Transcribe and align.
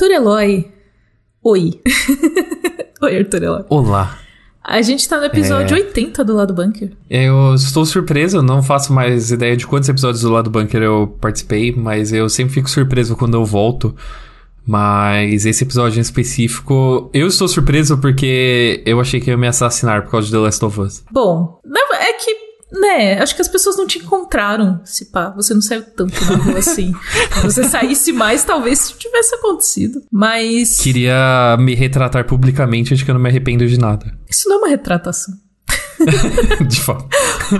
Arthur 0.00 0.12
Eloy. 0.12 0.66
Oi. 1.44 1.80
Oi, 3.02 3.18
Arthur 3.18 3.42
Eloy. 3.42 3.64
Olá. 3.68 4.18
A 4.64 4.80
gente 4.80 5.06
tá 5.06 5.18
no 5.18 5.26
episódio 5.26 5.76
é... 5.76 5.80
80 5.80 6.24
do 6.24 6.36
Lado 6.36 6.54
Bunker. 6.54 6.92
Eu 7.10 7.54
estou 7.54 7.84
surpreso, 7.84 8.40
não 8.40 8.62
faço 8.62 8.94
mais 8.94 9.30
ideia 9.30 9.54
de 9.54 9.66
quantos 9.66 9.90
episódios 9.90 10.22
do 10.22 10.30
Lado 10.30 10.48
Bunker 10.48 10.80
eu 10.82 11.18
participei, 11.20 11.74
mas 11.76 12.14
eu 12.14 12.30
sempre 12.30 12.54
fico 12.54 12.70
surpreso 12.70 13.14
quando 13.14 13.34
eu 13.34 13.44
volto. 13.44 13.94
Mas 14.66 15.44
esse 15.44 15.64
episódio 15.64 15.98
em 15.98 16.00
específico, 16.00 17.10
eu 17.12 17.26
estou 17.26 17.46
surpreso 17.46 17.98
porque 17.98 18.82
eu 18.86 19.00
achei 19.00 19.20
que 19.20 19.28
ia 19.28 19.36
me 19.36 19.48
assassinar 19.48 20.04
por 20.04 20.12
causa 20.12 20.28
de 20.28 20.32
The 20.32 20.38
Last 20.38 20.64
of 20.64 20.80
Us. 20.80 21.04
Bom, 21.12 21.60
é 21.92 22.12
que 22.14 22.39
né, 22.72 23.20
acho 23.20 23.34
que 23.34 23.42
as 23.42 23.48
pessoas 23.48 23.76
não 23.76 23.86
te 23.86 23.98
encontraram, 23.98 24.80
se 24.84 25.06
pá. 25.06 25.30
Você 25.30 25.52
não 25.54 25.60
saiu 25.60 25.82
tanto 25.82 26.14
na 26.24 26.36
rua 26.36 26.58
assim. 26.58 26.92
Se 27.32 27.42
você 27.42 27.64
saísse 27.64 28.12
mais, 28.12 28.44
talvez 28.44 28.80
isso 28.80 28.96
tivesse 28.98 29.34
acontecido. 29.34 30.02
Mas. 30.10 30.78
Queria 30.78 31.56
me 31.58 31.74
retratar 31.74 32.26
publicamente 32.26 32.94
de 32.94 33.04
que 33.04 33.10
eu 33.10 33.14
não 33.14 33.20
me 33.20 33.28
arrependo 33.28 33.66
de 33.66 33.78
nada. 33.78 34.16
Isso 34.28 34.48
não 34.48 34.56
é 34.56 34.58
uma 34.58 34.68
retratação. 34.68 35.34
de 36.66 36.80
fato. 36.80 37.08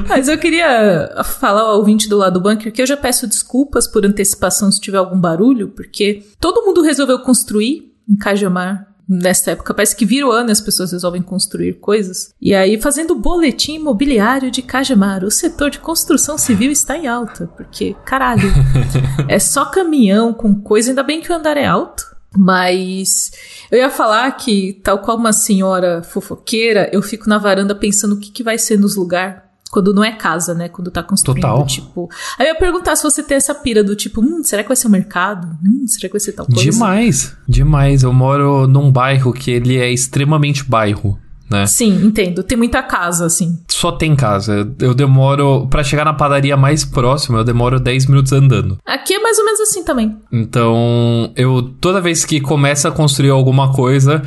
Mas 0.09 0.29
eu 0.29 0.39
queria 0.39 1.23
falar 1.25 1.63
ao 1.63 1.79
ouvinte 1.79 2.09
do 2.09 2.17
lado 2.17 2.35
do 2.35 2.41
bunker 2.41 2.73
que 2.73 2.81
eu 2.81 2.87
já 2.87 2.97
peço 2.97 3.27
desculpas 3.27 3.87
por 3.87 4.05
antecipação 4.07 4.71
se 4.73 4.81
tiver 4.81 4.99
algum 4.99 5.19
barulho, 5.19 5.69
porque 5.69 6.25
todo 6.41 6.65
mundo 6.65 6.83
resolveu 6.83 7.19
construir 7.19 7.93
em 8.09 8.17
Cajamar 8.17 8.90
nessa 9.11 9.51
época. 9.51 9.75
Parece 9.75 9.97
que 9.97 10.07
vira 10.07 10.27
o 10.27 10.31
ano 10.31 10.51
e 10.51 10.53
as 10.53 10.61
pessoas 10.61 10.93
resolvem 10.93 11.21
construir 11.21 11.75
coisas. 11.75 12.33
E 12.41 12.55
aí, 12.55 12.81
fazendo 12.81 13.11
o 13.11 13.19
boletim 13.19 13.75
imobiliário 13.75 14.51
de 14.51 14.63
Cajamar, 14.63 15.25
o 15.25 15.31
setor 15.31 15.71
de 15.71 15.81
construção 15.81 16.39
civil 16.39 16.71
está 16.71 16.97
em 16.97 17.09
alta. 17.09 17.49
Porque, 17.57 17.97
caralho, 18.05 18.49
é 19.29 19.41
só 19.41 19.65
caminhão 19.65 20.33
com 20.33 20.55
coisa. 20.55 20.93
Ainda 20.93 21.03
bem 21.03 21.21
que 21.21 21.33
o 21.33 21.35
andar 21.35 21.57
é 21.57 21.67
alto. 21.67 22.09
Mas 22.37 23.33
eu 23.73 23.79
ia 23.79 23.91
falar 23.91 24.31
que, 24.37 24.81
tal 24.85 25.01
qual 25.01 25.17
uma 25.17 25.33
senhora 25.33 26.01
fofoqueira, 26.05 26.89
eu 26.93 27.03
fico 27.03 27.29
na 27.29 27.39
varanda 27.39 27.75
pensando 27.75 28.15
o 28.15 28.21
que, 28.21 28.31
que 28.31 28.45
vai 28.45 28.57
ser 28.57 28.79
nos 28.79 28.95
lugares 28.95 29.50
quando 29.71 29.95
não 29.95 30.03
é 30.03 30.13
casa, 30.13 30.53
né? 30.53 30.69
Quando 30.69 30.91
tá 30.91 31.03
construindo, 31.03 31.43
Total. 31.43 31.67
tipo. 31.67 32.09
Aí 32.39 32.47
eu 32.47 32.55
ia 32.55 32.59
perguntar 32.59 32.97
se 32.97 33.03
você 33.03 33.23
tem 33.23 33.37
essa 33.37 33.55
pira 33.55 33.85
do 33.85 33.95
tipo, 33.95 34.21
hum, 34.21 34.43
será 34.43 34.63
que 34.63 34.69
vai 34.69 34.77
ser 34.77 34.89
um 34.89 34.91
mercado? 34.91 35.49
Hum, 35.65 35.87
será 35.87 36.09
que 36.09 36.13
vai 36.13 36.21
ser 36.21 36.33
tal 36.33 36.47
coisa? 36.47 36.71
Demais, 36.71 37.37
demais. 37.49 38.03
Eu 38.03 38.13
moro 38.13 38.67
num 38.67 38.91
bairro 38.91 39.33
que 39.33 39.51
ele 39.51 39.79
é 39.79 39.91
extremamente 39.91 40.65
bairro. 40.65 41.19
Né? 41.51 41.67
Sim, 41.67 42.07
entendo. 42.07 42.45
Tem 42.45 42.57
muita 42.57 42.81
casa, 42.81 43.27
assim. 43.27 43.59
Só 43.69 43.91
tem 43.91 44.15
casa. 44.15 44.73
Eu 44.79 44.95
demoro. 44.95 45.67
para 45.69 45.83
chegar 45.83 46.05
na 46.05 46.15
padaria 46.15 46.57
mais 46.57 46.85
próxima, 46.85 47.39
eu 47.39 47.45
demoro 47.45 47.81
10 47.81 48.07
minutos 48.07 48.33
andando. 48.33 48.79
Aqui 48.87 49.15
é 49.15 49.19
mais 49.19 49.37
ou 49.37 49.45
menos 49.45 49.61
assim 49.61 49.83
também. 49.83 50.17
Então, 50.31 51.33
eu. 51.35 51.63
Toda 51.81 52.01
vez 52.01 52.25
que 52.25 52.41
começa 52.41 52.89
a 52.89 52.93
construir 52.93 53.31
alguma 53.31 53.73
coisa, 53.73 54.23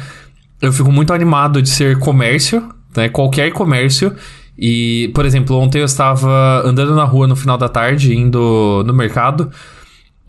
eu 0.61 0.73
fico 0.73 0.91
muito 0.91 1.13
animado 1.13 1.61
de 1.61 1.69
ser 1.69 1.97
comércio, 1.97 2.69
né? 2.95 3.07
Qualquer 3.07 3.53
comércio. 3.53 4.13
E, 4.57 5.11
por 5.15 5.25
exemplo, 5.25 5.57
ontem 5.57 5.79
eu 5.79 5.85
estava 5.85 6.61
andando 6.65 6.95
na 6.95 7.03
rua 7.03 7.27
no 7.27 7.35
final 7.35 7.57
da 7.57 7.67
tarde, 7.67 8.15
indo 8.15 8.83
no 8.85 8.93
mercado. 8.93 9.49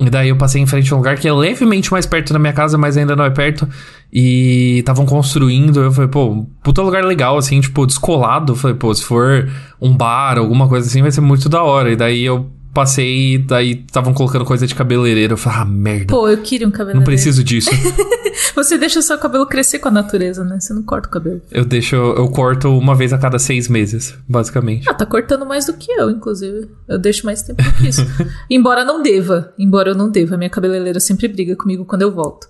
E 0.01 0.11
daí 0.11 0.29
eu 0.29 0.37
passei 0.37 0.61
em 0.61 0.67
frente 0.67 0.93
a 0.93 0.97
um 0.97 0.99
lugar 0.99 1.17
que 1.17 1.29
é 1.29 1.33
levemente 1.33 1.93
mais 1.93 2.05
perto 2.05 2.33
da 2.33 2.39
minha 2.39 2.53
casa, 2.53 2.77
mas 2.77 2.97
ainda 2.97 3.15
não 3.15 3.25
é 3.25 3.31
perto. 3.31 3.69
E 4.13 4.79
estavam 4.79 5.07
construindo. 5.07 5.81
Eu 5.81 5.93
falei, 5.93 6.09
pô, 6.09 6.47
puta 6.63 6.83
lugar 6.83 7.05
legal, 7.05 7.37
assim, 7.39 7.61
tipo, 7.61 7.87
descolado. 7.87 8.53
Eu 8.53 8.57
falei, 8.57 8.77
pô, 8.77 8.93
se 8.93 9.05
for 9.05 9.49
um 9.81 9.97
bar, 9.97 10.39
alguma 10.39 10.69
coisa 10.69 10.87
assim, 10.89 11.01
vai 11.01 11.13
ser 11.13 11.21
muito 11.21 11.49
da 11.49 11.63
hora. 11.63 11.93
E 11.93 11.97
daí 11.97 12.25
eu 12.25 12.51
passei, 12.75 13.39
daí 13.39 13.85
estavam 13.87 14.13
colocando 14.13 14.45
coisa 14.45 14.67
de 14.67 14.75
cabeleireiro. 14.75 15.35
Eu 15.35 15.39
falei, 15.39 15.61
ah, 15.61 15.65
merda. 15.65 16.07
Pô, 16.07 16.29
eu 16.29 16.39
queria 16.39 16.67
um 16.67 16.71
cabeleireiro. 16.71 17.01
Não 17.01 17.05
preciso 17.05 17.43
disso. 17.45 17.71
Você 18.55 18.77
deixa 18.77 18.99
o 18.99 19.03
seu 19.03 19.17
cabelo 19.17 19.47
crescer 19.47 19.79
com 19.79 19.89
a 19.89 19.93
natureza, 19.93 20.45
né? 20.45 20.59
Você 20.61 20.75
não 20.75 20.83
corta 20.83 21.09
o 21.09 21.11
cabelo. 21.11 21.41
Eu 21.51 21.65
deixo, 21.65 21.95
eu 21.95 22.29
corto 22.29 22.69
uma 22.77 22.95
vez 22.95 23.13
a 23.13 23.19
cada 23.19 23.39
seis 23.39 23.69
meses, 23.69 24.15
basicamente. 24.29 24.89
Ah, 24.89 24.95
tá 24.95 25.07
cortando 25.07 25.47
mais 25.47 25.67
do 25.67 25.75
que 25.75 25.91
eu, 25.93 26.11
inclusive. 26.11 26.69
Eu 26.89 26.99
deixo 26.99 27.25
mais 27.25 27.43
tempo 27.43 27.63
que 27.79 27.89
isso. 27.89 28.03
embora 28.51 28.85
não 28.85 29.03
deva, 29.03 29.53
embora 29.57 29.91
eu 29.91 29.95
não 29.95 30.11
deva. 30.11 30.37
Minha 30.37 30.51
cabeleireira 30.51 30.99
sempre 30.99 31.29
briga 31.29 31.55
comigo 31.55 31.85
quando 31.85 32.03
eu 32.03 32.13
volto. 32.13 32.49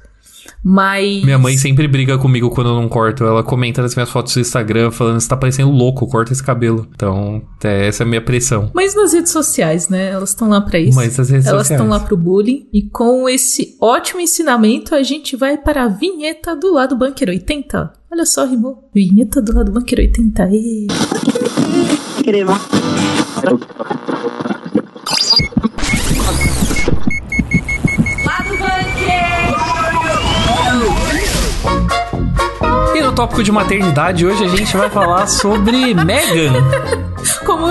Mas. 0.63 1.25
Minha 1.25 1.39
mãe 1.39 1.57
sempre 1.57 1.87
briga 1.87 2.19
comigo 2.19 2.51
quando 2.51 2.71
eu 2.71 2.75
não 2.75 2.89
corto. 2.89 3.25
Ela 3.25 3.43
comenta 3.43 3.83
nas 3.83 3.95
minhas 3.95 4.11
fotos 4.11 4.35
do 4.35 4.41
Instagram 4.41 4.91
falando: 4.91 5.21
você 5.21 5.29
tá 5.29 5.37
parecendo 5.37 5.71
louco, 5.71 6.07
corta 6.07 6.33
esse 6.33 6.43
cabelo. 6.43 6.87
Então, 6.95 7.43
é, 7.63 7.87
essa 7.87 8.03
é 8.03 8.07
a 8.07 8.09
minha 8.09 8.23
pressão. 8.23 8.71
Mas 8.75 8.95
nas 8.95 9.13
redes 9.13 9.33
sociais, 9.33 9.89
né? 9.89 10.11
Elas 10.11 10.31
estão 10.31 10.49
lá 10.49 10.61
pra 10.61 10.79
isso. 10.79 10.97
Mas 10.97 11.17
nas 11.17 11.29
redes 11.29 11.47
Elas 11.47 11.71
estão 11.71 11.89
lá 11.89 12.01
pro 12.01 12.17
bullying. 12.17 12.67
E 12.73 12.83
com 12.83 13.29
esse 13.29 13.77
ótimo 13.81 14.21
ensinamento, 14.21 14.95
a 14.95 15.03
gente 15.03 15.37
vai 15.37 15.57
para 15.59 15.85
a 15.85 15.89
vinheta 15.89 16.57
do 16.57 16.73
lado 16.73 16.97
Bunker 16.97 17.29
80. 17.29 17.93
Olha 18.11 18.25
só, 18.25 18.47
rimou. 18.47 18.89
Vinheta 18.95 19.43
do 19.43 19.55
lado 19.55 19.73
Bunker 19.73 19.99
80. 19.99 20.49
E... 20.53 20.87
E 32.95 33.01
no 33.03 33.13
tópico 33.13 33.43
de 33.43 33.51
maternidade, 33.51 34.25
hoje 34.25 34.45
a 34.45 34.49
gente 34.49 34.77
vai 34.77 34.89
falar 34.89 35.27
sobre 35.27 35.95
Megan. 35.95 36.53
Como, 37.45 37.67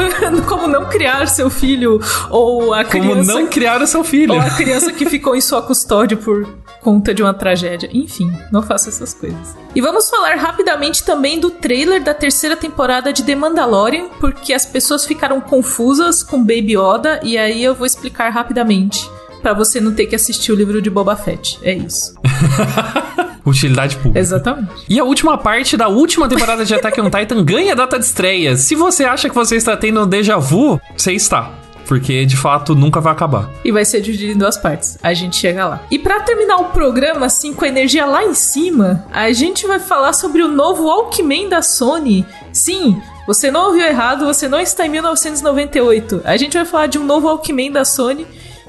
como 0.46 0.68
não 0.68 0.90
criar 0.90 1.28
seu 1.28 1.50
filho 1.50 2.02
ou 2.30 2.74
a 2.74 2.84
criança... 2.84 3.32
Como 3.32 3.40
não 3.40 3.48
criar 3.48 3.82
o 3.82 3.88
seu 3.88 4.04
filho. 4.04 4.34
Ou 4.34 4.40
a 4.40 4.50
criança 4.50 4.92
que 4.92 5.06
ficou 5.06 5.36
em 5.36 5.40
sua 5.40 5.62
custódia 5.62 6.18
por 6.18 6.46
conta 6.82 7.14
de 7.14 7.24
uma 7.24 7.34
tragédia. 7.34 7.90
Enfim, 7.94 8.36
não 8.52 8.62
faça 8.62 8.90
essas 8.90 9.14
coisas. 9.14 9.56
E 9.74 9.80
vamos 9.80 10.10
falar 10.10 10.36
rapidamente 10.36 11.04
também 11.04 11.40
do 11.40 11.50
trailer 11.50 12.04
da 12.04 12.14
terceira 12.14 12.58
temporada 12.58 13.14
de 13.14 13.24
The 13.24 13.36
Mandalorian, 13.36 14.10
porque 14.20 14.54
as 14.54 14.66
pessoas 14.66 15.06
ficaram 15.06 15.40
confusas 15.40 16.22
com 16.22 16.40
Baby 16.40 16.76
Yoda, 16.78 17.22
e 17.24 17.38
aí 17.38 17.64
eu 17.64 17.74
vou 17.74 17.86
explicar 17.86 18.30
rapidamente. 18.30 19.10
Pra 19.42 19.54
você 19.54 19.80
não 19.80 19.94
ter 19.94 20.06
que 20.06 20.16
assistir 20.16 20.52
o 20.52 20.56
livro 20.56 20.82
de 20.82 20.90
Boba 20.90 21.16
Fett. 21.16 21.60
É 21.62 21.74
isso. 21.74 22.14
Utilidade 23.46 23.98
pública. 23.98 24.20
Exatamente. 24.20 24.72
E 24.90 25.00
a 25.00 25.04
última 25.04 25.38
parte 25.38 25.76
da 25.76 25.88
última 25.88 26.28
temporada 26.28 26.64
de 26.64 26.74
Attack 26.74 27.00
on 27.02 27.10
Titan 27.10 27.44
ganha 27.46 27.76
data 27.76 28.00
de 28.00 28.06
estreia. 28.06 28.56
Se 28.56 28.76
você 28.76 29.04
acha 29.04 29.30
que 29.30 29.36
você 29.36 29.56
está 29.56 29.76
tendo 29.76 30.02
um 30.02 30.08
déjà 30.08 30.38
vu, 30.38 30.80
você 30.96 31.14
está. 31.14 31.52
Porque 31.86 32.26
de 32.26 32.38
fato 32.38 32.74
nunca 32.74 33.02
vai 33.02 33.12
acabar. 33.12 33.50
E 33.64 33.72
vai 33.72 33.84
ser 33.84 34.00
dividido 34.00 34.32
em 34.32 34.38
duas 34.38 34.58
partes. 34.58 34.98
A 35.04 35.14
gente 35.14 35.36
chega 35.36 35.68
lá. 35.68 35.84
E 35.92 36.00
pra 36.00 36.22
terminar 36.22 36.58
o 36.58 36.66
programa, 36.66 37.26
assim, 37.26 37.54
com 37.54 37.66
a 37.66 37.68
energia 37.68 38.06
lá 38.06 38.24
em 38.24 38.34
cima, 38.34 39.06
a 39.12 39.32
gente 39.34 39.68
vai 39.68 39.80
falar 39.80 40.14
sobre 40.14 40.42
o 40.42 40.48
novo 40.48 40.86
Walkman 40.86 41.50
da 41.50 41.62
Sony. 41.62 42.26
Sim, 42.54 43.02
você 43.28 43.52
não 43.52 43.68
ouviu 43.68 43.86
errado, 43.86 44.26
você 44.26 44.48
não 44.48 44.62
está 44.62 44.86
em 44.86 44.90
1998. 44.90 46.22
A 46.24 46.38
gente 46.38 46.56
vai 46.56 46.66
falar 46.66 46.88
de 46.88 46.98
um 46.98 47.04
novo 47.04 47.28
Walkman 47.28 47.72
da 47.72 47.84
Sony 47.84 48.26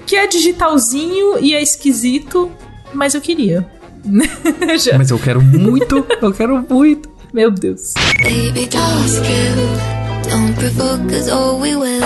que 0.07 0.17
é 0.17 0.27
digitalzinho 0.27 1.39
e 1.39 1.55
é 1.55 1.63
esquisito, 1.63 2.51
mas 2.93 3.15
eu 3.15 3.21
queria. 3.21 3.67
Mas 4.99 5.11
eu 5.11 5.19
quero 5.19 5.43
muito, 5.43 6.05
eu 6.21 6.33
quero 6.33 6.65
muito. 6.69 7.09
Meu 7.33 7.51
Deus. 7.51 7.95
Baby, 8.23 8.69
don't 8.69 9.07
skill. 9.07 9.95
Don't 10.31 10.55
provoke 10.55 11.15
us 11.15 11.29
or 11.29 11.61
we 11.61 11.75
will. 11.75 12.01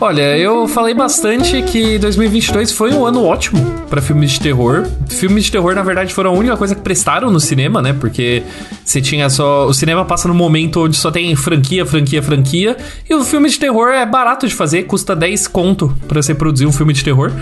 Olha, 0.00 0.38
eu 0.38 0.68
falei 0.68 0.94
bastante 0.94 1.60
que 1.62 1.98
2022 1.98 2.70
foi 2.70 2.92
um 2.92 3.04
ano 3.04 3.24
ótimo 3.24 3.60
pra 3.90 4.00
filmes 4.00 4.30
de 4.30 4.40
terror. 4.40 4.86
Filmes 5.08 5.46
de 5.46 5.50
terror, 5.50 5.74
na 5.74 5.82
verdade, 5.82 6.14
foram 6.14 6.30
a 6.30 6.32
única 6.32 6.56
coisa 6.56 6.72
que 6.72 6.80
prestaram 6.80 7.32
no 7.32 7.40
cinema, 7.40 7.82
né? 7.82 7.92
Porque 7.92 8.44
você 8.84 9.00
tinha 9.00 9.28
só. 9.28 9.66
O 9.66 9.74
cinema 9.74 10.04
passa 10.04 10.28
no 10.28 10.34
momento 10.34 10.84
onde 10.84 10.96
só 10.96 11.10
tem 11.10 11.34
franquia, 11.34 11.84
franquia, 11.84 12.22
franquia. 12.22 12.76
E 13.10 13.14
o 13.14 13.24
filme 13.24 13.50
de 13.50 13.58
terror 13.58 13.88
é 13.88 14.06
barato 14.06 14.46
de 14.46 14.54
fazer, 14.54 14.84
custa 14.84 15.16
10 15.16 15.48
conto 15.48 15.92
pra 16.06 16.22
você 16.22 16.32
produzir 16.32 16.66
um 16.66 16.72
filme 16.72 16.92
de 16.92 17.02
terror. 17.02 17.32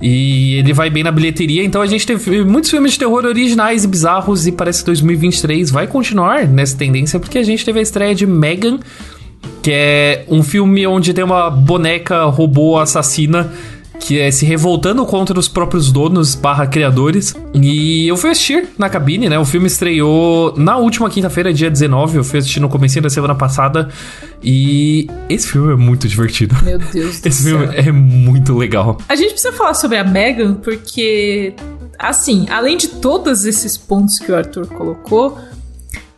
E 0.00 0.56
ele 0.56 0.72
vai 0.72 0.90
bem 0.90 1.02
na 1.02 1.10
bilheteria. 1.10 1.64
Então 1.64 1.80
a 1.80 1.86
gente 1.86 2.06
teve 2.06 2.44
muitos 2.44 2.70
filmes 2.70 2.92
de 2.92 2.98
terror 2.98 3.24
originais 3.24 3.84
e 3.84 3.88
bizarros. 3.88 4.46
E 4.46 4.52
parece 4.52 4.80
que 4.80 4.86
2023 4.86 5.70
vai 5.70 5.86
continuar 5.86 6.46
nessa 6.46 6.76
tendência, 6.76 7.18
porque 7.18 7.38
a 7.38 7.42
gente 7.42 7.64
teve 7.64 7.78
a 7.78 7.82
estreia 7.82 8.14
de 8.14 8.26
Megan 8.26 8.78
que 9.62 9.70
é 9.72 10.24
um 10.28 10.42
filme 10.42 10.86
onde 10.86 11.14
tem 11.14 11.24
uma 11.24 11.48
boneca 11.48 12.24
robô 12.24 12.78
assassina 12.78 13.50
que 14.00 14.18
é 14.18 14.30
se 14.30 14.44
revoltando 14.44 15.04
contra 15.06 15.38
os 15.38 15.48
próprios 15.48 15.90
donos 15.90 16.34
barra 16.34 16.66
criadores. 16.66 17.34
E 17.54 18.06
eu 18.06 18.16
fui 18.16 18.30
assistir 18.30 18.68
na 18.76 18.88
cabine, 18.90 19.28
né? 19.28 19.38
O 19.38 19.44
filme 19.44 19.66
estreou 19.66 20.54
na 20.56 20.76
última 20.76 21.08
quinta-feira, 21.08 21.52
dia 21.54 21.70
19. 21.70 22.18
Eu 22.18 22.24
fui 22.24 22.38
assistir 22.38 22.60
no 22.60 22.68
começo 22.68 23.00
da 23.00 23.08
semana 23.08 23.34
passada. 23.34 23.88
E 24.42 25.08
esse 25.28 25.48
filme 25.48 25.72
é 25.72 25.76
muito 25.76 26.06
divertido. 26.06 26.54
Meu 26.62 26.78
Deus 26.78 27.20
do 27.20 27.26
Esse 27.28 27.42
céu. 27.44 27.58
filme 27.58 27.74
é 27.76 27.90
muito 27.90 28.54
legal. 28.56 28.98
A 29.08 29.14
gente 29.16 29.30
precisa 29.32 29.52
falar 29.54 29.74
sobre 29.74 29.96
a 29.96 30.04
Megan, 30.04 30.54
porque, 30.54 31.54
assim, 31.98 32.46
além 32.50 32.76
de 32.76 32.88
todos 32.88 33.46
esses 33.46 33.78
pontos 33.78 34.18
que 34.18 34.30
o 34.30 34.36
Arthur 34.36 34.66
colocou, 34.66 35.38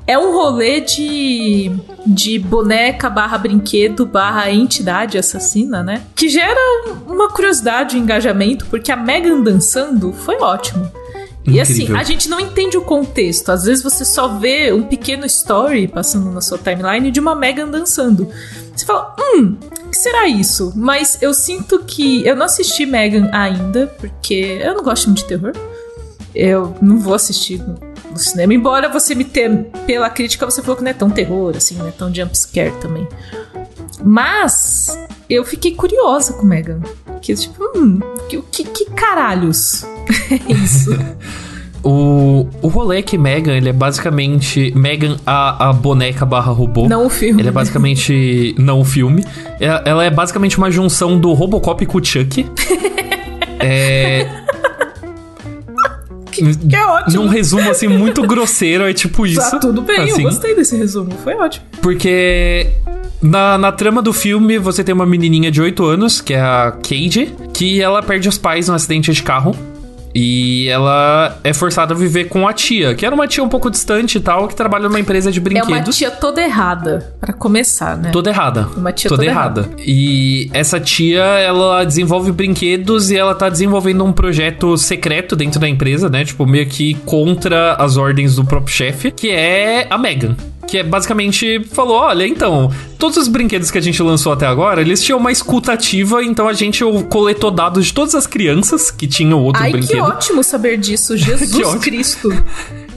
É 0.07 0.17
um 0.17 0.33
rolê 0.33 0.81
de, 0.81 1.73
de 2.07 2.39
boneca 2.39 3.11
barra 3.11 3.39
brinquedo 3.39 4.07
barra 4.07 4.51
entidade 4.53 5.19
assassina, 5.19 5.83
né? 5.83 6.03
Que 6.15 6.29
gera 6.29 6.61
uma 7.07 7.29
curiosidade 7.29 7.97
e 7.97 8.01
um 8.01 8.05
engajamento, 8.05 8.67
porque 8.67 8.93
a 8.93 8.97
Megan 8.97 9.41
dançando 9.41 10.13
foi 10.13 10.37
ótimo. 10.37 10.89
E 11.49 11.61
assim, 11.61 11.95
a 11.95 12.03
gente 12.03 12.29
não 12.29 12.41
entende 12.41 12.77
o 12.77 12.83
contexto. 12.83 13.51
Às 13.51 13.65
vezes 13.65 13.83
você 13.83 14.05
só 14.05 14.27
vê 14.27 14.73
um 14.73 14.83
pequeno 14.83 15.25
story 15.27 15.87
passando 15.87 16.31
na 16.31 16.41
sua 16.41 16.59
timeline 16.59 17.11
de 17.11 17.21
uma 17.21 17.37
Megan 17.37 17.69
dançando. 17.69 18.29
Você 18.75 18.85
fala, 18.85 19.15
hum, 19.19 19.57
o 19.85 19.89
que 19.89 19.97
será 19.97 20.27
isso? 20.27 20.73
Mas 20.75 21.23
eu 21.23 21.33
sinto 21.33 21.79
que. 21.81 22.27
Eu 22.27 22.35
não 22.35 22.47
assisti 22.47 22.85
Megan 22.85 23.31
ainda, 23.33 23.87
porque 23.99 24.59
eu 24.61 24.75
não 24.75 24.83
gosto 24.83 25.07
muito 25.07 25.19
de 25.19 25.25
terror. 25.25 25.53
Eu 26.35 26.75
não 26.83 26.99
vou 26.99 27.15
assistir 27.15 27.63
no, 28.17 28.19
cinema. 28.19 28.55
Embora 28.55 28.89
você 28.89 29.15
me 29.15 29.25
ter. 29.25 29.51
Pela 29.87 30.11
crítica, 30.11 30.45
você 30.45 30.61
falou 30.63 30.77
que 30.77 30.83
não 30.83 30.91
é 30.91 30.95
tão 30.95 31.11
terror, 31.11 31.55
assim, 31.57 31.77
não 31.77 31.87
é 31.87 31.91
tão 31.91 32.13
jumpscare 32.13 32.73
também. 32.81 33.07
Mas 34.03 34.99
eu 35.29 35.45
fiquei 35.45 35.75
curiosa 35.75 36.33
com 36.33 36.47
Megan. 36.47 36.81
Que 37.21 37.35
tipo, 37.35 37.63
hum, 37.77 38.01
que, 38.29 38.41
que, 38.43 38.65
que 38.65 38.85
caralhos 38.91 39.85
é 40.31 40.53
isso? 40.53 40.91
O, 41.89 42.49
o 42.63 42.67
rolê 42.67 42.99
é 42.99 43.03
que 43.03 43.17
Megan, 43.17 43.53
ele 43.53 43.69
é 43.69 43.73
basicamente. 43.73 44.73
Megan, 44.75 45.19
a, 45.25 45.69
a 45.69 45.73
boneca 45.73 46.27
barra 46.27 46.51
robô. 46.51 46.89
não 46.89 47.07
o 47.07 47.09
filme. 47.09 47.41
Ele 47.41 47.49
é 47.49 47.53
basicamente. 47.53 48.57
não 48.59 48.81
o 48.81 48.85
filme. 48.85 49.25
É- 49.61 49.89
Ela 49.89 50.05
é 50.05 50.11
basicamente 50.11 50.59
uma 50.59 50.69
junção 50.69 51.17
do 51.17 51.33
Robocop 51.33 51.87
com 51.87 51.99
o 51.99 52.05
Chuck. 52.05 52.45
é. 53.61 54.27
Que 56.43 56.77
é 56.77 56.87
ótimo. 56.87 57.23
Num 57.23 57.29
resumo, 57.29 57.71
assim, 57.71 57.89
muito 57.89 58.23
grosseiro, 58.23 58.85
é 58.85 58.93
tipo 58.93 59.27
isso. 59.27 59.51
Tá 59.51 59.59
tudo 59.59 59.83
bem, 59.83 60.01
assim. 60.01 60.23
eu 60.23 60.31
gostei 60.31 60.55
desse 60.55 60.77
resumo, 60.77 61.13
foi 61.23 61.35
ótimo. 61.35 61.65
Porque 61.81 62.69
na, 63.23 63.57
na 63.59 63.73
trama 63.73 64.03
do 64.03 64.13
filme 64.13 64.59
você 64.59 64.85
tem 64.85 64.95
uma 64.95 65.07
menininha 65.07 65.51
de 65.51 65.61
8 65.61 65.85
anos, 65.85 66.21
que 66.21 66.35
é 66.35 66.41
a 66.41 66.73
Cade, 66.83 67.35
que 67.53 67.81
ela 67.81 68.03
perde 68.03 68.29
os 68.29 68.39
pais 68.39 68.69
num 68.69 68.75
acidente 68.75 69.13
de 69.13 69.23
carro. 69.23 69.57
E 70.19 70.67
ela 70.69 71.37
é 71.45 71.53
forçada 71.53 71.93
a 71.93 71.97
viver 71.97 72.25
com 72.25 72.49
a 72.49 72.53
tia, 72.55 72.95
que 72.95 73.05
era 73.05 73.15
uma 73.15 73.29
tia 73.29 73.45
um 73.45 73.51
pouco 73.51 73.71
distante 73.71 74.17
e 74.17 74.21
tal, 74.21 74.49
que 74.49 74.57
trabalha 74.57 74.89
numa 74.89 74.99
empresa 74.99 75.31
de 75.31 75.39
É 75.39 75.43
uma 75.43 75.45
brinquedos. 75.45 75.95
tia 75.99 76.11
toda 76.11 76.43
errada, 76.43 77.15
pra 77.21 77.35
começar, 77.35 77.99
né? 77.99 78.11
Toda 78.13 78.31
errada. 78.31 78.67
Uma 78.75 78.93
tia 78.93 79.11
toda 79.11 79.23
toda 79.23 79.31
errada. 79.31 79.69
E 79.79 80.49
essa 80.55 80.81
tia, 80.81 81.23
ela 81.23 81.85
desenvolve 81.85 82.33
brinquedos 82.33 83.11
e 83.11 83.17
ela 83.19 83.35
tá 83.35 83.51
desenvolvendo 83.51 84.03
um 84.05 84.13
projeto 84.13 84.75
secreto 84.79 85.37
dentro 85.37 85.61
da 85.61 85.69
empresa, 85.69 86.09
né? 86.09 86.25
Tipo, 86.25 86.47
meio 86.47 86.67
que 86.67 86.95
contra 87.05 87.75
as 87.75 87.99
ordens 87.99 88.37
do 88.37 88.45
próprio 88.45 88.75
chefe, 88.75 89.11
que 89.11 89.29
é 89.31 89.87
a 89.91 89.99
Megan. 89.99 90.35
Que 90.67 90.79
é 90.79 90.83
basicamente 90.83 91.61
falou: 91.73 91.97
olha, 91.97 92.27
então, 92.27 92.71
todos 92.99 93.17
os 93.17 93.29
brinquedos 93.29 93.71
que 93.71 93.79
a 93.79 93.81
gente 93.81 94.03
lançou 94.03 94.33
até 94.33 94.47
agora, 94.47 94.81
eles 94.81 95.03
tinham 95.03 95.19
uma 95.19 95.31
escuta 95.31 95.73
ativa, 95.73 96.23
então 96.25 96.49
a 96.49 96.53
gente 96.53 96.83
coletou 97.09 97.51
dados 97.51 97.87
de 97.87 97.95
todas 97.95 98.15
as 98.15 98.27
crianças 98.27 98.91
que 98.91 99.07
tinham 99.07 99.43
outro 99.43 99.63
Ai, 99.63 99.71
que 99.71 99.79
brinquedo. 99.79 100.03
ótimo 100.03 100.43
saber 100.43 100.77
disso, 100.77 101.15
Que 101.17 101.25
Jesus. 101.25 101.75
Cristo. 101.77 102.45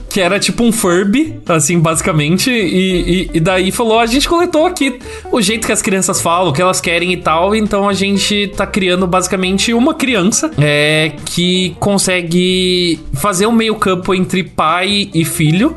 que 0.08 0.20
era 0.20 0.40
tipo 0.40 0.64
um 0.64 0.72
Furby, 0.72 1.40
assim, 1.48 1.78
basicamente. 1.78 2.50
E, 2.50 3.28
e, 3.30 3.30
e 3.34 3.40
daí 3.40 3.70
falou: 3.70 4.00
a 4.00 4.06
gente 4.06 4.28
coletou 4.28 4.66
aqui 4.66 4.98
o 5.30 5.40
jeito 5.40 5.66
que 5.66 5.72
as 5.72 5.80
crianças 5.80 6.20
falam, 6.20 6.50
o 6.50 6.52
que 6.52 6.60
elas 6.60 6.80
querem 6.80 7.12
e 7.12 7.16
tal. 7.16 7.54
Então 7.54 7.88
a 7.88 7.92
gente 7.92 8.48
tá 8.56 8.66
criando 8.66 9.06
basicamente 9.06 9.72
uma 9.72 9.94
criança 9.94 10.50
é, 10.58 11.12
que 11.24 11.76
consegue 11.78 12.98
fazer 13.14 13.46
um 13.46 13.52
meio 13.52 13.76
campo 13.76 14.12
entre 14.12 14.42
pai 14.42 15.08
e 15.14 15.24
filho. 15.24 15.76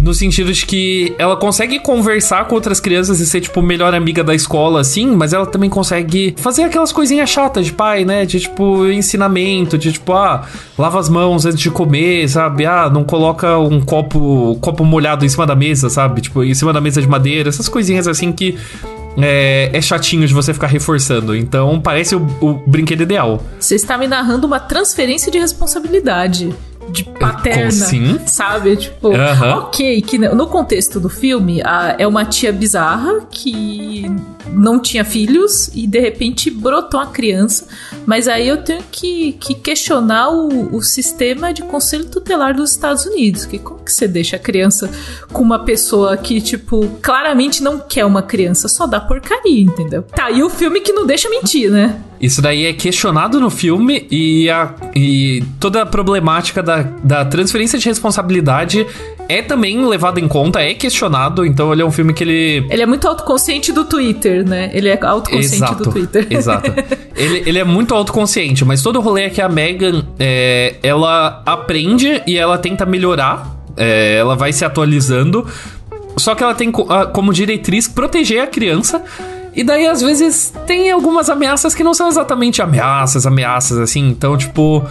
No 0.00 0.14
sentido 0.14 0.50
de 0.50 0.64
que 0.64 1.14
ela 1.18 1.36
consegue 1.36 1.78
conversar 1.78 2.46
com 2.46 2.54
outras 2.54 2.80
crianças 2.80 3.20
e 3.20 3.26
ser, 3.26 3.42
tipo, 3.42 3.60
melhor 3.60 3.94
amiga 3.94 4.24
da 4.24 4.34
escola, 4.34 4.80
assim, 4.80 5.06
mas 5.06 5.34
ela 5.34 5.44
também 5.44 5.68
consegue 5.68 6.34
fazer 6.38 6.62
aquelas 6.62 6.90
coisinhas 6.90 7.28
chatas 7.28 7.66
de 7.66 7.72
pai, 7.72 8.04
né? 8.04 8.24
De, 8.24 8.40
tipo, 8.40 8.86
ensinamento, 8.86 9.76
de, 9.76 9.92
tipo, 9.92 10.14
ah, 10.14 10.46
lava 10.78 10.98
as 10.98 11.10
mãos 11.10 11.44
antes 11.44 11.60
de 11.60 11.70
comer, 11.70 12.26
sabe? 12.28 12.64
Ah, 12.64 12.88
não 12.88 13.04
coloca 13.04 13.58
um 13.58 13.78
copo, 13.78 14.56
copo 14.62 14.84
molhado 14.84 15.26
em 15.26 15.28
cima 15.28 15.46
da 15.46 15.54
mesa, 15.54 15.90
sabe? 15.90 16.22
Tipo, 16.22 16.42
em 16.42 16.54
cima 16.54 16.72
da 16.72 16.80
mesa 16.80 17.02
de 17.02 17.08
madeira, 17.08 17.50
essas 17.50 17.68
coisinhas 17.68 18.08
assim 18.08 18.32
que. 18.32 18.56
É, 19.20 19.70
é 19.72 19.82
chatinho 19.82 20.24
de 20.24 20.32
você 20.32 20.54
ficar 20.54 20.68
reforçando. 20.68 21.34
Então, 21.34 21.80
parece 21.80 22.14
o, 22.14 22.24
o 22.40 22.54
brinquedo 22.64 23.02
ideal. 23.02 23.42
Você 23.58 23.74
está 23.74 23.98
me 23.98 24.06
narrando 24.06 24.46
uma 24.46 24.60
transferência 24.60 25.32
de 25.32 25.38
responsabilidade. 25.38 26.54
De 26.92 27.04
paterna, 27.04 27.70
sim. 27.70 28.18
sabe? 28.26 28.76
Tipo, 28.76 29.08
ok, 29.58 30.02
que 30.02 30.18
no 30.18 30.34
no 30.34 30.46
contexto 30.46 30.98
do 30.98 31.08
filme, 31.08 31.60
a- 31.62 31.94
é 31.98 32.06
uma 32.06 32.24
tia 32.24 32.52
bizarra 32.52 33.20
que 33.30 34.04
não 34.52 34.80
tinha 34.80 35.04
filhos 35.04 35.68
e 35.74 35.86
de 35.86 36.00
repente 36.00 36.50
brotou 36.50 36.98
uma 37.00 37.06
criança. 37.06 37.66
Mas 38.06 38.26
aí 38.26 38.48
eu 38.48 38.56
tenho 38.62 38.82
que, 38.90 39.32
que 39.32 39.54
questionar 39.54 40.30
o, 40.30 40.74
o 40.74 40.82
sistema 40.82 41.52
de 41.52 41.62
conselho 41.62 42.06
tutelar 42.06 42.54
dos 42.54 42.70
Estados 42.72 43.04
Unidos. 43.06 43.44
Que 43.44 43.58
como 43.58 43.80
que 43.84 43.92
você 43.92 44.08
deixa 44.08 44.36
a 44.36 44.38
criança 44.38 44.90
com 45.32 45.42
uma 45.42 45.60
pessoa 45.64 46.16
que, 46.16 46.40
tipo, 46.40 46.88
claramente 47.02 47.62
não 47.62 47.78
quer 47.78 48.04
uma 48.04 48.22
criança, 48.22 48.66
só 48.68 48.86
dá 48.86 48.98
porcaria, 49.00 49.62
entendeu? 49.62 50.02
Tá, 50.02 50.30
e 50.30 50.42
o 50.42 50.50
filme 50.50 50.80
que 50.80 50.92
não 50.92 51.06
deixa 51.06 51.28
mentir, 51.28 51.70
né? 51.70 52.00
Isso 52.20 52.42
daí 52.42 52.66
é 52.66 52.72
questionado 52.74 53.40
no 53.40 53.48
filme 53.48 54.06
e, 54.10 54.50
a, 54.50 54.74
e 54.94 55.42
toda 55.58 55.82
a 55.82 55.86
problemática 55.86 56.62
da, 56.62 56.82
da 57.02 57.24
transferência 57.24 57.78
de 57.78 57.86
responsabilidade 57.88 58.86
é 59.26 59.40
também 59.40 59.82
levado 59.86 60.18
em 60.18 60.28
conta, 60.28 60.60
é 60.60 60.74
questionado. 60.74 61.46
Então 61.46 61.72
ele 61.72 61.80
é 61.80 61.84
um 61.84 61.90
filme 61.90 62.12
que 62.12 62.22
ele. 62.22 62.66
Ele 62.68 62.82
é 62.82 62.86
muito 62.86 63.08
autoconsciente 63.08 63.72
do 63.72 63.84
Twitter, 63.84 64.46
né? 64.46 64.70
Ele 64.74 64.88
é 64.88 64.98
autoconsciente 65.02 65.74
do 65.76 65.90
Twitter. 65.90 66.26
Exato. 66.30 66.70
Ele, 67.16 67.42
ele 67.46 67.58
é 67.58 67.64
muito 67.64 67.94
autoconsciente, 67.94 68.64
mas 68.66 68.82
todo 68.82 68.96
o 68.96 69.00
rolê 69.00 69.22
é 69.22 69.30
que 69.30 69.40
a 69.40 69.48
Megan, 69.48 70.04
é, 70.18 70.76
ela 70.82 71.42
aprende 71.46 72.22
e 72.26 72.36
ela 72.36 72.58
tenta 72.58 72.84
melhorar. 72.84 73.56
é, 73.76 74.16
ela 74.16 74.36
vai 74.36 74.52
se 74.52 74.64
atualizando. 74.64 75.46
Só 76.16 76.34
que 76.34 76.42
ela 76.42 76.54
tem 76.54 76.70
como 76.70 77.32
diretriz 77.32 77.88
proteger 77.88 78.42
a 78.42 78.46
criança. 78.46 79.02
E 79.54 79.64
daí, 79.64 79.86
às 79.86 80.00
vezes, 80.00 80.52
tem 80.66 80.90
algumas 80.90 81.28
ameaças 81.28 81.74
que 81.74 81.82
não 81.82 81.92
são 81.92 82.08
exatamente 82.08 82.62
ameaças, 82.62 83.26
ameaças, 83.26 83.78
assim. 83.78 84.08
Então, 84.08 84.36
tipo, 84.36 84.84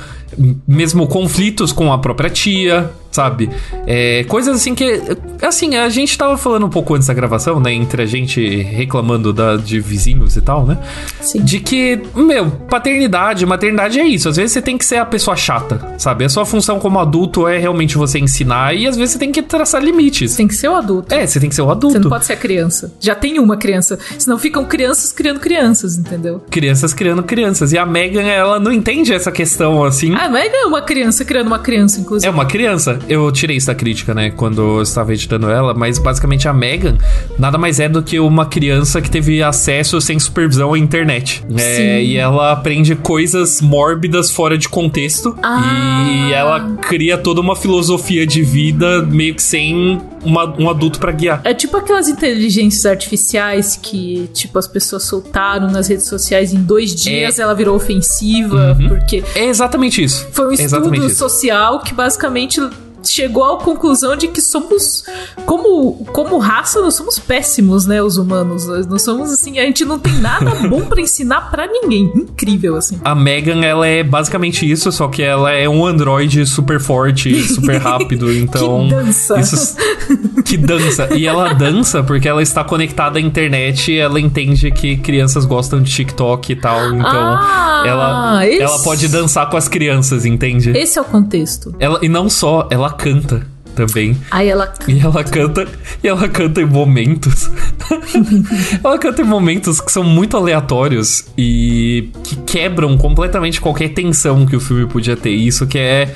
mesmo 0.67 1.07
conflitos 1.07 1.71
com 1.71 1.91
a 1.91 1.97
própria 1.97 2.29
tia, 2.29 2.89
sabe? 3.11 3.49
É, 3.85 4.23
coisas 4.25 4.55
assim 4.55 4.75
que. 4.75 5.01
Assim, 5.41 5.75
a 5.75 5.89
gente 5.89 6.17
tava 6.17 6.37
falando 6.37 6.65
um 6.65 6.69
pouco 6.69 6.95
antes 6.95 7.07
da 7.07 7.13
gravação, 7.13 7.59
né? 7.59 7.73
Entre 7.73 8.01
a 8.01 8.05
gente 8.05 8.61
reclamando 8.61 9.33
da, 9.33 9.55
de 9.57 9.79
vizinhos 9.79 10.35
e 10.35 10.41
tal, 10.41 10.65
né? 10.65 10.77
Sim. 11.21 11.41
De 11.41 11.59
que, 11.59 11.99
meu, 12.15 12.49
paternidade, 12.49 13.45
maternidade 13.45 13.99
é 13.99 14.07
isso. 14.07 14.29
Às 14.29 14.37
vezes 14.37 14.51
você 14.51 14.61
tem 14.61 14.77
que 14.77 14.85
ser 14.85 14.97
a 14.97 15.05
pessoa 15.05 15.35
chata, 15.35 15.95
sabe? 15.97 16.25
A 16.25 16.29
sua 16.29 16.45
função 16.45 16.79
como 16.79 16.99
adulto 16.99 17.47
é 17.47 17.57
realmente 17.57 17.97
você 17.97 18.19
ensinar 18.19 18.75
e 18.75 18.87
às 18.87 18.95
vezes 18.95 19.13
você 19.13 19.19
tem 19.19 19.31
que 19.31 19.41
traçar 19.41 19.81
limites. 19.83 20.35
Tem 20.35 20.47
que 20.47 20.55
ser 20.55 20.67
o 20.67 20.75
adulto. 20.75 21.13
É, 21.13 21.25
você 21.25 21.39
tem 21.39 21.49
que 21.49 21.55
ser 21.55 21.61
o 21.61 21.71
adulto. 21.71 21.97
Você 21.97 22.03
não 22.03 22.09
pode 22.09 22.25
ser 22.25 22.33
a 22.33 22.37
criança. 22.37 22.93
Já 22.99 23.15
tem 23.15 23.39
uma 23.39 23.57
criança. 23.57 23.97
Senão 24.17 24.37
ficam 24.37 24.65
crianças 24.65 25.11
criando 25.11 25.39
crianças, 25.39 25.97
entendeu? 25.97 26.43
Crianças 26.49 26.93
criando 26.93 27.23
crianças. 27.23 27.73
E 27.73 27.77
a 27.77 27.85
Megan, 27.85 28.21
ela 28.21 28.59
não 28.59 28.71
entende 28.71 29.13
essa 29.13 29.31
questão 29.31 29.83
assim. 29.83 30.13
Ah, 30.15 30.28
mas 30.29 30.51
é 30.53 30.65
uma 30.65 30.81
criança 30.81 31.25
criando 31.25 31.47
uma 31.47 31.59
criança, 31.59 31.99
inclusive. 31.99 32.27
É 32.27 32.31
uma 32.31 32.45
criança. 32.45 32.99
Eu 33.07 33.31
tirei 33.31 33.57
isso 33.57 33.67
da 33.67 33.75
crítica, 33.75 34.13
né? 34.13 34.29
Quando 34.31 34.61
eu 34.77 34.81
estava 34.81 35.13
editando 35.13 35.49
ela, 35.49 35.73
mas 35.73 35.97
basicamente 35.99 36.47
a 36.47 36.53
Megan 36.53 36.97
nada 37.37 37.57
mais 37.57 37.79
é 37.79 37.87
do 37.89 38.01
que 38.03 38.19
uma 38.19 38.45
criança 38.45 39.01
que 39.01 39.09
teve 39.09 39.41
acesso 39.43 39.99
sem 40.01 40.17
supervisão 40.19 40.73
à 40.73 40.79
internet. 40.79 41.43
É, 41.55 41.75
Sim. 41.75 41.81
e 42.07 42.17
ela 42.17 42.51
aprende 42.51 42.95
coisas 42.95 43.61
mórbidas 43.61 44.29
fora 44.31 44.57
de 44.57 44.67
contexto. 44.69 45.35
Ah. 45.41 46.05
E 46.09 46.33
ela 46.33 46.59
cria 46.81 47.17
toda 47.17 47.41
uma 47.41 47.55
filosofia 47.55 48.25
de 48.25 48.41
vida 48.41 49.01
meio 49.03 49.35
que 49.35 49.43
sem 49.43 50.01
uma- 50.23 50.53
um 50.59 50.69
adulto 50.69 50.99
pra 50.99 51.11
guiar. 51.11 51.41
É 51.43 51.53
tipo 51.53 51.77
aquelas 51.77 52.07
inteligências 52.07 52.85
artificiais 52.85 53.77
que, 53.81 54.29
tipo, 54.33 54.57
as 54.59 54.67
pessoas 54.67 55.03
soltaram 55.03 55.67
nas 55.71 55.87
redes 55.87 56.05
sociais 56.07 56.53
em 56.53 56.61
dois 56.61 56.93
dias, 56.93 57.39
ela 57.39 57.53
virou 57.53 57.75
ofensiva, 57.75 58.77
porque 58.87 59.23
É 59.35 59.45
exatamente 59.45 60.03
isso. 60.03 60.18
Foi 60.31 60.47
um 60.47 60.51
estudo 60.51 60.95
isso. 60.95 61.15
social 61.15 61.79
que 61.81 61.93
basicamente 61.93 62.61
chegou 63.03 63.43
à 63.43 63.57
conclusão 63.57 64.15
de 64.15 64.27
que 64.27 64.41
somos, 64.41 65.03
como, 65.45 66.05
como 66.11 66.37
raça, 66.37 66.81
nós 66.81 66.95
somos 66.95 67.19
péssimos, 67.19 67.85
né, 67.85 68.01
os 68.01 68.17
humanos. 68.17 68.65
Nós 68.65 68.87
nós 68.87 69.01
somos 69.01 69.31
assim, 69.31 69.59
a 69.59 69.63
gente 69.63 69.85
não 69.85 69.99
tem 69.99 70.13
nada 70.19 70.51
bom 70.67 70.81
pra 70.85 71.01
ensinar 71.01 71.49
pra 71.49 71.67
ninguém. 71.67 72.11
Incrível, 72.15 72.75
assim. 72.75 72.99
A 73.03 73.15
Megan, 73.15 73.63
ela 73.63 73.87
é 73.87 74.03
basicamente 74.03 74.69
isso, 74.69 74.91
só 74.91 75.07
que 75.07 75.21
ela 75.21 75.51
é 75.51 75.67
um 75.67 75.85
androide 75.85 76.45
super 76.45 76.79
forte, 76.79 77.41
super 77.43 77.77
rápido, 77.81 78.31
então... 78.31 78.87
dança. 78.87 79.39
Isso, 79.39 79.75
que 80.49 80.57
dança. 80.57 81.09
E 81.15 81.27
ela 81.27 81.53
dança 81.53 82.01
porque 82.03 82.27
ela 82.27 82.41
está 82.41 82.63
conectada 82.63 83.19
à 83.19 83.21
internet 83.21 83.91
e 83.91 83.97
ela 83.99 84.19
entende 84.19 84.71
que 84.71 84.97
crianças 84.97 85.45
gostam 85.45 85.81
de 85.81 85.91
TikTok 85.91 86.51
e 86.51 86.55
tal, 86.55 86.87
então 86.95 87.37
Ah, 87.39 87.83
ela, 87.85 88.47
esse- 88.47 88.61
ela 88.61 88.79
pode 88.79 89.07
dançar 89.07 89.49
com 89.49 89.57
as 89.57 89.67
crianças, 89.67 90.25
entende? 90.25 90.71
Esse 90.77 90.97
é 90.97 91.01
o 91.01 91.05
contexto. 91.05 91.75
Ela, 91.79 91.99
e 92.01 92.09
não 92.09 92.29
só, 92.29 92.67
ela 92.71 92.91
canta 92.91 93.45
também. 93.75 94.17
Aí 94.31 94.49
ela. 94.49 94.73
E 94.87 94.99
ela 94.99 95.23
canta, 95.23 95.67
e 96.03 96.07
ela 96.07 96.27
canta 96.27 96.61
em 96.61 96.65
momentos. 96.65 97.49
ela 98.83 98.97
canta 98.97 99.21
em 99.21 99.25
momentos 99.25 99.79
que 99.79 99.91
são 99.91 100.03
muito 100.03 100.35
aleatórios 100.35 101.25
e 101.37 102.09
que 102.23 102.35
quebram 102.37 102.97
completamente 102.97 103.61
qualquer 103.61 103.89
tensão 103.89 104.45
que 104.45 104.55
o 104.55 104.59
filme 104.59 104.85
podia 104.87 105.15
ter. 105.15 105.29
Isso 105.31 105.65
que 105.67 105.77
é 105.77 106.13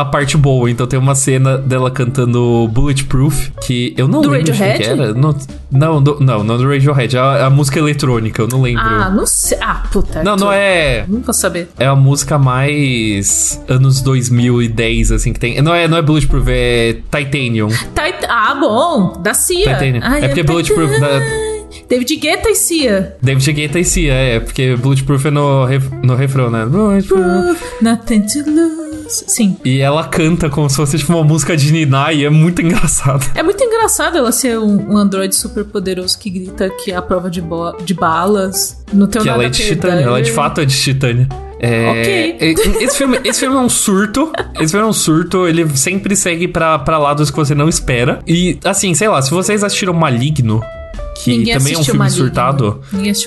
a 0.00 0.04
parte 0.04 0.36
boa. 0.36 0.70
Então 0.70 0.86
tem 0.86 0.98
uma 0.98 1.14
cena 1.14 1.56
dela 1.58 1.90
cantando 1.90 2.68
Bulletproof, 2.68 3.50
que 3.62 3.94
eu 3.96 4.06
não 4.08 4.20
Do 4.22 4.30
lembro 4.30 4.52
Radiohead? 4.52 4.78
que 4.82 4.88
era. 4.88 5.14
Não, 5.14 5.36
não, 5.70 6.02
do- 6.02 6.18
não, 6.20 6.42
não 6.44 6.56
do 6.56 6.68
Radiohead, 6.68 7.16
é 7.16 7.20
a, 7.20 7.46
a 7.46 7.50
música 7.50 7.78
eletrônica, 7.78 8.40
eu 8.42 8.48
não 8.48 8.62
lembro. 8.62 8.82
Ah, 8.84 9.10
não 9.10 9.26
sei. 9.26 9.58
Ah, 9.60 9.82
puta. 9.92 10.22
não, 10.22 10.36
não 10.36 10.52
é. 10.52 11.04
Não 11.08 11.20
vou 11.20 11.34
saber. 11.34 11.68
É 11.78 11.86
a 11.86 11.96
música 11.96 12.38
mais 12.38 13.62
anos 13.68 14.00
2010, 14.02 15.12
assim, 15.12 15.32
que 15.32 15.40
tem. 15.40 15.60
Não 15.62 15.74
é, 15.74 15.86
não 15.88 15.96
é 15.98 16.02
Bulletproof, 16.02 16.46
é 16.48 16.94
Titanium. 17.14 17.68
Tit- 17.68 18.26
Ah, 18.28 18.54
bom. 18.54 19.20
Da 19.22 19.34
Cia. 19.34 19.74
Titanium. 19.74 20.00
Ai, 20.02 20.24
É 20.24 20.28
porque 20.28 20.40
eu- 20.40 20.44
Bulletproof 20.44 21.00
da- 21.00 21.20
David 21.88 22.16
Guetta 22.16 22.48
e 22.50 22.54
Cia. 22.54 23.16
David 23.22 23.52
Guetta 23.52 23.78
e 23.78 23.84
Cia, 23.84 24.12
é, 24.12 24.40
porque 24.40 24.76
Bulletproof 24.76 25.26
é 25.26 25.30
no, 25.30 25.64
ref, 25.64 25.88
no 26.02 26.14
refrão, 26.14 26.50
né? 26.50 26.66
Bulletproof. 26.66 27.58
Nothing 27.82 28.20
to 28.22 28.38
lose. 28.50 28.87
Sim. 29.08 29.56
E 29.64 29.78
ela 29.80 30.04
canta 30.04 30.48
como 30.50 30.68
se 30.68 30.76
fosse 30.76 30.98
tipo 30.98 31.12
uma 31.14 31.24
música 31.24 31.56
de 31.56 31.72
Niná 31.72 32.12
e 32.12 32.24
é 32.24 32.30
muito 32.30 32.60
engraçado. 32.62 33.24
É 33.34 33.42
muito 33.42 33.62
engraçado 33.62 34.16
ela 34.18 34.30
ser 34.32 34.58
um, 34.58 34.92
um 34.92 34.96
androide 34.96 35.34
super 35.34 35.64
poderoso 35.64 36.18
que 36.18 36.30
grita 36.30 36.68
que 36.70 36.90
é 36.92 36.96
a 36.96 37.02
prova 37.02 37.30
de, 37.30 37.42
de 37.84 37.94
balas. 37.94 38.82
Não 38.92 39.06
tem 39.06 39.20
Que 39.22 39.28
nada 39.28 39.38
ela 39.40 39.46
é 39.46 39.50
de. 39.50 39.64
Titânia, 39.66 40.02
ela 40.04 40.22
de 40.22 40.32
fato 40.32 40.60
é 40.60 40.64
de 40.64 40.76
Titânia. 40.76 41.28
É, 41.60 41.88
Ok. 41.90 42.36
é- 42.40 42.84
Esse 42.84 42.96
filme, 42.98 43.18
esse 43.24 43.40
filme 43.40 43.56
é 43.56 43.58
um 43.58 43.68
surto. 43.68 44.30
Esse 44.60 44.70
filme 44.72 44.86
é 44.86 44.88
um 44.88 44.92
surto. 44.92 45.46
Ele 45.46 45.68
sempre 45.76 46.14
segue 46.14 46.46
pra, 46.46 46.78
pra 46.78 46.98
lados 46.98 47.30
que 47.30 47.36
você 47.36 47.54
não 47.54 47.68
espera. 47.68 48.20
E, 48.26 48.58
assim, 48.64 48.94
sei 48.94 49.08
lá, 49.08 49.20
se 49.20 49.30
vocês 49.32 49.64
assistiram 49.64 49.92
Maligno, 49.92 50.62
que 51.24 51.36
Ninguém 51.36 51.58
também 51.58 51.74
é 51.74 51.78
um 51.78 51.84
filme 51.84 51.98
Maligno. 51.98 52.24
surtado. 52.24 52.80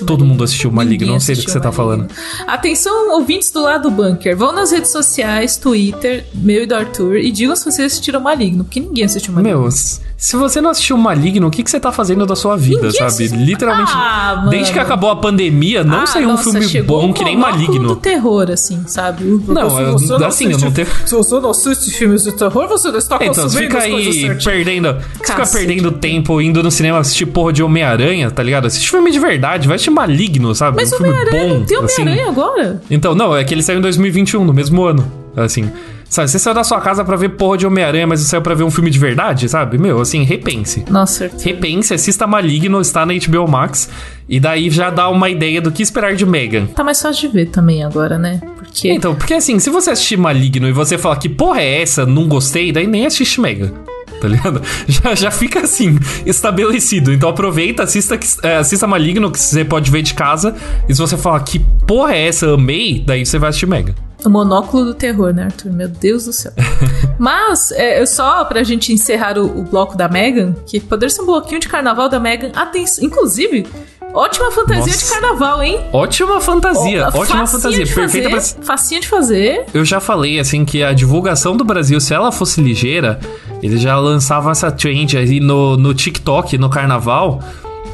Todo 0.06 0.24
mundo 0.24 0.44
assistiu 0.44 0.70
Maligno, 0.72 0.92
Ninguém 1.00 1.08
não 1.12 1.20
sei 1.20 1.34
do 1.36 1.42
que 1.44 1.50
você 1.50 1.60
tá 1.60 1.70
Maligno. 1.70 2.08
Atenção, 2.46 3.12
ouvintes 3.12 3.50
do 3.50 3.62
lado 3.62 3.82
do 3.88 3.90
bunker. 3.90 4.36
Vão 4.36 4.52
nas 4.52 4.70
redes 4.70 4.90
sociais, 4.92 5.56
Twitter, 5.56 6.24
meu 6.34 6.62
e 6.62 6.66
do 6.66 6.74
Arthur, 6.74 7.16
e 7.16 7.30
digam 7.30 7.54
se 7.56 7.64
vocês 7.64 7.92
assistiram 7.92 8.20
Maligno, 8.20 8.64
porque 8.64 8.80
ninguém 8.80 9.04
assistiu 9.04 9.32
Maligno. 9.32 9.58
Meu, 9.60 9.68
s- 9.68 10.00
se 10.24 10.36
você 10.36 10.60
não 10.60 10.70
assistiu 10.70 10.96
Maligno, 10.96 11.48
o 11.48 11.50
que, 11.50 11.64
que 11.64 11.70
você 11.70 11.80
tá 11.80 11.90
fazendo 11.90 12.24
da 12.24 12.36
sua 12.36 12.56
vida, 12.56 12.76
Ninguém 12.76 12.92
sabe? 12.92 13.06
assistiu. 13.06 13.40
Literalmente. 13.40 13.90
Ah, 13.92 14.46
desde 14.48 14.72
que 14.72 14.78
acabou 14.78 15.10
a 15.10 15.16
pandemia, 15.16 15.82
não 15.82 16.02
Ah, 16.02 16.06
saiu 16.06 16.28
um 16.28 16.32
nossa, 16.34 16.60
filme 16.60 16.82
bom 16.82 17.12
que 17.12 17.24
nem 17.24 17.36
Maligno. 17.36 17.88
do 17.88 17.96
terror, 17.96 18.48
assim, 18.48 18.84
sabe? 18.86 19.24
Não, 19.48 19.80
eu- 19.80 19.96
assim, 20.24 20.52
eu 20.52 20.58
não 20.58 20.70
tenho- 20.70 20.86
Se 21.04 21.12
você 21.16 21.40
não 21.40 21.50
assiste 21.50 21.90
filmes 21.90 22.22
de 22.22 22.30
terror, 22.30 22.68
você 22.68 22.92
não 22.92 22.98
está 22.98 23.16
Então, 23.20 23.48
você 23.48 23.58
fica 23.58 23.78
aí 23.80 24.36
perdendo. 24.44 24.96
Você 25.18 25.32
fica 25.32 25.46
perdendo 25.46 25.90
tempo 25.90 26.40
indo 26.40 26.62
no 26.62 26.70
cinema 26.70 26.98
assistir 27.00 27.26
porra 27.26 27.52
de 27.52 27.62
Homem-Aranha, 27.64 28.30
tá 28.30 28.44
ligado? 28.44 28.66
Assiste 28.68 28.88
filme 28.88 29.10
de 29.10 29.18
verdade, 29.18 29.66
vai 29.66 29.74
assistir 29.74 29.90
Maligno, 29.90 30.54
sabe? 30.54 30.76
Mas 30.76 30.92
um 30.92 30.98
filme 30.98 31.12
Homem-Aranha, 31.12 31.54
bom. 31.58 31.64
tem 31.64 31.78
assim. 31.78 32.02
Homem-Aranha 32.02 32.28
agora? 32.30 32.80
Então, 32.88 33.12
não, 33.14 33.36
é 33.36 33.42
que 33.42 33.52
ele 33.52 33.62
saiu 33.64 33.78
em 33.80 33.82
2021, 33.82 34.44
no 34.44 34.52
mesmo 34.54 34.84
ano. 34.84 35.04
Assim. 35.36 35.68
Sabe, 36.12 36.28
você 36.28 36.38
saiu 36.38 36.52
da 36.52 36.62
sua 36.62 36.78
casa 36.78 37.02
pra 37.02 37.16
ver 37.16 37.30
porra 37.30 37.56
de 37.56 37.66
Homem-Aranha, 37.66 38.06
mas 38.06 38.20
você 38.20 38.28
saiu 38.28 38.42
pra 38.42 38.52
ver 38.52 38.64
um 38.64 38.70
filme 38.70 38.90
de 38.90 38.98
verdade, 38.98 39.48
sabe? 39.48 39.78
Meu, 39.78 39.98
assim, 39.98 40.24
repense. 40.24 40.84
Nossa. 40.90 41.30
Repense, 41.42 41.94
assista 41.94 42.26
Maligno, 42.26 42.82
está 42.82 43.06
na 43.06 43.14
HBO 43.14 43.48
Max. 43.48 43.88
E 44.28 44.38
daí 44.38 44.68
já 44.68 44.90
dá 44.90 45.08
uma 45.08 45.30
ideia 45.30 45.58
do 45.58 45.72
que 45.72 45.82
esperar 45.82 46.14
de 46.14 46.26
Megan. 46.26 46.66
Tá 46.66 46.84
mais 46.84 47.00
fácil 47.00 47.30
de 47.30 47.34
ver 47.34 47.46
também 47.46 47.82
agora, 47.82 48.18
né? 48.18 48.42
Porque. 48.58 48.92
Então, 48.92 49.14
porque 49.14 49.32
assim, 49.32 49.58
se 49.58 49.70
você 49.70 49.92
assistir 49.92 50.18
Maligno 50.18 50.68
e 50.68 50.72
você 50.72 50.98
falar 50.98 51.16
que 51.16 51.30
porra 51.30 51.62
é 51.62 51.80
essa, 51.80 52.04
não 52.04 52.28
gostei, 52.28 52.72
daí 52.72 52.86
nem 52.86 53.06
assiste 53.06 53.40
Mega. 53.40 53.72
Tá 54.20 54.28
ligado? 54.28 54.60
Já, 54.86 55.14
já 55.14 55.30
fica 55.30 55.60
assim, 55.60 55.98
estabelecido. 56.26 57.10
Então 57.10 57.30
aproveita, 57.30 57.84
assista, 57.84 58.20
é, 58.42 58.58
assista 58.58 58.86
Maligno, 58.86 59.30
que 59.30 59.40
você 59.40 59.64
pode 59.64 59.90
ver 59.90 60.02
de 60.02 60.12
casa. 60.12 60.54
E 60.86 60.94
se 60.94 61.00
você 61.00 61.16
falar 61.16 61.40
que 61.40 61.58
porra 61.58 62.12
é 62.12 62.28
essa, 62.28 62.52
amei, 62.52 63.02
daí 63.04 63.24
você 63.24 63.38
vai 63.38 63.48
assistir 63.48 63.66
Mega. 63.66 63.94
O 64.24 64.30
monóculo 64.30 64.84
do 64.84 64.94
terror, 64.94 65.32
né, 65.32 65.44
Arthur? 65.44 65.72
Meu 65.72 65.88
Deus 65.88 66.24
do 66.24 66.32
céu. 66.32 66.52
Mas, 67.18 67.72
é, 67.72 68.04
só 68.06 68.44
pra 68.44 68.62
gente 68.62 68.92
encerrar 68.92 69.38
o, 69.38 69.60
o 69.60 69.62
bloco 69.62 69.96
da 69.96 70.08
Megan, 70.08 70.54
que 70.66 70.80
poderia 70.80 71.10
ser 71.14 71.22
um 71.22 71.26
bloquinho 71.26 71.60
de 71.60 71.68
carnaval 71.68 72.08
da 72.08 72.18
Megan. 72.20 72.50
Atenção, 72.54 73.04
inclusive, 73.04 73.66
ótima 74.12 74.50
fantasia 74.50 74.86
Nossa. 74.92 75.04
de 75.04 75.10
carnaval, 75.10 75.62
hein? 75.62 75.80
Ótima 75.92 76.40
fantasia, 76.40 77.08
ótima 77.12 77.46
fantasia, 77.46 77.86
perfeita 77.86 78.28
pra. 78.28 78.40
fazer, 78.40 78.62
Facinha 78.62 79.00
de 79.00 79.08
fazer. 79.08 79.66
Eu 79.72 79.84
já 79.84 80.00
falei, 80.00 80.38
assim, 80.38 80.64
que 80.64 80.82
a 80.82 80.92
divulgação 80.92 81.56
do 81.56 81.64
Brasil, 81.64 82.00
se 82.00 82.14
ela 82.14 82.30
fosse 82.30 82.60
ligeira, 82.60 83.18
eles 83.62 83.80
já 83.80 83.98
lançavam 83.98 84.50
essa 84.50 84.70
trend 84.70 85.16
aí 85.16 85.40
no, 85.40 85.76
no 85.76 85.94
TikTok, 85.94 86.58
no 86.58 86.68
carnaval. 86.68 87.40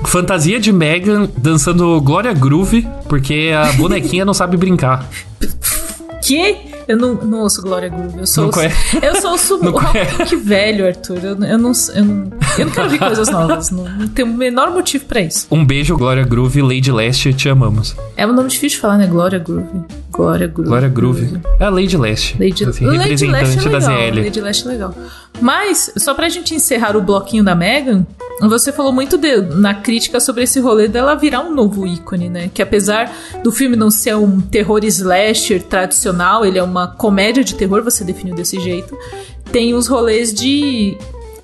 Fantasia 0.05 0.61
de 0.61 0.73
Megan 0.73 1.29
dançando 1.37 2.01
Glória 2.01 2.33
Groove, 2.33 2.87
porque 3.09 3.51
a 3.57 3.73
bonequinha 3.73 4.25
não 4.25 4.33
sabe 4.33 4.57
brincar. 4.57 5.05
Que? 6.23 6.57
Eu 6.87 6.97
não, 6.97 7.15
não 7.15 7.41
ouço 7.41 7.61
Glória 7.63 7.89
Groove. 7.89 8.19
Eu 8.21 8.27
sou 8.27 8.45
Não 8.45 8.51
conhece? 8.51 8.99
Eu 9.03 9.21
sou 9.21 9.35
o 9.35 9.39
sub... 9.39 9.65
Não 9.69 9.75
o 9.75 9.79
rock 9.79 10.37
velho, 10.37 10.87
Arthur. 10.87 11.19
Eu, 11.19 11.31
eu, 11.31 11.37
não, 11.37 11.47
eu, 11.47 11.59
não, 11.59 11.73
eu 12.59 12.65
não 12.67 12.73
quero 12.73 12.85
ouvir 12.85 12.99
coisas 12.99 13.29
novas. 13.29 13.71
Não, 13.71 13.85
não 13.85 14.09
tenho 14.09 14.29
o 14.29 14.35
menor 14.35 14.71
motivo 14.71 15.05
pra 15.05 15.21
isso. 15.21 15.47
Um 15.51 15.65
beijo, 15.65 15.97
Glória 15.97 16.25
Groove, 16.25 16.63
Lady 16.63 16.91
Leste, 16.91 17.35
te 17.35 17.49
amamos. 17.49 17.95
É 18.17 18.27
um 18.27 18.33
nome 18.33 18.49
difícil 18.49 18.77
de 18.77 18.81
falar, 18.81 18.99
né? 18.99 19.07
Glória 19.07 19.39
Groove. 19.39 19.85
Glória 20.11 20.47
Groove. 20.47 20.69
Glória 20.69 20.89
Groove. 20.89 21.41
É 21.61 21.65
a 21.65 21.71
Lady 21.71 21.97
Leste. 21.97 22.37
Lady, 22.39 22.65
assim, 22.65 22.87
Lady 22.87 22.99
representante 22.99 23.45
Leste 23.45 23.59
é 23.59 23.71
da 23.71 23.79
legal, 23.79 24.13
ZL. 24.13 24.25
Lady 24.25 24.41
Leste 24.41 24.67
é 24.67 24.71
legal. 24.71 24.95
Mas, 25.41 25.93
só 25.97 26.15
pra 26.15 26.29
gente 26.29 26.55
encerrar 26.55 26.97
o 26.97 27.03
bloquinho 27.03 27.45
da 27.45 27.55
Megan, 27.55 28.07
você 28.43 28.73
falou 28.73 28.93
muito 28.93 29.17
de- 29.19 29.41
na 29.41 29.75
crítica 29.75 30.21
sobre 30.21 30.45
esse 30.45 30.61
rolê 30.61 30.87
dela 30.87 31.15
virar 31.15 31.41
um 31.41 31.55
novo 31.55 31.87
ícone, 31.87 32.29
né? 32.29 32.51
Que 32.53 32.63
apesar 32.63 33.11
do 33.43 33.51
filme 33.51 33.75
não 33.75 33.91
ser 33.91 34.15
um 34.17 34.41
terror 34.41 34.85
slasher 34.85 35.63
tradicional, 35.63 36.45
ele 36.45 36.59
é 36.59 36.63
uma 36.63 36.87
comédia 36.89 37.43
de 37.43 37.55
terror, 37.55 37.83
você 37.83 38.05
definiu 38.05 38.35
desse 38.35 38.61
jeito, 38.61 38.97
tem 39.51 39.75
os 39.75 39.89
rolês 39.89 40.33
de 40.33 40.97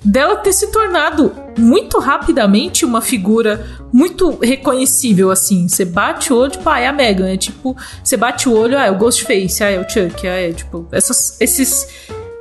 dela 0.03 0.35
ter 0.35 0.53
se 0.53 0.67
tornado 0.67 1.31
muito 1.57 1.97
rapidamente 1.99 2.85
uma 2.85 3.01
figura 3.01 3.65
muito 3.91 4.37
reconhecível, 4.39 5.31
assim. 5.31 5.67
Você 5.67 5.83
bate 5.83 6.31
o 6.31 6.35
olho, 6.37 6.51
tipo, 6.51 6.69
ah, 6.69 6.79
é 6.79 6.85
a 6.87 6.93
Megan. 6.93 7.27
É 7.27 7.37
tipo, 7.37 7.75
você 8.03 8.15
bate 8.15 8.47
o 8.47 8.53
olho, 8.55 8.77
ah, 8.77 8.85
é 8.85 8.91
o 8.91 8.97
Ghostface, 8.97 9.63
ah, 9.63 9.69
é 9.71 9.79
o 9.79 9.89
Chuck, 9.89 10.27
ah, 10.27 10.31
é 10.31 10.51
tipo, 10.53 10.87
essas, 10.91 11.41
esses. 11.41 11.87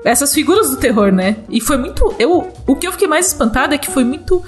Essas 0.05 0.35
figuras 0.35 0.71
do 0.71 0.77
terror, 0.77 1.11
né? 1.11 1.37
E 1.49 1.61
foi 1.61 1.79
muito. 1.79 2.15
Eu, 2.19 2.53
o 2.67 2.77
que 2.77 2.87
eu 2.87 2.93
fiquei 2.93 3.09
mais 3.09 3.29
espantada 3.29 3.75
é 3.75 3.79
que 3.79 3.91
foi 3.91 4.05
muito. 4.05 4.43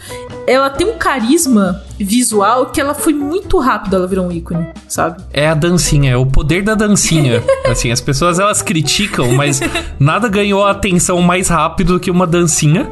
Ela 0.46 0.68
tem 0.68 0.86
um 0.86 0.98
carisma 0.98 1.82
visual 1.98 2.66
que 2.66 2.78
ela 2.78 2.92
foi 2.92 3.14
muito 3.14 3.58
rápido, 3.58 3.96
ela 3.96 4.06
virou 4.06 4.26
um 4.26 4.30
ícone, 4.30 4.68
sabe? 4.86 5.22
É 5.32 5.48
a 5.48 5.54
dancinha, 5.54 6.12
é 6.12 6.16
o 6.16 6.26
poder 6.26 6.62
da 6.62 6.74
dancinha. 6.74 7.42
assim, 7.64 7.90
as 7.90 8.02
pessoas 8.02 8.38
elas 8.38 8.60
criticam, 8.60 9.32
mas 9.32 9.60
nada 9.98 10.28
ganhou 10.28 10.62
a 10.62 10.72
atenção 10.72 11.22
mais 11.22 11.48
rápido 11.48 11.94
do 11.94 12.00
que 12.00 12.10
uma 12.10 12.26
dancinha. 12.26 12.90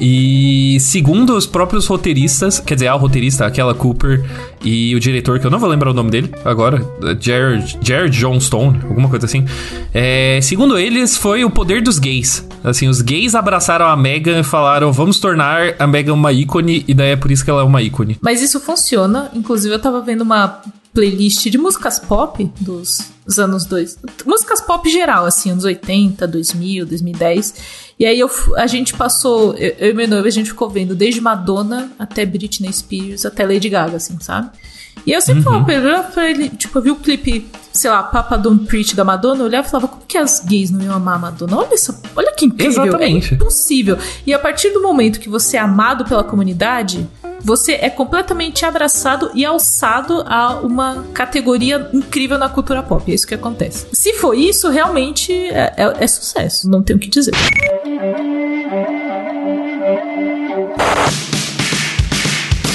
E 0.00 0.78
segundo 0.80 1.36
os 1.36 1.46
próprios 1.46 1.86
roteiristas, 1.86 2.58
quer 2.58 2.74
dizer, 2.74 2.88
a 2.88 2.94
roteirista, 2.94 3.46
aquela 3.46 3.74
Cooper, 3.74 4.24
e 4.64 4.94
o 4.94 5.00
diretor, 5.00 5.38
que 5.38 5.46
eu 5.46 5.50
não 5.50 5.58
vou 5.58 5.68
lembrar 5.68 5.90
o 5.90 5.94
nome 5.94 6.10
dele 6.10 6.30
agora, 6.44 6.84
Jared, 7.20 7.78
Jared 7.80 8.18
Johnstone, 8.18 8.80
alguma 8.88 9.08
coisa 9.08 9.26
assim. 9.26 9.44
é, 9.92 10.40
segundo 10.42 10.78
eles, 10.78 11.16
foi 11.16 11.44
o 11.44 11.50
poder 11.50 11.82
dos 11.82 11.98
gays. 11.98 12.46
Assim, 12.62 12.88
os 12.88 13.00
gays 13.00 13.34
abraçaram 13.34 13.86
a 13.86 13.96
Megan 13.96 14.40
e 14.40 14.44
falaram: 14.44 14.92
vamos 14.92 15.20
tornar 15.20 15.74
a 15.78 15.86
Megan 15.86 16.14
uma 16.14 16.32
ícone, 16.32 16.84
e 16.88 16.94
daí 16.94 17.10
é 17.10 17.16
por 17.16 17.30
isso 17.30 17.44
que 17.44 17.50
ela 17.50 17.60
é 17.62 17.64
uma 17.64 17.82
ícone. 17.82 18.16
Mas 18.20 18.42
isso 18.42 18.58
funciona. 18.58 19.30
Inclusive, 19.34 19.74
eu 19.74 19.78
tava 19.78 20.00
vendo 20.00 20.22
uma 20.22 20.60
playlist 20.94 21.50
de 21.50 21.58
músicas 21.58 21.98
pop 21.98 22.50
dos, 22.60 23.10
dos 23.26 23.38
anos 23.38 23.66
dois. 23.66 23.98
Músicas 24.24 24.60
pop 24.60 24.88
geral, 24.88 25.26
assim, 25.26 25.50
anos 25.50 25.64
80, 25.64 26.26
2000, 26.26 26.86
2010. 26.86 27.54
E 27.98 28.06
aí 28.06 28.18
eu, 28.18 28.30
a 28.56 28.66
gente 28.66 28.94
passou, 28.94 29.54
eu, 29.54 29.74
eu 29.78 29.90
e 29.90 29.94
meu 29.94 30.08
noivo, 30.08 30.26
a 30.26 30.30
gente 30.30 30.50
ficou 30.50 30.70
vendo 30.70 30.94
desde 30.94 31.20
Madonna 31.20 31.90
até 31.98 32.24
Britney 32.24 32.72
Spears, 32.72 33.26
até 33.26 33.44
Lady 33.44 33.68
Gaga, 33.68 33.96
assim, 33.96 34.16
sabe? 34.20 34.50
E 35.06 35.12
eu 35.12 35.20
sempre 35.20 35.42
falava 35.42 35.64
pra 36.12 36.30
ele, 36.30 36.48
pra 36.48 36.56
tipo, 36.56 36.78
eu 36.78 36.82
vi 36.82 36.90
o 36.90 36.96
clipe, 36.96 37.46
sei 37.72 37.90
lá, 37.90 38.02
Papa 38.02 38.36
Don't 38.36 38.64
Preach 38.66 38.94
da 38.96 39.04
Madonna, 39.04 39.42
eu 39.42 39.46
olhava 39.46 39.66
e 39.66 39.70
falava, 39.70 39.88
como 39.88 40.02
que 40.06 40.16
as 40.16 40.40
gays 40.40 40.70
não 40.70 40.80
iam 40.80 40.94
amar 40.94 41.16
a 41.16 41.18
Madonna? 41.18 41.58
Olha 41.58 41.74
isso, 41.74 41.94
olha 42.16 42.32
que 42.32 42.46
incrível, 42.46 42.84
Exatamente. 42.84 43.32
é 43.32 43.36
impossível. 43.36 43.98
E 44.26 44.32
a 44.32 44.38
partir 44.38 44.70
do 44.70 44.80
momento 44.80 45.20
que 45.20 45.28
você 45.28 45.56
é 45.56 45.60
amado 45.60 46.04
pela 46.06 46.24
comunidade, 46.24 47.06
você 47.44 47.72
é 47.72 47.90
completamente 47.90 48.64
abraçado 48.64 49.30
e 49.34 49.44
alçado 49.44 50.24
a 50.26 50.56
uma 50.60 51.04
categoria 51.12 51.88
incrível 51.92 52.38
na 52.38 52.48
cultura 52.48 52.82
pop. 52.82 53.10
É 53.10 53.14
isso 53.14 53.26
que 53.26 53.34
acontece. 53.34 53.86
Se 53.92 54.14
for 54.14 54.34
isso, 54.34 54.70
realmente 54.70 55.32
é, 55.32 55.74
é- 55.76 55.94
é 56.00 56.06
sucesso. 56.06 56.68
Não 56.68 56.82
tenho 56.82 56.96
o 56.96 57.00
que 57.00 57.08
dizer. 57.10 57.34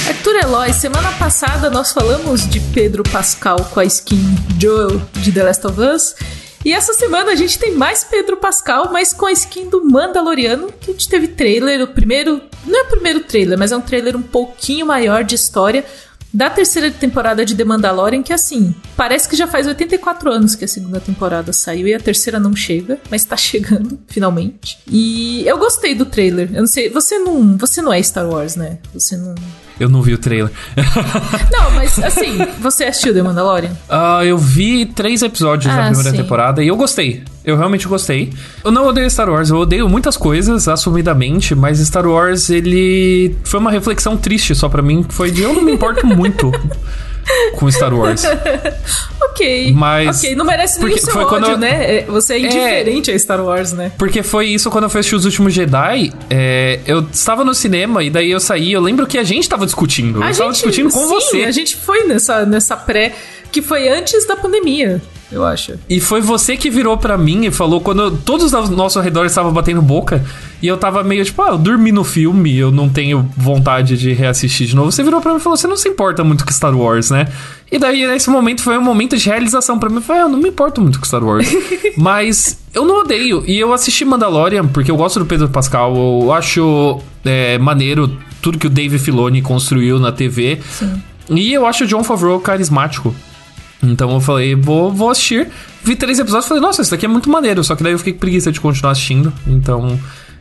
Arthur 0.07 0.35
Eloy, 0.43 0.73
semana 0.73 1.11
passada 1.13 1.69
nós 1.69 1.91
falamos 1.91 2.47
de 2.47 2.59
Pedro 2.59 3.03
Pascal 3.03 3.57
com 3.71 3.79
a 3.79 3.85
skin 3.85 4.19
Joel 4.59 5.01
de 5.13 5.31
The 5.31 5.43
Last 5.43 5.65
of 5.67 5.79
Us. 5.79 6.15
E 6.63 6.73
essa 6.73 6.93
semana 6.93 7.31
a 7.31 7.35
gente 7.35 7.57
tem 7.57 7.73
mais 7.73 8.03
Pedro 8.03 8.37
Pascal, 8.37 8.89
mas 8.91 9.13
com 9.13 9.25
a 9.25 9.31
skin 9.31 9.69
do 9.69 9.85
Mandaloriano, 9.85 10.71
que 10.79 10.91
a 10.91 10.93
gente 10.93 11.07
teve 11.07 11.29
trailer, 11.29 11.81
o 11.81 11.87
primeiro. 11.87 12.41
Não 12.65 12.79
é 12.79 12.83
o 12.83 12.89
primeiro 12.89 13.21
trailer, 13.21 13.57
mas 13.57 13.71
é 13.71 13.77
um 13.77 13.81
trailer 13.81 14.15
um 14.15 14.21
pouquinho 14.21 14.85
maior 14.85 15.23
de 15.23 15.35
história 15.35 15.85
da 16.31 16.49
terceira 16.49 16.91
temporada 16.91 17.43
de 17.43 17.55
The 17.55 17.63
Mandalorian, 17.63 18.21
que 18.21 18.31
assim, 18.31 18.75
parece 18.95 19.27
que 19.27 19.35
já 19.35 19.47
faz 19.47 19.65
84 19.65 20.31
anos 20.31 20.55
que 20.55 20.63
a 20.63 20.67
segunda 20.67 20.99
temporada 20.99 21.51
saiu 21.51 21.87
e 21.87 21.93
a 21.93 21.99
terceira 21.99 22.39
não 22.39 22.55
chega, 22.55 22.99
mas 23.09 23.25
tá 23.25 23.35
chegando, 23.37 23.99
finalmente. 24.07 24.79
E 24.87 25.43
eu 25.47 25.57
gostei 25.57 25.95
do 25.95 26.05
trailer. 26.05 26.49
Eu 26.53 26.61
não 26.61 26.67
sei, 26.67 26.89
você 26.89 27.17
não, 27.17 27.57
você 27.57 27.81
não 27.81 27.91
é 27.91 28.01
Star 28.01 28.29
Wars, 28.29 28.55
né? 28.55 28.77
Você 28.93 29.17
não 29.17 29.33
Eu 29.79 29.87
não 29.89 30.01
vi 30.01 30.13
o 30.13 30.17
trailer. 30.17 30.51
Não, 31.51 31.71
mas 31.71 31.97
assim, 32.03 32.37
você 32.59 32.83
assistiu 32.85 33.13
The 33.13 33.21
Mandalorian? 33.23 33.71
Ah, 33.87 34.25
eu 34.25 34.37
vi 34.37 34.85
três 34.85 35.21
episódios 35.21 35.73
da 35.73 35.81
Ah, 35.83 35.85
primeira 35.87 36.11
sim. 36.11 36.17
temporada 36.17 36.63
e 36.63 36.67
eu 36.67 36.75
gostei. 36.75 37.23
Eu 37.45 37.55
realmente 37.57 37.87
gostei. 37.87 38.31
Eu 38.63 38.71
não 38.71 38.85
odeio 38.87 39.09
Star 39.09 39.29
Wars, 39.29 39.49
eu 39.49 39.57
odeio 39.57 39.87
muitas 39.87 40.17
coisas, 40.17 40.67
assumidamente, 40.67 41.55
mas 41.55 41.79
Star 41.79 42.05
Wars, 42.05 42.49
ele. 42.49 43.35
Foi 43.43 43.59
uma 43.59 43.71
reflexão 43.71 44.17
triste 44.17 44.53
só 44.53 44.67
pra 44.67 44.81
mim, 44.81 45.01
que 45.03 45.13
foi 45.13 45.31
de 45.31 45.41
eu 45.41 45.53
não 45.53 45.61
me 45.61 45.71
importo 45.71 46.05
muito 46.05 46.51
com 47.55 47.69
Star 47.71 47.93
Wars. 47.93 48.23
Ok. 49.21 49.71
Mas- 49.73 50.19
Ok, 50.19 50.35
não 50.35 50.43
merece 50.43 50.83
nem 50.83 50.93
o 50.93 50.97
seu 50.97 51.13
foi 51.13 51.23
ódio, 51.23 51.29
quando 51.29 51.51
eu- 51.51 51.57
né? 51.57 51.99
É, 51.99 52.05
Você 52.07 52.33
é 52.33 52.39
indiferente 52.39 53.11
a 53.11 53.17
Star 53.19 53.41
Wars, 53.43 53.71
né? 53.71 53.91
Porque 53.97 54.21
foi 54.21 54.47
isso 54.47 54.69
quando 54.69 54.85
eu 54.85 54.89
fui 54.89 54.99
assistir 54.99 55.15
Os 55.15 55.23
Últimos 55.25 55.53
Jedi. 55.53 56.11
é, 56.29 56.79
eu 56.85 57.01
estava 57.11 57.45
no 57.45 57.53
cinema 57.53 58.03
e 58.03 58.09
daí 58.09 58.31
eu 58.31 58.39
saí. 58.39 58.73
Eu 58.73 58.81
lembro 58.81 59.05
que 59.07 59.17
a 59.17 59.23
gente 59.23 59.47
tava 59.47 59.65
discutindo. 59.65 60.21
eu 60.21 60.29
estava 60.29 60.51
discutindo 60.51 60.89
com 60.89 60.99
sim, 60.99 61.07
você. 61.07 61.43
A 61.45 61.51
gente 61.51 61.75
foi 61.77 62.03
nessa, 62.03 62.45
nessa 62.45 62.75
pré, 62.75 63.13
que 63.51 63.61
foi 63.61 63.87
antes 63.87 64.27
da 64.27 64.35
pandemia, 64.35 65.01
eu 65.31 65.45
acho. 65.45 65.73
E 65.89 65.99
foi 65.99 66.21
você 66.21 66.57
que 66.57 66.69
virou 66.69 66.97
pra 66.97 67.17
mim 67.17 67.45
e 67.45 67.51
falou 67.51 67.79
quando 67.81 68.01
eu- 68.01 68.17
todos 68.17 68.53
ao 68.53 68.67
nosso 68.67 68.99
redor 68.99 69.25
estavam 69.25 69.51
batendo 69.53 69.81
boca 69.81 70.23
e 70.61 70.67
eu 70.67 70.75
tava 70.77 71.03
meio 71.03 71.23
tipo, 71.23 71.41
ah, 71.41 71.49
eu 71.49 71.57
dormi 71.57 71.91
no 71.91 72.03
filme, 72.03 72.55
eu 72.57 72.71
não 72.71 72.89
tenho 72.89 73.29
vontade 73.37 73.97
de 73.97 74.11
reassistir 74.13 74.67
de 74.67 74.75
novo. 74.75 74.91
Você 74.91 75.03
virou 75.03 75.21
pra 75.21 75.31
mim 75.31 75.37
e 75.37 75.41
falou, 75.41 75.55
você 75.57 75.67
não 75.67 75.77
se 75.77 75.87
importa 75.87 76.23
muito 76.23 76.43
com 76.45 76.51
Star 76.51 76.75
Wars, 76.75 77.09
né? 77.11 77.27
E 77.71 77.77
daí 77.77 78.07
nesse 78.07 78.29
momento 78.29 78.63
foi 78.63 78.77
um 78.77 78.81
momento 78.83 79.15
de 79.15 79.25
realização 79.29 79.77
pra 79.77 79.89
mim. 79.89 79.97
Eu 79.97 80.01
falei, 80.01 80.21
ah, 80.23 80.25
eu 80.25 80.29
não 80.29 80.39
me 80.39 80.49
importo 80.49 80.81
muito 80.81 80.99
com 80.99 81.05
Star 81.05 81.23
Wars. 81.23 81.47
Mas 81.95 82.59
eu 82.73 82.85
não 82.85 83.01
odeio. 83.01 83.43
E 83.45 83.59
eu 83.59 83.71
assisti 83.73 84.03
Mandalorian 84.03 84.65
porque 84.67 84.89
eu 84.89 84.97
gosto 84.97 85.19
do 85.19 85.25
Pedro 85.25 85.47
Pascal, 85.49 85.95
eu 85.95 86.33
acho 86.33 86.99
é, 87.23 87.57
maneiro 87.59 88.17
tudo 88.41 88.57
que 88.57 88.67
o 88.67 88.69
Dave 88.69 88.97
Filoni 88.97 89.41
construiu 89.41 89.99
na 89.99 90.11
TV. 90.11 90.59
E 91.29 91.53
eu 91.53 91.65
acho 91.67 91.83
o 91.83 91.87
John 91.87 92.03
Favreau 92.03 92.39
carismático. 92.39 93.13
Então 93.81 94.11
eu 94.11 94.21
falei, 94.21 94.55
vou, 94.55 94.91
vou 94.91 95.09
assistir. 95.09 95.47
Vi 95.83 95.95
três 95.95 96.19
episódios 96.19 96.45
e 96.45 96.49
falei, 96.49 96.61
nossa, 96.61 96.81
isso 96.81 96.91
daqui 96.91 97.05
é 97.05 97.09
muito 97.09 97.29
maneiro. 97.29 97.63
Só 97.63 97.75
que 97.75 97.83
daí 97.83 97.93
eu 97.93 97.97
fiquei 97.97 98.13
com 98.13 98.19
preguiça 98.19 98.51
de 98.51 98.59
continuar 98.59 98.91
assistindo. 98.91 99.31
Então. 99.47 99.99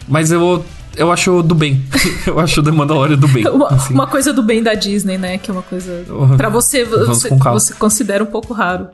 Mas 0.09 0.33
eu, 0.33 0.65
eu 0.99 1.13
acho 1.13 1.43
do 1.43 1.55
bem. 1.55 1.83
eu 2.27 2.39
acho 2.39 2.63
The 2.63 2.71
Mandalorian 2.71 3.17
do 3.17 3.29
bem. 3.29 3.47
Uma, 3.49 3.69
assim. 3.69 3.95
uma 3.95 4.07
coisa 4.07 4.33
do 4.33 4.43
bem 4.43 4.63
da 4.63 4.75
Disney, 4.75 5.17
né? 5.17 5.39
Que 5.39 5.51
é 5.51 5.55
uma 5.55 5.63
coisa. 5.63 6.05
Pra 6.37 6.49
você, 6.49 6.85
você, 6.85 7.29
você 7.31 7.75
considera 7.75 8.23
um 8.23 8.27
pouco 8.27 8.53
raro 8.53 8.89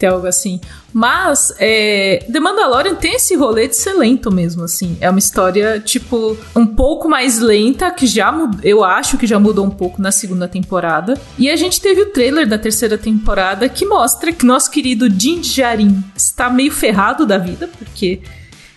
ter 0.00 0.06
algo 0.06 0.26
assim. 0.26 0.58
Mas 0.92 1.52
é, 1.58 2.24
The 2.32 2.40
Mandalorian 2.40 2.94
tem 2.94 3.14
esse 3.14 3.36
rolê 3.36 3.68
de 3.68 3.76
ser 3.76 3.92
lento 3.92 4.32
mesmo, 4.32 4.64
assim. 4.64 4.96
É 5.00 5.10
uma 5.10 5.18
história, 5.18 5.78
tipo, 5.78 6.36
um 6.56 6.66
pouco 6.66 7.08
mais 7.08 7.38
lenta, 7.38 7.90
que 7.90 8.06
já 8.06 8.34
eu 8.62 8.82
acho 8.82 9.18
que 9.18 9.26
já 9.26 9.38
mudou 9.38 9.64
um 9.64 9.70
pouco 9.70 10.00
na 10.00 10.10
segunda 10.10 10.48
temporada. 10.48 11.20
E 11.38 11.50
a 11.50 11.56
gente 11.56 11.80
teve 11.80 12.00
o 12.00 12.06
trailer 12.06 12.48
da 12.48 12.58
terceira 12.58 12.96
temporada 12.96 13.68
que 13.68 13.84
mostra 13.84 14.32
que 14.32 14.46
nosso 14.46 14.70
querido 14.70 15.08
Din 15.08 15.40
Djarin 15.40 16.02
está 16.16 16.48
meio 16.48 16.72
ferrado 16.72 17.26
da 17.26 17.36
vida, 17.36 17.68
porque 17.78 18.22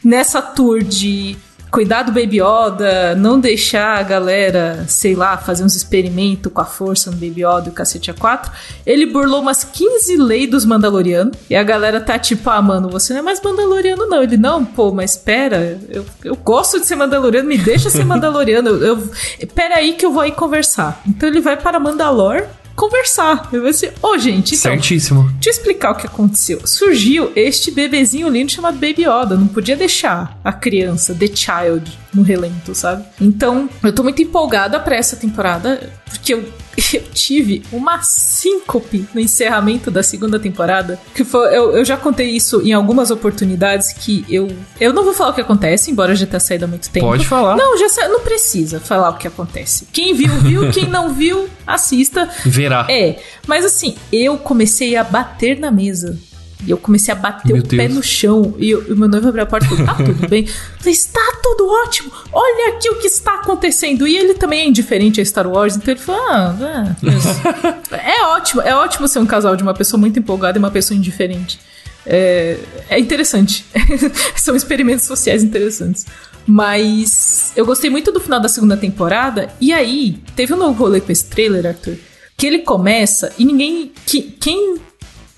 nessa 0.04 0.42
tour 0.42 0.84
de 0.84 1.38
cuidar 1.74 2.04
do 2.04 2.12
Baby 2.12 2.40
Yoda, 2.40 3.16
não 3.16 3.40
deixar 3.40 3.98
a 3.98 4.04
galera, 4.04 4.86
sei 4.88 5.16
lá, 5.16 5.36
fazer 5.38 5.64
uns 5.64 5.76
experimentos 5.76 6.52
com 6.54 6.62
a 6.62 6.66
força 6.66 7.10
no 7.10 7.18
Baby 7.18 7.44
Yoda 7.44 7.64
e 7.66 7.70
o 7.70 7.72
cacete 7.72 8.12
a 8.12 8.14
4, 8.14 8.52
ele 8.86 9.08
burlou 9.08 9.42
umas 9.42 9.64
15 9.64 10.16
leis 10.18 10.48
dos 10.48 10.66
Mandalorianos. 10.66 11.36
E 11.50 11.56
a 11.56 11.64
galera 11.64 12.00
tá 12.00 12.20
tipo, 12.20 12.48
ah, 12.52 12.62
mano, 12.62 12.90
você 12.90 13.14
não 13.14 13.22
é 13.22 13.24
mais 13.24 13.42
Mandaloriano, 13.42 14.06
não. 14.06 14.22
Ele, 14.22 14.38
não, 14.38 14.64
pô, 14.64 14.92
mas 14.92 15.18
pera, 15.18 15.80
eu, 15.90 16.06
eu 16.24 16.36
gosto 16.36 16.80
de 16.80 16.86
ser 16.86 16.96
Mandaloriano, 16.96 17.50
me 17.50 17.58
deixa 17.58 17.90
ser 17.90 18.06
Mandaloriano. 18.06 18.70
Eu, 18.70 19.10
eu, 19.40 19.48
pera 19.48 19.78
aí 19.78 19.94
que 19.94 20.06
eu 20.06 20.14
vou 20.14 20.22
aí 20.22 20.32
conversar. 20.32 21.02
Então 21.08 21.28
ele 21.28 21.42
vai 21.42 21.58
para 21.58 21.80
Mandalor 21.80 22.44
conversar. 22.76 23.50
Eu 23.52 23.62
vou 23.62 23.70
assim, 23.70 23.90
ô 24.02 24.18
gente, 24.18 24.56
então, 24.56 24.72
Certíssimo. 24.72 25.24
Deixa 25.34 25.50
eu 25.50 25.52
explicar 25.52 25.92
o 25.92 25.96
que 25.96 26.08
aconteceu. 26.08 26.66
Surgiu 26.66 27.32
este 27.36 27.72
bebezinho 27.72 28.30
lindo 28.30 28.52
chamado 28.52 28.76
Baby 28.76 29.04
Yoda. 29.04 29.36
Não 29.36 29.48
podia 29.48 29.76
deixar 29.76 30.40
a 30.44 30.52
criança, 30.52 31.14
The 31.14 31.28
Child, 31.28 32.00
no 32.14 32.24
relento, 32.24 32.74
sabe? 32.76 33.06
Então, 33.20 33.70
eu 33.84 33.94
tô 33.94 34.04
muito 34.04 34.22
empolgada 34.22 34.80
pra 34.80 34.96
essa 34.96 35.16
temporada, 35.16 35.92
porque 36.06 36.34
eu, 36.34 36.44
eu 36.94 37.04
tive 37.14 37.64
uma 37.72 38.02
síncope 38.02 39.06
no 39.14 39.20
encerramento 39.22 39.90
da 39.92 40.02
segunda 40.04 40.40
temporada. 40.40 41.00
Que 41.14 41.24
foi, 41.24 41.48
eu, 41.56 41.72
eu 41.78 41.86
já 41.86 41.96
contei 41.98 42.30
isso 42.30 42.62
em 42.62 42.74
algumas 42.74 43.12
oportunidades 43.12 43.94
que 43.94 44.26
eu. 44.30 44.48
Eu 44.80 44.94
não 44.94 45.04
vou 45.04 45.14
falar 45.14 45.32
o 45.32 45.34
que 45.34 45.42
acontece, 45.42 45.92
embora 45.92 46.16
já 46.16 46.26
tenha 46.26 46.40
saído 46.40 46.66
há 46.66 46.68
muito 46.68 46.90
tempo. 46.90 47.06
Pode 47.06 47.26
falar. 47.26 47.56
Não, 47.56 47.78
já 47.78 47.90
sa- 47.90 48.08
não 48.08 48.22
precisa 48.22 48.80
falar 48.80 49.10
o 49.10 49.18
que 49.18 49.28
acontece. 49.28 49.88
Quem 49.92 50.14
viu, 50.14 50.34
viu. 50.40 50.72
Quem 50.72 50.88
não 50.88 51.14
viu, 51.14 51.48
assista. 51.66 52.30
Verá. 52.46 52.86
É, 52.90 53.20
mas 53.48 53.64
assim, 53.66 53.96
eu 54.12 54.38
comecei 54.38 54.96
a 54.96 55.04
bater 55.04 55.60
na 55.60 55.72
mesa. 55.72 56.18
E 56.66 56.72
eu 56.72 56.78
comecei 56.78 57.12
a 57.14 57.16
bater 57.16 57.54
Meu 57.54 57.62
o 57.62 57.68
pé 57.68 57.78
Deus. 57.88 57.94
no 57.94 58.04
chão. 58.04 58.56
E 58.58 58.70
eu- 58.72 58.84
e 58.88 58.94
o 58.94 58.98
meu 58.98 59.08
noivo 59.08 59.28
abriu 59.30 59.44
a 59.44 59.46
porta 59.46 59.66
e 59.66 59.70
falou: 59.70 59.86
Tá 59.86 59.96
tudo 59.96 60.28
bem? 60.30 60.44
Eu 60.46 60.54
falei: 60.80 60.94
Está 60.94 61.34
tudo 61.42 61.68
ótimo. 61.68 62.12
Olha 62.32 62.70
aqui 62.76 62.90
o 62.90 62.96
que 63.00 63.08
está 63.08 63.36
acontecendo. 63.36 64.08
E 64.08 64.16
ele 64.18 64.34
também 64.36 64.62
é 64.62 64.68
indiferente 64.68 65.20
a 65.22 65.26
Star 65.26 65.48
Wars. 65.48 65.76
Então 65.76 65.94
ele 65.94 66.00
falou: 66.02 66.22
Ah, 66.30 66.56
é, 66.62 66.96
mas- 67.06 67.92
é 67.92 68.24
ótimo. 68.28 68.62
É 68.62 68.76
ótimo 68.76 69.08
ser 69.08 69.20
um 69.20 69.26
casal 69.26 69.56
de 69.56 69.64
uma 69.64 69.74
pessoa 69.74 70.00
muito 70.00 70.18
empolgada 70.20 70.58
e 70.58 70.60
uma 70.60 70.72
pessoa 70.72 70.98
indiferente. 70.98 71.60
É, 72.06 72.58
é 72.90 73.00
interessante. 73.00 73.66
São 74.36 74.56
experimentos 74.56 75.06
sociais 75.06 75.44
interessantes. 75.44 76.06
Mas 76.46 77.52
eu 77.56 77.66
gostei 77.66 77.90
muito 77.90 78.12
do 78.12 78.20
final 78.20 78.40
da 78.40 78.50
segunda 78.50 78.76
temporada. 78.78 79.50
E 79.60 79.72
aí, 79.74 80.20
teve 80.36 80.54
um 80.54 80.58
novo 80.58 80.84
rolê 80.84 81.00
com 81.02 81.12
esse 81.12 81.26
trailer, 81.26 81.66
Arthur. 81.66 81.96
Que 82.38 82.48
ele 82.48 82.60
começa 82.60 83.32
e 83.38 83.46
ninguém. 83.46 83.92
Que, 84.06 84.22
quem 84.22 84.76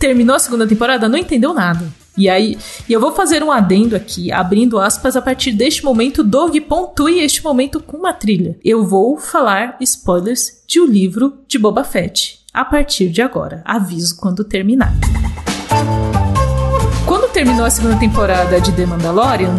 terminou 0.05 0.35
a 0.35 0.39
segunda 0.39 0.67
temporada 0.67 1.09
não 1.09 1.17
entendeu 1.17 1.51
nada. 1.51 1.91
E 2.15 2.29
aí, 2.29 2.55
e 2.87 2.93
eu 2.93 2.99
vou 2.99 3.11
fazer 3.11 3.43
um 3.43 3.51
adendo 3.51 3.95
aqui, 3.95 4.31
abrindo 4.31 4.79
aspas, 4.79 5.15
a 5.15 5.21
partir 5.21 5.51
deste 5.51 5.83
momento, 5.83 6.23
Doug 6.23 6.55
pontue 6.69 7.23
este 7.23 7.43
momento 7.43 7.79
com 7.79 7.97
uma 7.97 8.13
trilha. 8.13 8.55
Eu 8.63 8.85
vou 8.85 9.17
falar 9.17 9.75
spoilers 9.81 10.61
de 10.67 10.79
o 10.79 10.85
livro 10.85 11.39
de 11.47 11.57
Boba 11.57 11.83
Fett. 11.83 12.39
A 12.53 12.63
partir 12.63 13.09
de 13.09 13.23
agora. 13.23 13.63
Aviso 13.65 14.15
quando 14.17 14.43
terminar. 14.43 14.93
Quando 17.07 17.31
terminou 17.31 17.65
a 17.65 17.69
segunda 17.71 17.97
temporada 17.97 18.61
de 18.61 18.71
The 18.73 18.85
Mandalorian, 18.85 19.55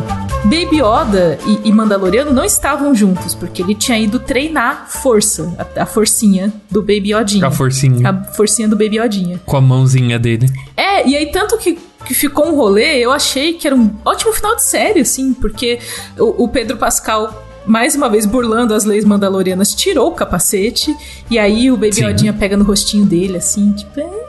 Baby 0.46 0.80
Yoda 0.80 1.38
e, 1.44 1.68
e 1.68 1.72
Mandaloriano 1.72 2.32
não 2.32 2.44
estavam 2.44 2.94
juntos, 2.94 3.34
porque 3.34 3.62
ele 3.62 3.74
tinha 3.74 3.98
ido 3.98 4.20
treinar 4.20 4.88
força, 4.88 5.52
a, 5.58 5.82
a 5.82 5.86
forcinha 5.86 6.52
do 6.70 6.80
Baby 6.80 7.12
Yodinha. 7.12 7.46
A 7.46 7.50
forcinha. 7.50 8.08
A 8.08 8.24
forcinha 8.32 8.68
do 8.68 8.76
Baby 8.76 8.98
Yodinha. 8.98 9.40
Com 9.44 9.56
a 9.56 9.60
mãozinha 9.60 10.18
dele. 10.18 10.48
É, 10.76 11.06
e 11.06 11.16
aí 11.16 11.26
tanto 11.32 11.58
que, 11.58 11.76
que 12.04 12.14
ficou 12.14 12.46
um 12.46 12.54
rolê, 12.54 12.98
eu 12.98 13.10
achei 13.10 13.54
que 13.54 13.66
era 13.66 13.74
um 13.74 13.90
ótimo 14.04 14.32
final 14.32 14.54
de 14.54 14.62
série, 14.62 15.00
assim, 15.00 15.34
porque 15.34 15.80
o, 16.16 16.44
o 16.44 16.48
Pedro 16.48 16.76
Pascal, 16.76 17.44
mais 17.66 17.96
uma 17.96 18.08
vez 18.08 18.24
burlando 18.24 18.72
as 18.72 18.84
leis 18.84 19.04
mandalorianas, 19.04 19.74
tirou 19.74 20.08
o 20.08 20.12
capacete, 20.14 20.94
e 21.28 21.38
aí 21.40 21.72
o 21.72 21.76
Baby 21.76 21.96
Sim. 21.96 22.04
Yodinha 22.04 22.32
pega 22.32 22.56
no 22.56 22.64
rostinho 22.64 23.04
dele, 23.04 23.38
assim, 23.38 23.72
tipo... 23.72 24.00
"Ah". 24.00 24.26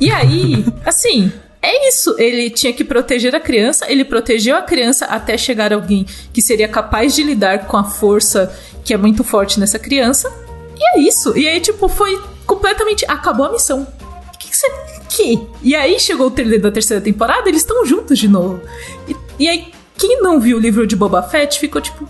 E 0.00 0.10
aí, 0.10 0.64
assim... 0.84 1.30
É 1.62 1.88
isso, 1.88 2.14
ele 2.18 2.48
tinha 2.48 2.72
que 2.72 2.82
proteger 2.82 3.34
a 3.34 3.40
criança, 3.40 3.90
ele 3.90 4.02
protegeu 4.04 4.56
a 4.56 4.62
criança 4.62 5.04
até 5.04 5.36
chegar 5.36 5.72
alguém 5.72 6.06
que 6.32 6.40
seria 6.40 6.66
capaz 6.66 7.14
de 7.14 7.22
lidar 7.22 7.66
com 7.66 7.76
a 7.76 7.84
força 7.84 8.50
que 8.84 8.94
é 8.94 8.96
muito 8.96 9.22
forte 9.22 9.60
nessa 9.60 9.78
criança. 9.78 10.32
E 10.76 10.98
é 10.98 11.00
isso. 11.02 11.36
E 11.36 11.46
aí, 11.46 11.60
tipo, 11.60 11.86
foi 11.88 12.18
completamente. 12.46 13.04
Acabou 13.06 13.46
a 13.46 13.52
missão. 13.52 13.86
O 14.34 14.38
que 14.38 14.48
que 14.48 14.56
você. 14.56 14.66
Que? 15.08 15.40
E 15.62 15.74
aí 15.74 16.00
chegou 16.00 16.28
o 16.28 16.30
trailer 16.30 16.60
da 16.60 16.70
terceira 16.70 17.02
temporada, 17.02 17.48
eles 17.48 17.60
estão 17.60 17.84
juntos 17.84 18.18
de 18.18 18.26
novo. 18.26 18.60
E, 19.06 19.16
e 19.38 19.48
aí, 19.48 19.68
quem 19.98 20.22
não 20.22 20.40
viu 20.40 20.56
o 20.56 20.60
livro 20.60 20.86
de 20.86 20.96
Boba 20.96 21.22
Fett 21.22 21.58
ficou 21.58 21.82
tipo. 21.82 22.08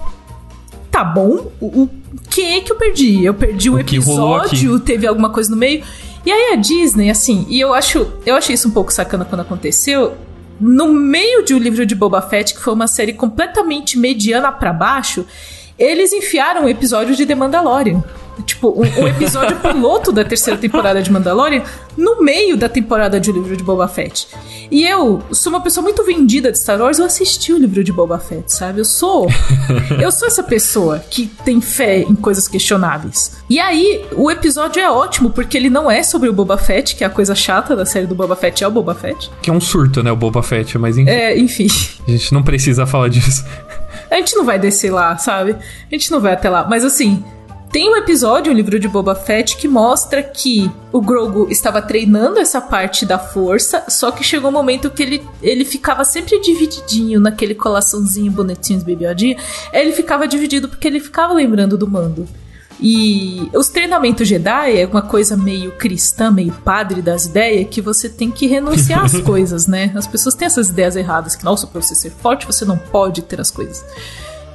Tá 0.91 1.05
bom, 1.05 1.51
o, 1.61 1.83
o 1.85 1.91
que 2.29 2.43
é 2.43 2.61
que 2.61 2.71
eu 2.71 2.77
perdi? 2.77 3.25
Eu 3.25 3.33
perdi 3.33 3.71
o, 3.71 3.75
O 3.75 3.79
episódio, 3.79 4.81
teve 4.81 5.07
alguma 5.07 5.31
coisa 5.31 5.51
no 5.51 5.57
meio. 5.57 5.85
E 6.25 6.31
aí 6.31 6.53
a 6.53 6.57
Disney, 6.57 7.11
assim, 7.11 7.47
e 7.49 7.59
eu 7.59 7.73
acho, 7.73 8.13
eu 8.27 8.37
achei 8.37 8.55
isso 8.55 8.69
um 8.69 8.73
pouco 8.73 8.93
sacana 8.93 9.25
quando 9.25 9.41
aconteceu. 9.41 10.17
No 10.61 10.93
meio 10.93 11.43
de 11.43 11.55
o 11.55 11.59
livro 11.59 11.87
de 11.87 11.95
Boba 11.95 12.21
Fett, 12.21 12.53
que 12.55 12.61
foi 12.61 12.75
uma 12.75 12.87
série 12.87 13.15
completamente 13.15 13.99
mediana 13.99 14.53
pra 14.53 14.73
baixo, 14.73 15.25
eles 15.79 16.13
enfiaram 16.13 16.65
um 16.65 16.69
episódio 16.69 17.17
de 17.17 17.25
The 17.25 17.35
Mandalorian. 17.35 18.05
Tipo, 18.43 18.69
um, 18.69 19.03
um 19.03 19.09
episódio 19.09 19.57
piloto 19.61 20.13
da 20.13 20.25
terceira 20.25 20.59
temporada 20.59 21.03
de 21.03 21.11
Mandalorian 21.11 21.63
no 21.97 22.23
meio 22.23 22.57
da 22.57 22.69
temporada 22.69 23.21
de 23.21 23.31
O 23.31 23.35
Livro 23.35 23.57
de 23.57 23.63
Boba 23.63 23.89
Fett. 23.89 24.29
E 24.71 24.87
eu 24.87 25.23
sou 25.33 25.53
uma 25.53 25.61
pessoa 25.61 25.83
muito 25.83 26.05
vendida 26.05 26.53
de 26.53 26.59
Star 26.59 26.81
Wars, 26.81 26.99
eu 26.99 27.05
assisti 27.05 27.53
o 27.53 27.59
livro 27.59 27.83
de 27.83 27.93
Boba 27.93 28.19
Fett, 28.19 28.53
sabe? 28.53 28.81
Eu 28.81 28.85
sou. 28.85 29.29
eu 30.01 30.11
sou 30.13 30.29
essa 30.29 30.43
pessoa 30.43 30.99
que 30.99 31.27
tem 31.45 31.61
fé 31.61 32.01
em 32.01 32.15
coisas 32.15 32.47
questionáveis. 32.47 33.39
E 33.49 33.59
aí, 33.59 34.05
o 34.13 34.31
episódio 34.31 34.81
é 34.81 34.91
ótimo, 34.91 35.31
porque 35.31 35.57
ele 35.57 35.69
não 35.69 35.91
é 35.91 36.03
sobre 36.03 36.29
o 36.29 36.33
Boba 36.33 36.57
Fett, 36.57 36.95
que 36.95 37.03
é 37.03 37.07
a 37.07 37.11
coisa 37.11 37.35
chata 37.35 37.75
da 37.75 37.85
série 37.85 38.07
do 38.07 38.15
Boba 38.15 38.37
Fett, 38.37 38.63
é 38.63 38.69
o 38.69 38.71
Boba 38.71 38.95
Fett. 38.95 39.31
Que 39.43 39.51
é 39.51 39.53
um 39.53 39.61
surto, 39.61 40.03
né? 40.03 40.13
O 40.13 40.17
Boba 40.17 40.43
Fett, 40.43 40.79
mas 40.79 40.97
enfim. 40.97 41.11
É, 41.11 41.37
enfim. 41.39 41.67
A 42.07 42.11
gente 42.11 42.33
não 42.33 42.43
precisa 42.43 42.87
falar 42.87 43.09
disso. 43.09 43.45
A 44.11 44.17
gente 44.17 44.35
não 44.35 44.45
vai 44.45 44.59
descer 44.59 44.93
lá, 44.93 45.17
sabe? 45.17 45.53
A 45.53 45.95
gente 45.95 46.11
não 46.11 46.21
vai 46.21 46.33
até 46.33 46.49
lá. 46.51 46.67
Mas 46.69 46.85
assim, 46.85 47.23
tem 47.73 47.89
um 47.89 47.97
episódio, 47.97 48.53
o 48.53 48.55
livro 48.55 48.81
de 48.81 48.89
Boba 48.89 49.15
Fett, 49.15 49.57
que 49.57 49.69
mostra 49.69 50.23
que 50.23 50.69
o 50.93 51.01
Grogu 51.01 51.49
estava 51.51 51.81
treinando 51.81 52.41
essa 52.41 52.61
parte 52.61 53.07
da 53.07 53.17
força, 53.17 53.85
só 53.89 54.11
que 54.11 54.25
chegou 54.25 54.51
um 54.51 54.53
momento 54.53 54.91
que 54.91 55.03
ele, 55.03 55.23
ele 55.41 55.65
ficava 55.65 56.05
sempre 56.05 56.41
divididinho 56.41 57.21
naquele 57.21 57.55
colaçãozinho 57.55 58.33
bonitinho, 58.33 58.83
bebiodinho. 58.83 59.37
Ele 59.73 59.93
ficava 59.93 60.27
dividido 60.27 60.69
porque 60.69 60.89
ele 60.89 60.99
ficava 60.99 61.33
lembrando 61.33 61.79
do 61.79 61.89
mando. 61.89 62.27
E 62.81 63.49
os 63.55 63.69
treinamentos 63.69 64.27
Jedi 64.27 64.79
é 64.79 64.87
uma 64.87 65.03
coisa 65.03 65.37
meio 65.37 65.71
cristã, 65.73 66.31
meio 66.31 66.53
padre 66.65 67.01
das 67.01 67.27
ideias, 67.27 67.69
que 67.71 67.81
você 67.81 68.09
tem 68.09 68.33
que 68.33 68.47
renunciar 68.47 69.05
às 69.05 69.21
coisas, 69.23 69.69
né? 69.69 69.93
As 69.95 70.07
pessoas 70.09 70.35
têm 70.35 70.47
essas 70.47 70.71
ideias 70.71 70.97
erradas, 70.97 71.37
que, 71.37 71.45
nossa, 71.45 71.67
pra 71.67 71.81
você 71.81 71.95
ser 71.95 72.11
forte, 72.11 72.47
você 72.47 72.65
não 72.65 72.79
pode 72.79 73.23
ter 73.23 73.41
as 73.41 73.51
coisas. 73.51 73.85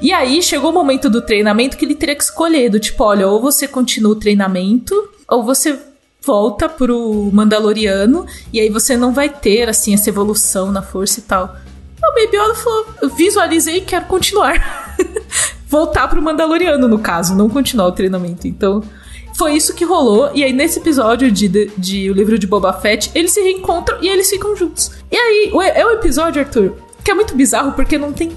E 0.02 0.12
aí 0.12 0.42
chegou 0.42 0.72
o 0.72 0.74
momento 0.74 1.10
do 1.10 1.22
treinamento 1.22 1.78
que 1.78 1.86
ele 1.86 1.96
teria 1.96 2.16
que 2.16 2.24
escolher, 2.24 2.70
do 2.70 2.80
tipo, 2.80 3.04
olha, 3.04 3.28
ou 3.28 3.42
você 3.42 3.68
continua 3.68 4.12
o 4.12 4.16
treinamento, 4.16 4.94
ou 5.28 5.44
você 5.44 5.80
volta 6.26 6.68
pro 6.68 7.30
Mandaloriano, 7.32 8.26
e 8.52 8.60
aí 8.60 8.70
você 8.70 8.98
não 8.98 9.14
vai 9.14 9.30
ter, 9.30 9.70
assim, 9.70 9.94
essa 9.94 10.10
evolução 10.10 10.72
na 10.72 10.82
força 10.82 11.20
e 11.20 11.24
tal. 11.24 11.56
O 12.04 12.14
Baby 12.14 12.38
Yoda 12.38 12.56
falou, 12.56 12.86
visualizei 13.16 13.78
e 13.78 13.82
quero 13.82 14.06
continuar. 14.06 14.96
voltar 15.68 16.08
pro 16.08 16.22
Mandaloriano, 16.22 16.88
no 16.88 17.00
caso, 17.00 17.36
não 17.36 17.50
continuar 17.50 17.88
o 17.88 17.92
treinamento. 17.92 18.48
Então, 18.48 18.84
foi 19.36 19.56
isso 19.56 19.74
que 19.74 19.84
rolou. 19.84 20.32
E 20.34 20.44
aí, 20.44 20.54
nesse 20.54 20.80
episódio 20.80 21.32
de, 21.32 21.48
de, 21.48 21.72
de 21.78 22.10
O 22.10 22.14
Livro 22.14 22.40
de 22.40 22.48
Boba 22.48 22.74
Fett, 22.74 23.12
eles 23.14 23.32
se 23.32 23.42
reencontram 23.42 23.98
e 24.02 24.08
eles 24.08 24.30
ficam 24.30 24.56
juntos. 24.56 24.92
E 25.12 25.18
aí, 25.18 25.52
é 25.76 25.86
um 25.86 25.92
episódio, 25.92 26.42
Arthur, 26.42 26.74
que 27.04 27.12
é 27.12 27.14
muito 27.14 27.36
bizarro 27.36 27.74
porque 27.74 27.98
não 27.98 28.14
tem 28.14 28.32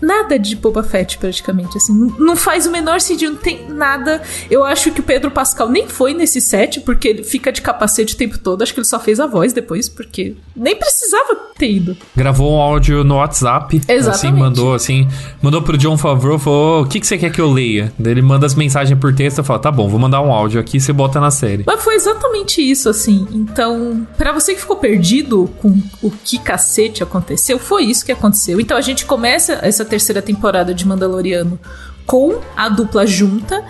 nada 0.00 0.38
de 0.38 0.56
Boba 0.56 0.82
Fett, 0.82 1.18
praticamente. 1.18 1.76
Assim, 1.76 2.12
não 2.18 2.36
faz 2.36 2.66
o 2.66 2.70
menor 2.70 3.00
sentido, 3.00 3.32
não 3.32 3.40
tem 3.40 3.68
nada. 3.68 4.22
Eu 4.50 4.64
acho 4.64 4.90
que 4.90 5.00
o 5.00 5.02
Pedro 5.02 5.30
Pascal 5.30 5.68
nem 5.68 5.88
foi 5.88 6.14
nesse 6.14 6.40
set, 6.40 6.80
porque 6.80 7.08
ele 7.08 7.24
fica 7.24 7.52
de 7.52 7.62
capacete 7.62 8.14
o 8.14 8.18
tempo 8.18 8.38
todo. 8.38 8.62
Acho 8.62 8.72
que 8.72 8.80
ele 8.80 8.86
só 8.86 8.98
fez 8.98 9.20
a 9.20 9.26
voz 9.26 9.52
depois, 9.52 9.88
porque 9.88 10.34
nem 10.54 10.76
precisava 10.76 11.36
ter 11.58 11.70
ido. 11.70 11.96
Gravou 12.14 12.56
um 12.56 12.60
áudio 12.60 13.02
no 13.04 13.16
WhatsApp. 13.16 13.80
Exatamente. 13.88 14.08
Assim, 14.08 14.32
mandou 14.32 14.74
assim. 14.74 15.08
Mandou 15.40 15.62
pro 15.62 15.78
John 15.78 15.96
Favreau, 15.96 16.38
falou: 16.38 16.82
o 16.82 16.86
que, 16.86 17.00
que 17.00 17.06
você 17.06 17.16
quer 17.16 17.30
que 17.30 17.40
eu 17.40 17.50
leia? 17.50 17.92
Daí 17.98 18.12
ele 18.12 18.22
manda 18.22 18.46
as 18.46 18.54
mensagens 18.54 18.98
por 18.98 19.14
texto 19.14 19.40
e 19.40 19.44
fala: 19.44 19.58
tá 19.58 19.70
bom, 19.70 19.88
vou 19.88 19.98
mandar 19.98 20.20
um 20.20 20.32
áudio 20.32 20.60
aqui 20.60 20.76
e 20.76 20.80
você 20.80 20.92
bota 20.92 21.20
na 21.20 21.30
série. 21.30 21.64
Mas 21.66 21.82
foi 21.82 21.94
exatamente 21.94 22.60
isso, 22.60 22.88
assim. 22.88 23.26
Então, 23.32 24.06
para 24.16 24.32
você 24.32 24.54
que 24.54 24.60
ficou 24.60 24.76
perdido 24.76 25.50
com 25.58 25.78
o 26.02 26.10
que 26.10 26.38
cacete 26.38 27.02
aconteceu, 27.02 27.58
foi 27.58 27.84
isso 27.84 28.04
que 28.04 28.12
aconteceu. 28.12 28.60
Então 28.60 28.76
a 28.76 28.80
gente 28.80 29.06
começa 29.06 29.58
essa 29.62 29.84
terceira 29.86 30.20
temporada 30.20 30.74
de 30.74 30.86
Mandaloriano 30.86 31.58
com 32.04 32.40
a 32.56 32.68
dupla 32.68 33.06
junta. 33.06 33.64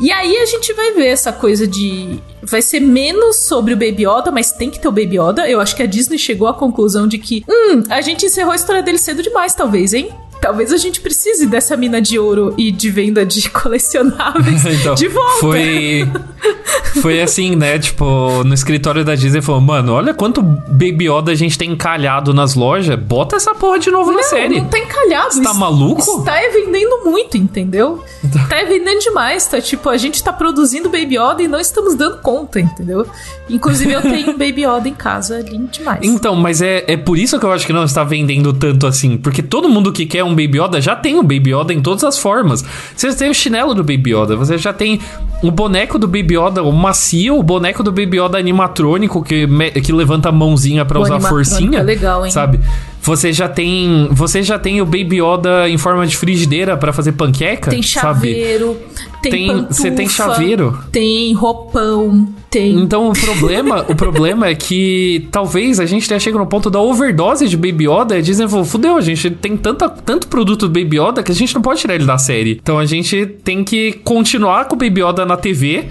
E 0.00 0.10
aí 0.10 0.36
a 0.38 0.46
gente 0.46 0.72
vai 0.72 0.92
ver 0.92 1.06
essa 1.06 1.32
coisa 1.32 1.66
de. 1.66 2.18
Vai 2.42 2.62
ser 2.62 2.80
menos 2.80 3.44
sobre 3.44 3.74
o 3.74 3.76
Baby 3.76 4.04
Yoda, 4.06 4.30
mas 4.30 4.50
tem 4.50 4.70
que 4.70 4.80
ter 4.80 4.88
o 4.88 4.92
Baby 4.92 5.18
Yoda. 5.18 5.48
Eu 5.48 5.60
acho 5.60 5.76
que 5.76 5.82
a 5.82 5.86
Disney 5.86 6.18
chegou 6.18 6.48
à 6.48 6.54
conclusão 6.54 7.06
de 7.06 7.18
que. 7.18 7.44
Hum, 7.48 7.82
a 7.88 8.00
gente 8.00 8.26
encerrou 8.26 8.52
a 8.52 8.56
história 8.56 8.82
dele 8.82 8.98
cedo 8.98 9.22
demais, 9.22 9.54
talvez, 9.54 9.92
hein? 9.92 10.08
Talvez 10.40 10.72
a 10.72 10.76
gente 10.76 11.00
precise 11.00 11.46
dessa 11.46 11.76
mina 11.76 12.02
de 12.02 12.18
ouro 12.18 12.52
e 12.58 12.72
de 12.72 12.90
venda 12.90 13.24
de 13.24 13.48
colecionáveis 13.50 14.64
Então, 14.80 14.94
de 14.96 15.06
volta. 15.06 15.38
Foi. 15.38 16.08
Foi 17.00 17.20
assim, 17.22 17.56
né? 17.56 17.78
Tipo, 17.78 18.44
no 18.44 18.52
escritório 18.54 19.04
da 19.04 19.14
Disney 19.14 19.40
falou: 19.40 19.60
Mano, 19.60 19.92
olha 19.94 20.12
quanto 20.12 20.42
Baby 20.42 21.08
Yoda 21.08 21.32
a 21.32 21.34
gente 21.34 21.56
tem 21.56 21.70
encalhado 21.70 22.34
nas 22.34 22.54
lojas. 22.54 22.98
Bota 22.98 23.36
essa 23.36 23.54
porra 23.54 23.78
de 23.78 23.90
novo 23.90 24.10
na 24.10 24.18
Não, 24.18 24.24
série. 24.24 24.60
não 24.60 24.68
tá 24.68 24.78
encalhado. 24.78 25.32
Você 25.34 25.42
tá 25.42 25.54
maluco? 25.54 26.18
Está 26.18 26.40
é 26.40 26.50
vendendo 26.50 27.04
muito, 27.04 27.36
entendeu? 27.36 28.02
Tá 28.48 28.58
é 28.58 28.64
vendendo 28.64 29.00
demais, 29.00 29.46
tá? 29.46 29.60
Tipo, 29.60 29.88
a 29.88 29.96
gente 29.96 30.22
tá 30.22 30.32
produzindo 30.32 30.88
Baby 30.88 31.16
Yoda 31.18 31.42
e 31.42 31.48
não 31.48 31.58
estamos 31.58 31.94
dando 31.94 32.18
conta, 32.18 32.60
entendeu? 32.60 33.06
Inclusive, 33.48 33.92
eu 33.92 34.02
tenho 34.02 34.32
Baby 34.36 34.64
Yoda 34.66 34.88
em 34.88 34.94
casa, 34.94 35.38
é 35.38 35.42
lindo 35.42 35.68
demais. 35.68 36.00
Então, 36.02 36.34
mas 36.36 36.60
é, 36.62 36.84
é 36.86 36.96
por 36.96 37.18
isso 37.18 37.38
que 37.38 37.44
eu 37.46 37.52
acho 37.52 37.66
que 37.66 37.72
não 37.72 37.84
está 37.84 38.04
vendendo 38.04 38.52
tanto 38.52 38.86
assim. 38.86 39.16
Porque 39.16 39.42
todo 39.42 39.68
mundo 39.68 39.92
que 39.92 40.06
quer 40.06 40.24
um 40.24 40.30
Baby 40.30 40.60
Yoda 40.60 40.80
já 40.80 40.94
tem 40.96 41.18
o 41.18 41.22
Baby 41.22 41.54
Yoda 41.54 41.72
em 41.72 41.80
todas 41.80 42.04
as 42.04 42.18
formas. 42.18 42.64
Você 42.96 43.12
tem 43.14 43.30
o 43.30 43.34
chinelo 43.34 43.74
do 43.74 43.82
Baby 43.82 44.14
Yoda, 44.14 44.36
você 44.36 44.58
já 44.58 44.72
tem 44.72 45.00
o 45.42 45.50
boneco 45.50 45.98
do 45.98 46.06
Baby 46.06 46.36
Yoda, 46.38 46.62
o 46.62 46.72
macio, 46.82 47.38
o 47.38 47.42
boneco 47.42 47.82
do 47.82 47.90
Baby 47.92 48.18
Yoda 48.20 48.36
animatrônico 48.38 49.22
que, 49.22 49.46
me- 49.46 49.70
que 49.70 49.92
levanta 49.92 50.28
a 50.28 50.32
mãozinha 50.32 50.84
pra 50.84 50.98
O 50.98 51.02
usar 51.02 51.16
a 51.16 51.20
forcinha. 51.20 51.78
é 51.78 51.82
legal, 51.82 52.24
hein? 52.26 52.30
Sabe? 52.32 52.60
Você 53.04 53.32
já 53.32 53.48
tem, 53.48 54.08
você 54.12 54.42
já 54.44 54.58
tem 54.60 54.80
o 54.80 54.84
Baby 54.84 55.20
Yoda 55.20 55.68
em 55.68 55.76
forma 55.76 56.06
de 56.06 56.16
frigideira 56.16 56.76
pra 56.76 56.92
fazer 56.92 57.12
panqueca, 57.12 57.68
Tem 57.70 57.82
sabe? 57.82 58.30
chaveiro, 58.32 58.76
tem, 59.20 59.32
Tem- 59.32 59.46
pantufa, 59.48 59.72
você 59.74 59.90
tem 59.90 60.08
chaveiro? 60.08 60.78
Tem 60.92 61.32
roupão, 61.32 62.28
tem... 62.48 62.76
Então 62.78 63.08
o 63.08 63.12
problema, 63.12 63.84
o 63.88 63.96
problema 63.96 64.46
é 64.46 64.54
que 64.54 65.26
talvez 65.32 65.80
a 65.80 65.86
gente 65.86 66.06
tenha 66.06 66.20
chegado 66.20 66.38
no 66.40 66.46
ponto 66.46 66.70
da 66.70 66.80
overdose 66.80 67.48
de 67.48 67.56
Baby 67.56 67.88
Yoda 67.88 68.16
e 68.18 68.48
falou, 68.48 68.64
fudeu, 68.64 68.96
a 68.96 69.00
gente 69.00 69.30
tem 69.30 69.56
tanta, 69.56 69.88
tanto 69.88 70.28
produto 70.28 70.68
do 70.68 70.80
Baby 70.80 70.98
Yoda 71.00 71.24
que 71.24 71.32
a 71.32 71.34
gente 71.34 71.52
não 71.56 71.62
pode 71.62 71.80
tirar 71.80 71.96
ele 71.96 72.06
da 72.06 72.18
série. 72.18 72.60
Então 72.62 72.78
a 72.78 72.86
gente 72.86 73.26
tem 73.26 73.64
que 73.64 73.94
continuar 74.04 74.66
com 74.66 74.76
o 74.76 74.78
Baby 74.78 75.02
Yoda 75.02 75.26
na 75.26 75.36
TV 75.36 75.86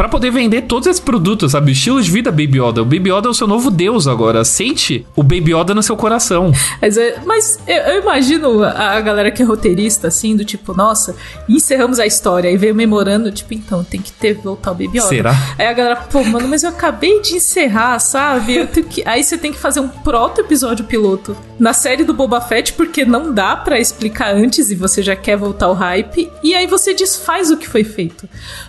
pra 0.00 0.08
poder 0.08 0.30
vender 0.30 0.62
todos 0.62 0.86
esses 0.86 0.98
produtos, 0.98 1.52
sabe? 1.52 1.70
O 1.70 1.72
estilo 1.72 2.00
de 2.00 2.10
vida 2.10 2.30
Baby 2.30 2.58
Yoda. 2.58 2.80
O 2.80 2.86
Baby 2.86 3.10
Yoda 3.10 3.28
é 3.28 3.30
o 3.30 3.34
seu 3.34 3.46
novo 3.46 3.70
deus 3.70 4.08
agora. 4.08 4.40
Aceite 4.40 5.06
o 5.14 5.22
Baby 5.22 5.52
Yoda 5.54 5.74
no 5.74 5.82
seu 5.82 5.94
coração. 5.94 6.50
Mas, 6.80 6.96
é- 6.96 7.20
mas 7.26 7.58
eu, 7.66 7.76
eu 7.76 8.00
imagino 8.00 8.64
a, 8.64 8.98
galera 9.02 9.30
que 9.30 9.42
é 9.42 9.44
roteirista, 9.44 10.08
assim, 10.08 10.34
do 10.34 10.42
tipo, 10.42 10.72
nossa, 10.74 11.14
encerramos 11.46 11.98
a 12.00 12.06
história. 12.06 12.48
Aí 12.48 12.56
veio 12.56 12.74
memorando, 12.74 13.30
tipo, 13.30 13.52
então, 13.52 13.84
tem 13.84 14.00
que 14.00 14.10
ter 14.10 14.34
voltar 14.34 14.70
o 14.70 14.74
Baby 14.74 14.98
Yoda. 14.98 15.08
Será? 15.08 15.34
Aí 15.58 15.66
a 15.66 15.72
galera, 15.74 15.96
pô, 15.96 16.24
mano, 16.24 16.48
mas 16.48 16.62
eu 16.62 16.70
acabei 16.70 17.20
de 17.20 17.34
encerrar, 17.34 17.98
sabe? 17.98 18.66
Que... 18.88 19.02
Aí 19.06 19.22
você 19.22 19.36
tem 19.36 19.52
que 19.52 19.58
fazer 19.58 19.80
um 19.80 19.88
proto-episódio 19.88 20.86
piloto 20.86 21.36
na 21.58 21.74
série 21.74 22.04
do 22.04 22.14
Boba 22.14 22.40
Fett, 22.40 22.72
porque 22.72 23.04
não 23.04 23.34
dá 23.34 23.54
pra 23.54 23.78
explicar 23.78 24.34
antes 24.34 24.70
e 24.70 24.74
você 24.74 25.02
já 25.02 25.14
quer 25.14 25.36
voltar 25.36 25.68
o 25.68 25.74
hype. 25.74 26.30
E 26.42 26.54
aí 26.54 26.66
você 26.66 26.94
desfaz 26.94 27.50
o 27.50 27.56
que 27.58 27.68
foi 27.68 27.84
feito. 27.84 28.26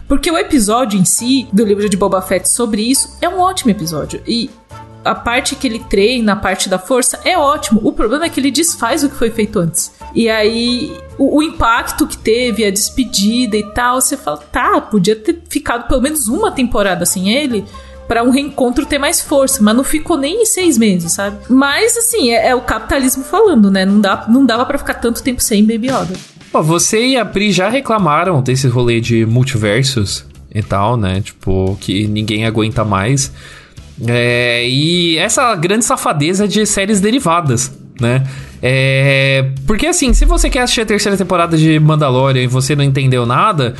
Porque 0.10 0.30
o 0.30 0.38
episódio 0.38 1.00
em 1.00 1.06
si, 1.06 1.21
do 1.52 1.64
livro 1.64 1.88
de 1.90 1.98
Boba 1.98 2.22
Fett 2.22 2.50
sobre 2.50 2.82
isso, 2.82 3.18
é 3.22 3.30
um 3.30 3.40
ótimo 3.40 3.72
episódio. 3.72 4.22
E 4.28 4.50
a 5.04 5.16
parte 5.16 5.56
que 5.56 5.68
ele 5.68 5.80
treina, 5.80 6.34
a 6.34 6.36
parte 6.36 6.70
da 6.70 6.78
força, 6.78 7.20
é 7.26 7.38
ótimo. 7.38 7.82
O 7.84 7.92
problema 7.92 8.26
é 8.26 8.30
que 8.30 8.40
ele 8.40 8.52
desfaz 8.52 9.04
o 9.04 9.10
que 9.10 9.16
foi 9.16 9.32
feito 9.32 9.60
antes. 9.60 9.92
E 10.14 10.30
aí, 10.30 10.96
o, 11.18 11.38
o 11.38 11.44
impacto 11.44 12.06
que 12.06 12.18
teve, 12.18 12.64
a 12.66 12.72
despedida 12.72 13.58
e 13.58 13.64
tal, 13.74 14.00
você 14.00 14.16
fala, 14.16 14.38
tá, 14.38 14.80
podia 14.82 15.16
ter 15.16 15.42
ficado 15.50 15.88
pelo 15.88 16.02
menos 16.02 16.28
uma 16.28 16.52
temporada 16.52 17.06
sem 17.06 17.32
ele. 17.32 17.66
Pra 18.08 18.24
um 18.24 18.30
reencontro 18.30 18.86
ter 18.86 18.98
mais 18.98 19.22
força, 19.22 19.64
mas 19.64 19.74
não 19.74 19.86
ficou 19.86 20.18
nem 20.18 20.42
em 20.42 20.46
seis 20.46 20.78
meses, 20.78 21.14
sabe? 21.14 21.38
Mas, 21.50 21.96
assim, 21.96 22.32
é, 22.32 22.50
é 22.50 22.56
o 22.56 22.60
capitalismo 22.60 23.24
falando, 23.24 23.72
né? 23.72 23.86
Não, 23.86 24.02
dá, 24.02 24.26
não 24.28 24.46
dava 24.46 24.66
pra 24.66 24.78
ficar 24.78 24.96
tanto 24.96 25.24
tempo 25.24 25.42
sem 25.42 25.64
Baby 25.66 25.88
Yoda. 25.88 26.14
Você 26.52 27.08
e 27.08 27.18
a 27.18 27.24
Pri 27.24 27.54
já 27.54 27.70
reclamaram 27.70 28.42
desse 28.42 28.68
rolê 28.68 29.00
de 29.00 29.26
multiversos 29.26 30.26
e 30.54 30.62
tal, 30.62 30.98
né? 30.98 31.22
Tipo, 31.22 31.78
que 31.80 32.08
ninguém 32.08 32.46
aguenta 32.46 32.84
mais. 32.84 33.32
É, 34.08 34.68
e 34.68 35.18
essa 35.18 35.54
grande 35.56 35.86
safadeza 35.86 36.48
de 36.48 36.66
séries 36.66 37.00
derivadas, 37.00 37.72
né? 38.00 38.26
É, 38.62 39.50
porque 39.68 39.88
assim, 39.88 40.14
se 40.14 40.26
você 40.26 40.50
quer 40.50 40.62
assistir 40.62 40.82
a 40.82 40.86
terceira 40.86 41.18
temporada 41.18 41.58
de 41.58 41.80
Mandalorian 41.80 42.44
e 42.44 42.48
você 42.48 42.76
não 42.76 42.84
entendeu 42.84 43.26
nada, 43.26 43.76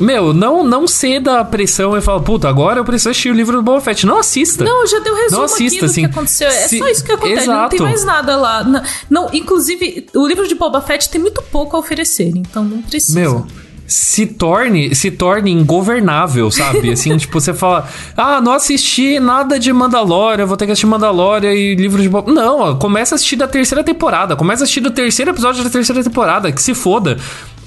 meu, 0.00 0.32
não, 0.32 0.64
não 0.64 0.86
ceda 0.86 1.40
a 1.40 1.44
pressão 1.44 1.96
e 1.96 2.00
fala, 2.00 2.20
puta, 2.20 2.48
agora 2.48 2.80
eu 2.80 2.84
preciso 2.84 3.10
assistir 3.10 3.30
o 3.30 3.34
livro 3.34 3.56
do 3.56 3.62
Boba 3.62 3.80
Fett. 3.80 4.04
Não 4.06 4.18
assista. 4.18 4.64
Não, 4.64 4.86
já 4.86 4.98
deu 5.00 5.14
resumo 5.14 5.38
Não 5.38 5.44
aqui 5.44 5.66
assista, 5.66 5.80
do 5.80 5.90
assim. 5.90 6.00
que 6.00 6.06
aconteceu. 6.06 6.48
É 6.48 6.50
Se- 6.68 6.78
só 6.78 6.88
isso 6.88 7.04
que 7.04 7.12
acontece, 7.12 7.46
não 7.46 7.68
tem 7.68 7.76
Exato. 7.78 7.82
mais 7.82 8.04
nada 8.04 8.36
lá. 8.36 8.64
Não, 8.64 8.82
não, 9.08 9.30
inclusive, 9.32 10.06
o 10.14 10.26
livro 10.26 10.48
de 10.48 10.54
Boba 10.54 10.80
Fett 10.80 11.08
tem 11.10 11.20
muito 11.20 11.42
pouco 11.42 11.76
a 11.76 11.78
oferecer, 11.78 12.32
então 12.34 12.64
não 12.64 12.82
precisa. 12.82 13.18
Meu, 13.20 13.46
se 13.92 14.26
torne, 14.26 14.94
se 14.94 15.10
torne 15.10 15.50
ingovernável, 15.50 16.50
sabe? 16.50 16.90
Assim, 16.92 17.16
tipo, 17.16 17.40
você 17.40 17.52
fala, 17.52 17.88
ah, 18.16 18.40
não 18.40 18.52
assisti 18.52 19.20
nada 19.20 19.58
de 19.58 19.72
Mandalorian, 19.72 20.46
vou 20.46 20.56
ter 20.56 20.66
que 20.66 20.72
assistir 20.72 20.86
Mandalorian 20.86 21.52
e 21.52 21.74
livro 21.74 22.00
de. 22.00 22.08
Não, 22.32 22.60
ó, 22.60 22.74
começa 22.74 23.14
a 23.14 23.16
assistir 23.16 23.36
da 23.36 23.46
terceira 23.46 23.84
temporada, 23.84 24.34
começa 24.34 24.62
a 24.62 24.64
assistir 24.64 24.80
do 24.80 24.90
terceiro 24.90 25.30
episódio 25.30 25.62
da 25.62 25.70
terceira 25.70 26.02
temporada, 26.02 26.50
que 26.50 26.62
se 26.62 26.74
foda. 26.74 27.18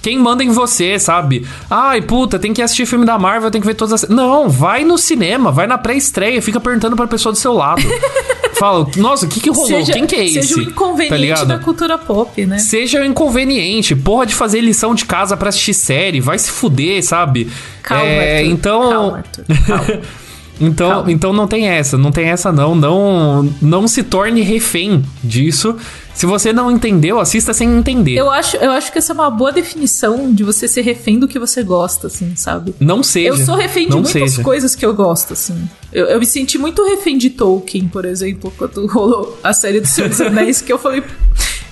Quem 0.05 0.19
manda 0.19 0.43
em 0.43 0.49
você, 0.49 0.99
sabe? 0.99 1.47
Ai, 1.67 1.99
puta, 1.99 2.37
tem 2.37 2.53
que 2.53 2.61
assistir 2.61 2.85
filme 2.85 3.07
da 3.07 3.17
Marvel, 3.17 3.49
tem 3.49 3.59
que 3.59 3.65
ver 3.65 3.73
todas 3.73 4.03
as. 4.03 4.07
Não, 4.07 4.47
vai 4.47 4.83
no 4.83 4.99
cinema, 4.99 5.51
vai 5.51 5.65
na 5.65 5.79
pré-estreia, 5.79 6.39
fica 6.43 6.59
perguntando 6.59 6.95
pra 6.95 7.07
pessoa 7.07 7.33
do 7.33 7.39
seu 7.39 7.51
lado. 7.53 7.81
Fala, 8.53 8.87
nossa, 8.97 9.25
o 9.25 9.29
que 9.29 9.39
que 9.39 9.49
rolou? 9.49 9.65
Seja, 9.67 9.93
Quem 9.93 10.05
que 10.05 10.15
é 10.15 10.23
esse? 10.25 10.43
seja 10.43 10.57
o 10.57 10.61
inconveniente 10.61 11.39
tá 11.39 11.45
da 11.45 11.57
cultura 11.57 11.97
pop, 11.97 12.45
né? 12.45 12.59
Seja 12.59 13.01
o 13.01 13.03
inconveniente, 13.03 13.95
porra 13.95 14.27
de 14.27 14.35
fazer 14.35 14.61
lição 14.61 14.93
de 14.93 15.05
casa 15.05 15.35
pra 15.35 15.49
assistir 15.49 15.73
série, 15.73 16.21
vai 16.21 16.37
se 16.37 16.51
fuder, 16.51 17.03
sabe? 17.03 17.51
Calma, 17.81 18.05
É, 18.05 18.37
Arthur. 18.37 18.51
então, 18.51 18.89
Calma, 18.91 19.17
Arthur. 19.17 19.45
Calma. 19.65 20.01
então, 20.59 20.89
Calma. 20.89 21.11
então 21.11 21.33
não 21.33 21.47
tem 21.47 21.67
essa, 21.67 21.97
não 21.97 22.11
tem 22.11 22.25
essa 22.25 22.51
não, 22.51 22.73
não, 22.75 23.43
não 23.61 23.87
se 23.87 24.03
torne 24.03 24.41
refém 24.41 25.03
disso. 25.23 25.75
Se 26.13 26.25
você 26.25 26.53
não 26.53 26.71
entendeu, 26.71 27.19
assista 27.19 27.53
sem 27.53 27.69
entender. 27.77 28.15
Eu 28.15 28.29
acho, 28.31 28.55
eu 28.55 28.71
acho 28.71 28.89
que 28.89 28.97
essa 28.97 29.11
é 29.11 29.15
uma 29.15 29.29
boa 29.29 29.51
definição 29.51 30.33
de 30.33 30.45
você 30.45 30.65
ser 30.65 30.81
refém 30.81 31.19
do 31.19 31.27
que 31.27 31.37
você 31.37 31.61
gosta, 31.61 32.07
assim, 32.07 32.33
sabe? 32.37 32.73
Não 32.79 33.03
seja. 33.03 33.27
Eu 33.27 33.37
sou 33.45 33.55
refém 33.55 33.89
de 33.89 33.95
muitas 33.95 34.11
seja. 34.13 34.41
coisas 34.41 34.75
que 34.75 34.85
eu 34.85 34.93
gosto, 34.93 35.33
assim. 35.33 35.67
Eu, 35.91 36.05
eu 36.05 36.17
me 36.17 36.25
senti 36.25 36.57
muito 36.57 36.85
refém 36.85 37.17
de 37.17 37.31
Tolkien, 37.31 37.89
por 37.89 38.05
exemplo, 38.05 38.51
quando 38.57 38.87
rolou 38.87 39.37
a 39.43 39.51
série 39.51 39.81
do 39.81 39.87
Senhor 39.87 40.09
dos 40.09 40.19
Anéis, 40.21 40.61
que 40.61 40.71
eu 40.71 40.79
falei, 40.79 41.03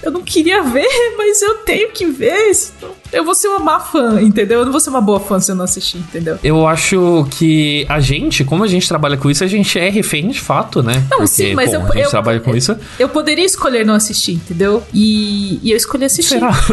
eu 0.03 0.11
não 0.11 0.21
queria 0.21 0.61
ver, 0.61 0.87
mas 1.17 1.41
eu 1.41 1.55
tenho 1.59 1.91
que 1.91 2.05
ver 2.05 2.49
isso. 2.49 2.73
Eu 3.11 3.23
vou 3.23 3.33
ser 3.33 3.47
uma 3.47 3.59
má 3.59 3.79
fã, 3.79 4.21
entendeu? 4.21 4.59
Eu 4.59 4.65
não 4.65 4.71
vou 4.71 4.81
ser 4.81 4.89
uma 4.89 5.01
boa 5.01 5.19
fã 5.19 5.39
se 5.39 5.51
eu 5.51 5.55
não 5.55 5.63
assistir, 5.63 5.97
entendeu? 5.97 6.37
Eu 6.43 6.67
acho 6.67 7.27
que 7.31 7.85
a 7.87 7.99
gente, 7.99 8.43
como 8.43 8.63
a 8.63 8.67
gente 8.67 8.87
trabalha 8.87 9.17
com 9.17 9.29
isso, 9.29 9.43
a 9.43 9.47
gente 9.47 9.77
é 9.79 9.89
refém 9.89 10.29
de 10.29 10.41
fato, 10.41 10.81
né? 10.81 11.03
Não, 11.09 11.19
Porque, 11.19 11.27
sim, 11.27 11.53
mas 11.53 11.71
bom, 11.71 11.77
eu, 11.77 11.81
a 11.81 11.95
gente 11.95 12.03
eu, 12.03 12.09
trabalha 12.09 12.39
com 12.39 12.55
isso. 12.55 12.75
Eu 12.99 13.07
poderia 13.07 13.45
escolher 13.45 13.85
não 13.85 13.93
assistir, 13.93 14.33
entendeu? 14.33 14.83
E, 14.93 15.59
e 15.63 15.71
eu 15.71 15.77
escolhi 15.77 16.05
assistir. 16.05 16.39
Será? 16.39 16.51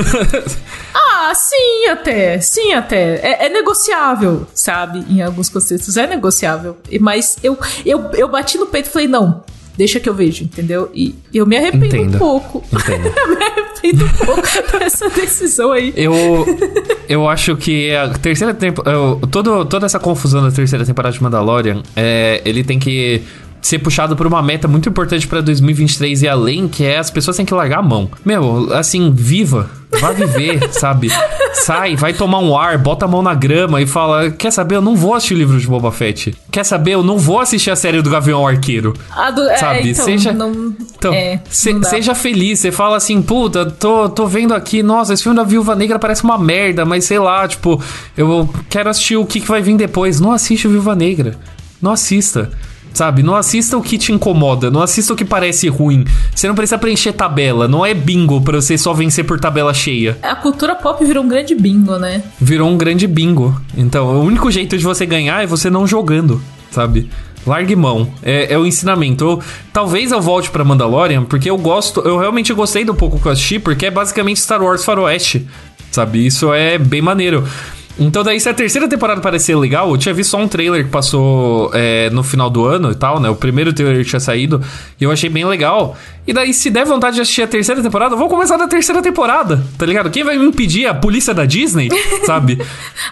Ah, 1.22 1.34
sim, 1.34 1.86
até. 1.90 2.40
Sim, 2.40 2.72
até. 2.72 3.16
É, 3.16 3.46
é 3.46 3.48
negociável, 3.50 4.46
sabe? 4.54 5.04
Em 5.08 5.20
alguns 5.22 5.48
contextos 5.48 5.96
é 5.96 6.06
negociável. 6.06 6.78
Mas 6.98 7.36
eu, 7.42 7.58
eu, 7.84 8.10
eu 8.14 8.28
bati 8.28 8.56
no 8.56 8.66
peito 8.66 8.88
e 8.88 8.92
falei, 8.92 9.06
não, 9.06 9.44
deixa 9.76 10.00
que 10.00 10.08
eu 10.08 10.14
vejo, 10.14 10.44
entendeu? 10.44 10.90
E 10.94 11.14
eu 11.32 11.46
me 11.46 11.56
arrependo 11.56 11.86
Entendo. 11.96 12.14
um 12.14 12.18
pouco. 12.18 12.64
Entendo. 12.72 13.06
eu 13.06 13.28
me 13.28 13.44
arrependo 13.44 14.04
um 14.04 14.26
pouco 14.26 14.42
dessa 14.78 15.08
decisão 15.10 15.72
aí. 15.72 15.92
Eu, 15.96 16.14
eu 17.08 17.28
acho 17.28 17.56
que 17.56 17.94
a 17.94 18.10
terceira 18.10 18.54
temporada. 18.54 18.98
Toda 19.68 19.86
essa 19.86 19.98
confusão 19.98 20.42
da 20.42 20.50
terceira 20.50 20.84
temporada 20.84 21.14
de 21.14 21.22
Mandalorian, 21.22 21.82
é, 21.96 22.42
ele 22.44 22.62
tem 22.62 22.78
que 22.78 23.22
ser 23.60 23.78
puxado 23.78 24.16
por 24.16 24.26
uma 24.26 24.42
meta 24.42 24.66
muito 24.68 24.88
importante 24.88 25.26
pra 25.26 25.40
2023 25.40 26.22
e 26.22 26.28
além, 26.28 26.66
que 26.68 26.84
é 26.84 26.98
as 26.98 27.10
pessoas 27.10 27.36
têm 27.36 27.44
que 27.46 27.54
largar 27.54 27.78
a 27.80 27.82
mão. 27.82 28.10
Meu, 28.24 28.72
assim, 28.74 29.12
viva. 29.14 29.68
Vá 30.00 30.12
viver, 30.12 30.60
sabe? 30.72 31.10
Sai, 31.52 31.96
vai 31.96 32.12
tomar 32.12 32.38
um 32.38 32.56
ar, 32.56 32.78
bota 32.78 33.06
a 33.06 33.08
mão 33.08 33.22
na 33.22 33.34
grama 33.34 33.82
e 33.82 33.86
fala: 33.86 34.30
Quer 34.30 34.52
saber? 34.52 34.76
Eu 34.76 34.80
não 34.80 34.94
vou 34.94 35.14
assistir 35.14 35.34
o 35.34 35.36
livro 35.38 35.58
de 35.58 35.66
Boba 35.66 35.90
Fett. 35.90 36.32
Quer 36.50 36.64
saber? 36.64 36.92
Eu 36.94 37.02
não 37.02 37.18
vou 37.18 37.40
assistir 37.40 37.70
a 37.72 37.76
série 37.76 38.00
do 38.00 38.08
Gavião 38.08 38.46
Arqueiro. 38.46 38.94
Do, 39.34 39.42
é, 39.50 39.56
Sabe, 39.56 39.90
então, 39.90 40.04
seja- 40.04 40.32
Não, 40.32 40.72
Então, 40.96 41.12
é, 41.12 41.40
se- 41.50 41.76
seja 41.84 42.14
feliz. 42.14 42.60
Você 42.60 42.70
fala 42.70 42.96
assim, 42.96 43.20
puta, 43.20 43.66
tô, 43.66 44.08
tô 44.08 44.28
vendo 44.28 44.54
aqui, 44.54 44.80
nossa, 44.80 45.12
esse 45.12 45.24
filme 45.24 45.36
da 45.36 45.42
Viúva 45.42 45.74
Negra 45.74 45.98
parece 45.98 46.22
uma 46.22 46.38
merda, 46.38 46.84
mas 46.84 47.04
sei 47.04 47.18
lá, 47.18 47.48
tipo, 47.48 47.82
eu 48.16 48.48
quero 48.68 48.88
assistir 48.90 49.16
o 49.16 49.26
que, 49.26 49.40
que 49.40 49.48
vai 49.48 49.60
vir 49.60 49.76
depois. 49.76 50.20
Não 50.20 50.30
assiste 50.30 50.68
o 50.68 50.70
Viúva 50.70 50.94
Negra. 50.94 51.36
Não 51.82 51.90
assista. 51.90 52.48
Sabe? 52.92 53.22
Não 53.22 53.34
assista 53.36 53.76
o 53.76 53.82
que 53.82 53.96
te 53.96 54.12
incomoda, 54.12 54.70
não 54.70 54.82
assista 54.82 55.12
o 55.12 55.16
que 55.16 55.24
parece 55.24 55.68
ruim. 55.68 56.04
Você 56.34 56.48
não 56.48 56.54
precisa 56.54 56.76
preencher 56.78 57.12
tabela, 57.12 57.68
não 57.68 57.86
é 57.86 57.94
bingo 57.94 58.40
pra 58.40 58.60
você 58.60 58.76
só 58.76 58.92
vencer 58.92 59.24
por 59.24 59.38
tabela 59.38 59.72
cheia. 59.72 60.18
A 60.22 60.34
cultura 60.34 60.74
pop 60.74 61.04
virou 61.04 61.22
um 61.24 61.28
grande 61.28 61.54
bingo, 61.54 61.96
né? 61.98 62.22
Virou 62.40 62.68
um 62.68 62.76
grande 62.76 63.06
bingo. 63.06 63.58
Então, 63.76 64.06
o 64.06 64.22
único 64.24 64.50
jeito 64.50 64.76
de 64.76 64.84
você 64.84 65.06
ganhar 65.06 65.42
é 65.42 65.46
você 65.46 65.70
não 65.70 65.86
jogando, 65.86 66.42
sabe? 66.70 67.08
Largue 67.46 67.74
mão. 67.76 68.08
É, 68.22 68.52
é 68.52 68.58
o 68.58 68.66
ensinamento. 68.66 69.24
Eu- 69.24 69.40
talvez 69.72 70.12
eu 70.12 70.20
volte 70.20 70.50
pra 70.50 70.62
Mandalorian, 70.64 71.24
porque 71.24 71.48
eu 71.48 71.56
gosto. 71.56 72.00
Eu 72.00 72.18
realmente 72.18 72.52
gostei 72.52 72.84
do 72.84 72.94
pouco 72.94 73.18
que 73.18 73.26
eu 73.26 73.32
assisti, 73.32 73.58
porque 73.58 73.86
é 73.86 73.90
basicamente 73.90 74.40
Star 74.40 74.62
Wars 74.62 74.84
Faroeste. 74.84 75.46
Sabe? 75.90 76.26
Isso 76.26 76.52
é 76.52 76.76
bem 76.76 77.00
maneiro. 77.00 77.44
Então, 77.98 78.22
daí, 78.22 78.40
se 78.40 78.48
a 78.48 78.54
terceira 78.54 78.88
temporada 78.88 79.20
parecer 79.20 79.54
legal, 79.56 79.90
eu 79.90 79.98
tinha 79.98 80.14
visto 80.14 80.30
só 80.30 80.38
um 80.38 80.48
trailer 80.48 80.84
que 80.84 80.90
passou 80.90 81.70
é, 81.74 82.08
no 82.10 82.22
final 82.22 82.48
do 82.48 82.64
ano 82.64 82.90
e 82.90 82.94
tal, 82.94 83.20
né? 83.20 83.28
O 83.28 83.34
primeiro 83.34 83.72
trailer 83.72 84.04
tinha 84.04 84.20
saído 84.20 84.62
e 85.00 85.04
eu 85.04 85.10
achei 85.10 85.28
bem 85.28 85.44
legal. 85.44 85.96
E 86.30 86.32
daí, 86.32 86.54
se 86.54 86.70
der 86.70 86.84
vontade 86.86 87.16
de 87.16 87.22
assistir 87.22 87.42
a 87.42 87.46
terceira 87.48 87.82
temporada, 87.82 88.14
eu 88.14 88.18
vou 88.18 88.28
começar 88.28 88.56
da 88.56 88.68
terceira 88.68 89.02
temporada, 89.02 89.64
tá 89.76 89.84
ligado? 89.84 90.08
Quem 90.10 90.22
vai 90.22 90.38
me 90.38 90.44
impedir? 90.46 90.86
A 90.86 90.94
polícia 90.94 91.34
da 91.34 91.44
Disney, 91.44 91.88
sabe? 92.24 92.62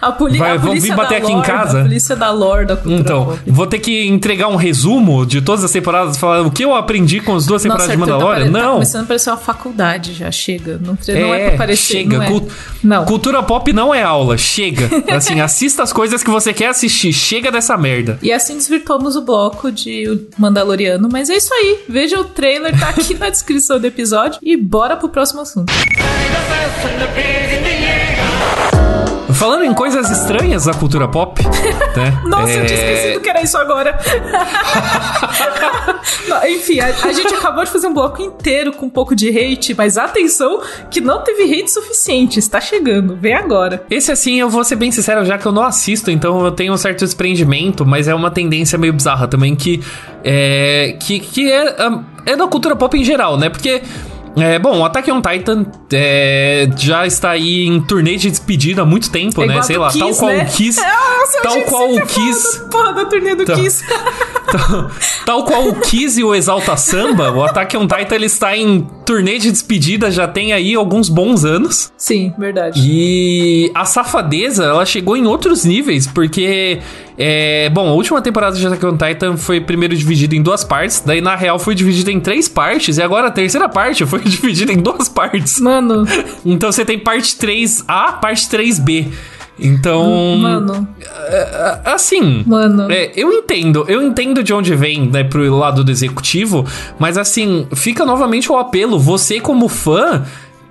A, 0.01 0.09
poli 0.09 0.37
Vai- 0.37 0.51
a 0.51 0.55
vão 0.57 0.69
polícia 0.69 0.89
vir 0.91 0.95
bater 0.95 1.19
da 1.19 1.27
aqui 1.27 1.35
em 1.35 1.41
casa? 1.41 1.79
A 1.79 1.83
polícia 1.83 2.15
da 2.15 2.31
lore 2.31 2.65
da 2.65 2.77
cultura 2.77 2.97
Então, 3.01 3.37
vou 3.45 3.67
ter 3.67 3.79
que 3.79 4.07
entregar 4.07 4.47
um 4.47 4.55
resumo 4.55 5.25
de 5.25 5.41
todas 5.41 5.65
as 5.65 5.71
temporadas, 5.71 6.15
falar 6.15 6.43
o 6.43 6.49
que 6.49 6.63
eu 6.63 6.73
aprendi 6.73 7.19
com 7.19 7.35
as 7.35 7.45
duas 7.45 7.61
temporadas 7.61 7.87
de 7.87 7.91
Arthur, 8.01 8.07
Mandalorian? 8.13 8.45
Tá, 8.45 8.51
pare- 8.51 8.53
tá 8.61 8.67
não. 8.67 8.73
começando 8.75 9.03
a 9.03 9.07
parecer 9.07 9.29
uma 9.31 9.37
faculdade 9.37 10.13
já, 10.13 10.31
chega. 10.31 10.79
Não, 10.81 10.97
não 11.09 11.33
é, 11.33 11.41
É, 11.41 11.49
pra 11.49 11.57
parecer. 11.57 11.93
chega. 11.97 12.17
Não, 12.19 12.23
é. 12.23 12.27
Cult- 12.27 12.51
não. 12.81 13.03
Cultura 13.03 13.43
pop 13.43 13.73
não 13.73 13.93
é 13.93 14.01
aula, 14.01 14.37
chega. 14.37 14.89
Assim, 15.13 15.41
assista 15.43 15.83
as 15.83 15.91
coisas 15.91 16.23
que 16.23 16.29
você 16.29 16.53
quer 16.53 16.67
assistir, 16.67 17.11
chega 17.11 17.51
dessa 17.51 17.75
merda. 17.77 18.17
E 18.21 18.31
assim 18.31 18.55
desvirtuamos 18.55 19.17
o 19.17 19.21
bloco 19.23 19.69
de 19.69 20.21
Mandaloriano, 20.37 21.09
mas 21.11 21.29
é 21.29 21.35
isso 21.35 21.53
aí. 21.53 21.79
Veja 21.89 22.17
o 22.17 22.23
trailer, 22.23 22.79
tá 22.79 22.87
aqui 22.89 23.08
na 23.17 23.29
descrição 23.29 23.79
do 23.79 23.87
episódio 23.87 24.39
e 24.41 24.55
bora 24.55 24.95
pro 24.95 25.09
próximo 25.09 25.41
assunto. 25.41 25.71
Falando 29.39 29.63
em 29.63 29.73
coisas 29.73 30.11
estranhas 30.11 30.65
da 30.65 30.73
cultura 30.73 31.07
pop, 31.07 31.41
né? 31.95 32.21
Nossa, 32.25 32.51
eu 32.51 32.65
tinha 32.65 32.77
é, 32.77 32.93
esquecido 32.93 33.21
que 33.21 33.29
era 33.29 33.41
isso 33.41 33.57
agora. 33.57 33.97
Enfim, 36.49 36.81
a, 36.81 36.87
a 36.87 37.13
gente 37.13 37.33
acabou 37.33 37.63
de 37.63 37.71
fazer 37.71 37.87
um 37.87 37.93
bloco 37.93 38.21
inteiro 38.21 38.73
com 38.73 38.87
um 38.87 38.89
pouco 38.89 39.15
de 39.15 39.29
hate, 39.29 39.73
mas 39.73 39.97
atenção 39.97 40.61
que 40.91 40.99
não 40.99 41.23
teve 41.23 41.43
hate 41.43 41.71
suficiente. 41.71 42.37
Está 42.37 42.59
chegando, 42.59 43.15
vem 43.15 43.33
agora. 43.33 43.85
Esse 43.89 44.11
assim, 44.11 44.41
eu 44.41 44.49
vou 44.49 44.61
ser 44.65 44.75
bem 44.75 44.91
sincero, 44.91 45.23
já 45.23 45.37
que 45.37 45.45
eu 45.45 45.53
não 45.53 45.63
assisto, 45.63 46.11
então 46.11 46.43
eu 46.43 46.51
tenho 46.51 46.73
um 46.73 46.77
certo 46.77 47.05
desprendimento, 47.05 47.85
mas 47.85 48.09
é 48.09 48.13
uma 48.13 48.29
tendência 48.29 48.77
meio 48.77 48.91
bizarra 48.91 49.25
também 49.25 49.55
que 49.55 49.81
é 50.21 50.97
que, 50.99 51.17
que 51.17 51.49
é, 51.49 51.75
ah, 51.79 52.03
é 52.25 52.35
da 52.35 52.45
cultura 52.45 52.75
pop 52.75 52.97
em 52.97 53.05
geral, 53.05 53.37
né? 53.37 53.49
Porque 53.49 53.81
é, 54.37 54.59
bom, 54.59 54.79
o 54.79 54.85
Attack 54.85 55.11
on 55.11 55.21
Titan 55.21 55.65
é, 55.93 56.67
já 56.77 57.05
está 57.05 57.31
aí 57.31 57.65
em 57.65 57.81
turnê 57.81 58.15
de 58.15 58.29
despedida 58.29 58.81
há 58.83 58.85
muito 58.85 59.09
tempo, 59.11 59.41
É 59.43 59.47
né? 59.47 59.61
Sei 59.61 59.77
lá, 59.77 59.89
tal 59.91 60.07
Kiss, 60.09 60.19
qual 60.19 60.31
né? 60.31 60.43
o 60.43 60.45
Kiss. 60.55 60.79
Nossa, 60.81 61.37
eu 61.37 61.41
tal 61.41 61.61
qual 61.63 61.93
o 61.93 62.05
Kiss. 62.05 62.59
Porra, 62.71 62.93
da 62.93 63.05
turnê 63.05 63.35
do 63.35 63.43
Então- 63.43 63.55
Kiss. 63.55 63.83
Tal, 64.51 64.91
tal 65.25 65.43
qual 65.45 65.67
o 65.67 65.75
Kiss 65.75 66.19
e 66.19 66.23
o 66.23 66.33
Exalta 66.33 66.75
Samba, 66.75 67.31
o 67.31 67.43
Attack 67.43 67.75
on 67.77 67.87
Titan 67.87 68.15
ele 68.15 68.25
está 68.25 68.55
em 68.55 68.87
turnê 69.05 69.37
de 69.37 69.51
despedida 69.51 70.11
já 70.11 70.27
tem 70.27 70.53
aí 70.53 70.75
alguns 70.75 71.09
bons 71.09 71.45
anos. 71.45 71.91
Sim, 71.97 72.33
verdade. 72.37 72.79
E 72.83 73.71
a 73.73 73.85
safadeza, 73.85 74.65
ela 74.65 74.85
chegou 74.85 75.15
em 75.17 75.25
outros 75.25 75.65
níveis, 75.65 76.07
porque. 76.07 76.79
É, 77.21 77.69
bom, 77.71 77.89
a 77.89 77.91
última 77.91 78.21
temporada 78.21 78.55
de 78.55 78.65
Attack 78.65 78.85
on 78.85 78.95
Titan 78.95 79.35
foi 79.35 79.59
primeiro 79.59 79.93
dividida 79.95 80.35
em 80.35 80.41
duas 80.41 80.63
partes, 80.63 81.03
daí 81.05 81.19
na 81.19 81.35
real 81.35 81.59
foi 81.59 81.75
dividida 81.75 82.09
em 82.09 82.19
três 82.19 82.47
partes, 82.47 82.97
e 82.97 83.01
agora 83.01 83.27
a 83.27 83.31
terceira 83.31 83.67
parte 83.67 84.05
foi 84.05 84.21
dividida 84.23 84.71
em 84.71 84.77
duas 84.77 85.09
partes. 85.09 85.59
Mano, 85.59 86.05
Então 86.45 86.71
você 86.71 86.85
tem 86.85 86.97
parte 86.97 87.35
3A, 87.35 88.19
parte 88.19 88.47
3B. 88.47 89.07
Então. 89.59 90.37
mano, 90.37 90.87
é, 91.27 91.79
assim. 91.85 92.43
mano. 92.45 92.91
É, 92.91 93.11
eu 93.15 93.31
entendo, 93.31 93.85
eu 93.87 94.01
entendo 94.01 94.43
de 94.43 94.53
onde 94.53 94.75
vem, 94.75 95.09
né, 95.09 95.23
pro 95.23 95.55
lado 95.55 95.83
do 95.83 95.91
executivo, 95.91 96.65
mas 96.97 97.17
assim, 97.17 97.67
fica 97.73 98.05
novamente 98.05 98.51
o 98.51 98.57
apelo, 98.57 98.99
você 98.99 99.39
como 99.39 99.67
fã 99.67 100.23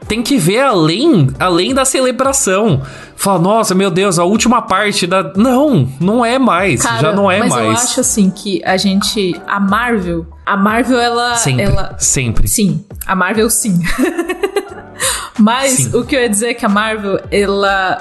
tem 0.09 0.23
que 0.23 0.39
ver 0.39 0.61
além, 0.61 1.29
além 1.39 1.75
da 1.75 1.85
celebração. 1.85 2.81
Fala, 3.15 3.39
nossa, 3.39 3.75
meu 3.75 3.91
Deus, 3.91 4.19
a 4.19 4.25
última 4.25 4.63
parte 4.63 5.07
da. 5.07 5.35
Não, 5.37 5.87
não 6.01 6.25
é 6.25 6.39
mais. 6.39 6.83
Cara, 6.83 7.01
já 7.01 7.13
não 7.13 7.31
é 7.31 7.41
mas 7.41 7.51
mais. 7.51 7.65
eu 7.65 7.73
acho 7.73 8.01
assim 8.01 8.31
que 8.31 8.63
a 8.65 8.77
gente. 8.77 9.39
A 9.47 9.61
Marvel. 9.61 10.27
A 10.47 10.57
Marvel, 10.57 10.99
ela. 10.99 11.35
Sempre. 11.37 11.63
ela 11.63 11.95
Sempre. 11.99 12.49
sim. 12.49 12.85
A 13.07 13.15
Marvel, 13.15 13.51
sim. 13.51 13.81
mas 15.39 15.73
Sim. 15.73 15.97
o 15.97 16.05
que 16.05 16.17
eu 16.17 16.21
ia 16.21 16.29
dizer 16.29 16.49
é 16.49 16.55
que 16.55 16.65
a 16.65 16.69
Marvel, 16.69 17.21
ela. 17.31 18.01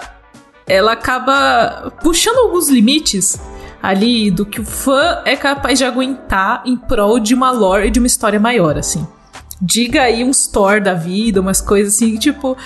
Ela 0.68 0.94
acaba 0.94 1.94
puxando 2.02 2.38
alguns 2.38 2.70
limites 2.70 3.40
ali 3.82 4.30
do 4.30 4.46
que 4.46 4.60
o 4.60 4.66
fã 4.66 5.22
é 5.24 5.36
capaz 5.36 5.80
de 5.80 5.86
aguentar 5.86 6.62
em 6.66 6.76
prol 6.76 7.20
de 7.20 7.34
uma 7.34 7.52
lore 7.52 7.88
e 7.88 7.92
de 7.92 8.00
uma 8.00 8.08
história 8.08 8.40
maior, 8.40 8.78
assim. 8.78 9.08
Diga 9.62 10.04
aí 10.04 10.24
um 10.24 10.30
store 10.30 10.82
da 10.82 10.94
vida, 10.94 11.42
umas 11.42 11.62
coisas 11.62 11.96
assim, 11.96 12.18
tipo. 12.18 12.58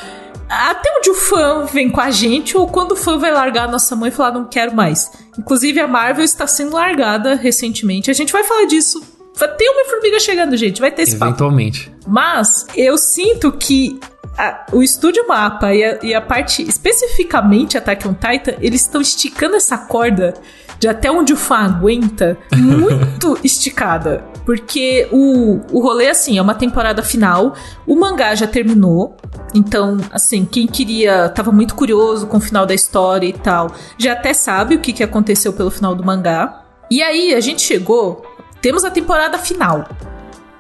Até 0.50 0.92
onde 0.98 1.10
o 1.10 1.16
fã 1.16 1.64
vem 1.64 1.90
com 1.90 2.02
a 2.02 2.12
gente, 2.12 2.58
ou 2.58 2.68
quando 2.68 2.92
o 2.92 2.96
fã 2.96 3.18
vai 3.18 3.32
largar 3.32 3.70
a 3.70 3.72
nossa 3.72 3.96
mãe 3.96 4.10
e 4.10 4.12
falar, 4.12 4.34
não 4.34 4.46
quero 4.46 4.76
mais. 4.76 5.10
Inclusive, 5.40 5.80
a 5.80 5.88
Marvel 5.88 6.26
está 6.26 6.46
sendo 6.46 6.74
largada 6.74 7.36
recentemente. 7.36 8.12
A 8.12 8.14
gente 8.14 8.34
vai 8.34 8.44
falar 8.44 8.66
disso. 8.66 9.02
Vai 9.34 9.48
ter 9.56 9.70
uma 9.70 9.86
formiga 9.86 10.20
chegando, 10.20 10.58
gente. 10.58 10.82
Vai 10.82 10.92
ter 10.92 11.04
esse 11.04 11.16
papo. 11.16 11.32
Eventualmente. 11.32 11.90
Mas 12.06 12.66
eu 12.76 12.98
sinto 12.98 13.52
que 13.54 13.98
a- 14.38 14.66
o 14.72 14.82
estúdio 14.82 15.28
mapa 15.28 15.74
e 15.74 15.84
a, 15.84 16.00
e 16.04 16.14
a 16.14 16.22
parte, 16.22 16.62
especificamente 16.68 17.78
Attack 17.78 18.08
on 18.08 18.14
Titan, 18.14 18.54
eles 18.62 18.82
estão 18.82 19.02
esticando 19.02 19.56
essa 19.56 19.78
corda 19.78 20.34
de 20.80 20.88
até 20.88 21.12
onde 21.12 21.32
o 21.32 21.38
fã 21.38 21.58
aguenta, 21.66 22.38
muito 22.56 23.38
esticada. 23.44 24.24
Porque 24.44 25.08
o, 25.12 25.60
o 25.72 25.80
rolê, 25.80 26.10
assim, 26.10 26.40
é 26.40 26.42
uma 26.42 26.56
temporada 26.56 27.04
final, 27.04 27.54
o 27.86 27.96
mangá 27.96 28.34
já 28.34 28.48
terminou, 28.48 29.16
então, 29.54 29.98
assim, 30.12 30.44
quem 30.44 30.66
queria, 30.66 31.30
tava 31.30 31.52
muito 31.52 31.76
curioso 31.76 32.26
com 32.26 32.38
o 32.38 32.42
final 32.42 32.66
da 32.66 32.74
história 32.74 33.28
e 33.28 33.34
tal, 33.34 33.72
já 33.98 34.14
até 34.14 34.34
sabe 34.34 34.74
o 34.76 34.80
que, 34.80 34.92
que 34.92 35.04
aconteceu 35.04 35.54
pelo 35.54 35.70
final 35.70 35.94
do 35.94 36.04
mangá. 36.04 36.64
E 36.90 37.04
aí, 37.04 37.36
a 37.36 37.40
gente 37.40 37.62
chegou, 37.62 38.26
temos 38.60 38.84
a 38.84 38.90
temporada 38.90 39.38
final, 39.38 39.88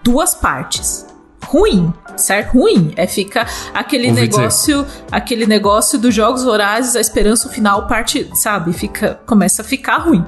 duas 0.03 0.35
partes. 0.35 1.07
Ruim, 1.51 1.93
certo? 2.15 2.53
Ruim. 2.53 2.93
É 2.95 3.05
fica 3.05 3.45
aquele 3.73 4.07
Ouvi 4.07 4.27
dizer. 4.27 4.39
negócio, 4.41 4.85
aquele 5.11 5.45
negócio 5.45 5.99
dos 5.99 6.15
jogos 6.15 6.45
vorazes, 6.45 6.95
a 6.95 7.01
esperança 7.01 7.49
final 7.49 7.87
parte, 7.87 8.29
sabe? 8.33 8.71
Fica, 8.71 9.19
começa 9.25 9.61
a 9.61 9.65
ficar 9.65 9.97
ruim. 9.97 10.23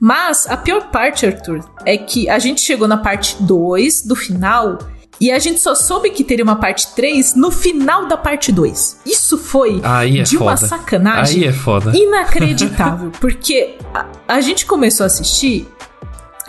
Mas 0.00 0.46
a 0.46 0.56
pior 0.56 0.90
parte, 0.90 1.26
Arthur, 1.26 1.60
é 1.84 1.98
que 1.98 2.28
a 2.28 2.38
gente 2.38 2.62
chegou 2.62 2.88
na 2.88 2.96
parte 2.96 3.36
2 3.40 4.02
do 4.06 4.16
final 4.16 4.78
e 5.20 5.30
a 5.30 5.38
gente 5.38 5.60
só 5.60 5.74
soube 5.74 6.10
que 6.10 6.24
teria 6.24 6.44
uma 6.44 6.56
parte 6.56 6.88
3 6.94 7.34
no 7.34 7.50
final 7.50 8.06
da 8.06 8.16
parte 8.16 8.50
2. 8.50 9.00
Isso 9.04 9.36
foi 9.36 9.80
é 9.82 10.22
de 10.22 10.36
uma 10.38 10.56
foda. 10.56 10.68
sacanagem 10.68 11.42
Aí 11.42 11.48
é 11.48 11.52
foda. 11.52 11.92
inacreditável, 11.94 13.10
porque 13.20 13.76
a, 13.94 14.06
a 14.28 14.40
gente 14.40 14.64
começou 14.66 15.04
a 15.04 15.06
assistir 15.06 15.68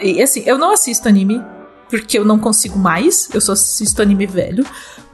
e 0.02 0.22
assim, 0.22 0.44
eu 0.46 0.58
não 0.58 0.72
assisto 0.72 1.08
anime 1.08 1.42
porque 1.90 2.18
eu 2.18 2.26
não 2.26 2.38
consigo 2.38 2.78
mais, 2.78 3.30
eu 3.34 3.42
só 3.42 3.54
assisto 3.54 4.02
anime 4.02 4.26
velho, 4.26 4.66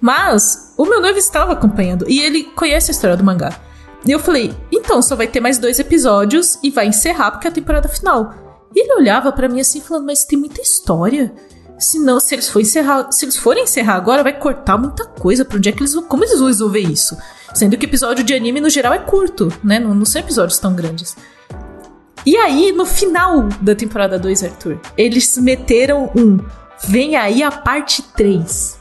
mas 0.02 0.74
o 0.78 0.86
meu 0.86 1.02
noivo 1.02 1.18
estava 1.18 1.54
acompanhando 1.54 2.06
e 2.10 2.20
ele 2.20 2.44
conhece 2.44 2.92
a 2.92 2.94
história 2.94 3.18
do 3.18 3.24
mangá. 3.24 3.60
E 4.06 4.12
eu 4.12 4.20
falei: 4.20 4.54
"Então, 4.72 5.02
só 5.02 5.16
vai 5.16 5.28
ter 5.28 5.40
mais 5.40 5.58
dois 5.58 5.80
episódios 5.80 6.58
e 6.62 6.70
vai 6.70 6.88
encerrar 6.88 7.32
porque 7.32 7.48
é 7.48 7.52
a 7.52 7.54
temporada 7.54 7.88
final". 7.88 8.34
E 8.76 8.80
ele 8.80 8.94
olhava 8.94 9.32
pra 9.32 9.48
mim 9.48 9.62
assim 9.62 9.80
falando: 9.80 10.06
"Mas 10.06 10.26
tem 10.26 10.38
muita 10.38 10.62
história". 10.62 11.34
Se 11.80 12.00
não, 12.00 12.20
se 12.20 12.36
eles 12.36 12.50
forem 12.50 12.68
encerrar, 12.68 13.12
se 13.12 13.26
eles 13.26 13.36
forem 13.36 13.64
encerrar 13.64 13.96
agora, 13.96 14.24
vai 14.24 14.38
cortar 14.38 14.78
muita 14.78 15.06
coisa. 15.06 15.44
Pra 15.44 15.58
onde 15.58 15.70
é 15.70 15.72
que 15.72 15.80
eles 15.80 15.94
vão, 15.94 16.04
como 16.04 16.24
eles 16.24 16.38
vão 16.38 16.48
resolver 16.48 16.80
isso? 16.80 17.18
Sendo 17.54 17.78
que 17.78 17.86
episódio 17.86 18.24
de 18.24 18.34
anime 18.34 18.62
no 18.62 18.70
geral 18.70 18.94
é 18.94 19.00
curto, 19.00 19.52
né? 19.64 19.80
Não, 19.80 19.94
não 19.94 20.06
são 20.06 20.22
episódios 20.22 20.60
tão 20.60 20.76
grandes. 20.76 21.16
E 22.26 22.38
aí, 22.38 22.72
no 22.72 22.86
final 22.86 23.50
da 23.60 23.76
temporada 23.76 24.18
2, 24.18 24.44
Arthur, 24.46 24.80
eles 24.98 25.38
meteram 25.38 26.10
um 26.16 26.40
Vem 26.88 27.16
aí 27.16 27.42
a 27.44 27.52
parte 27.52 28.02
3. 28.16 28.78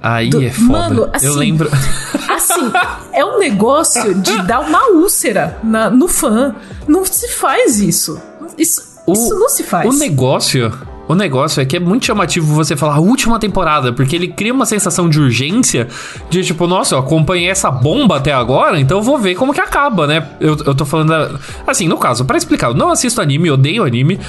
Aí 0.00 0.30
Do- 0.30 0.42
é 0.42 0.50
foda. 0.50 0.68
Mano, 0.68 1.00
eu 1.02 1.10
assim, 1.12 1.28
lembro. 1.30 1.68
Assim, 2.28 2.70
é 3.12 3.24
um 3.24 3.38
negócio 3.40 4.14
de 4.14 4.42
dar 4.42 4.60
uma 4.60 4.90
úlcera 4.90 5.58
na- 5.64 5.90
no 5.90 6.06
fã. 6.06 6.54
Não 6.86 7.04
se 7.04 7.26
faz 7.28 7.80
isso. 7.80 8.20
Isso, 8.56 8.80
O- 9.06 9.12
isso 9.12 9.34
não 9.36 9.48
se 9.48 9.64
faz. 9.64 9.88
O 9.92 9.98
negócio. 9.98 10.72
O 11.08 11.14
negócio 11.14 11.60
é 11.60 11.64
que 11.64 11.74
é 11.76 11.80
muito 11.80 12.04
chamativo 12.04 12.54
você 12.54 12.76
falar 12.76 12.96
a 12.96 13.00
última 13.00 13.38
temporada, 13.40 13.92
porque 13.94 14.14
ele 14.14 14.28
cria 14.28 14.52
uma 14.52 14.66
sensação 14.66 15.08
de 15.08 15.18
urgência, 15.18 15.88
de 16.28 16.44
tipo, 16.44 16.66
nossa, 16.66 16.94
eu 16.94 16.98
acompanhei 16.98 17.48
essa 17.48 17.70
bomba 17.70 18.18
até 18.18 18.30
agora, 18.32 18.78
então 18.78 18.98
eu 18.98 19.02
vou 19.02 19.16
ver 19.18 19.34
como 19.34 19.54
que 19.54 19.60
acaba, 19.60 20.06
né? 20.06 20.28
Eu, 20.38 20.54
eu 20.66 20.74
tô 20.74 20.84
falando. 20.84 21.08
da- 21.08 21.30
assim, 21.66 21.88
no 21.88 21.96
caso, 21.96 22.26
pra 22.26 22.36
explicar, 22.36 22.68
eu 22.68 22.74
não 22.74 22.90
assisto 22.90 23.22
anime, 23.22 23.50
odeio 23.50 23.84
anime, 23.84 24.20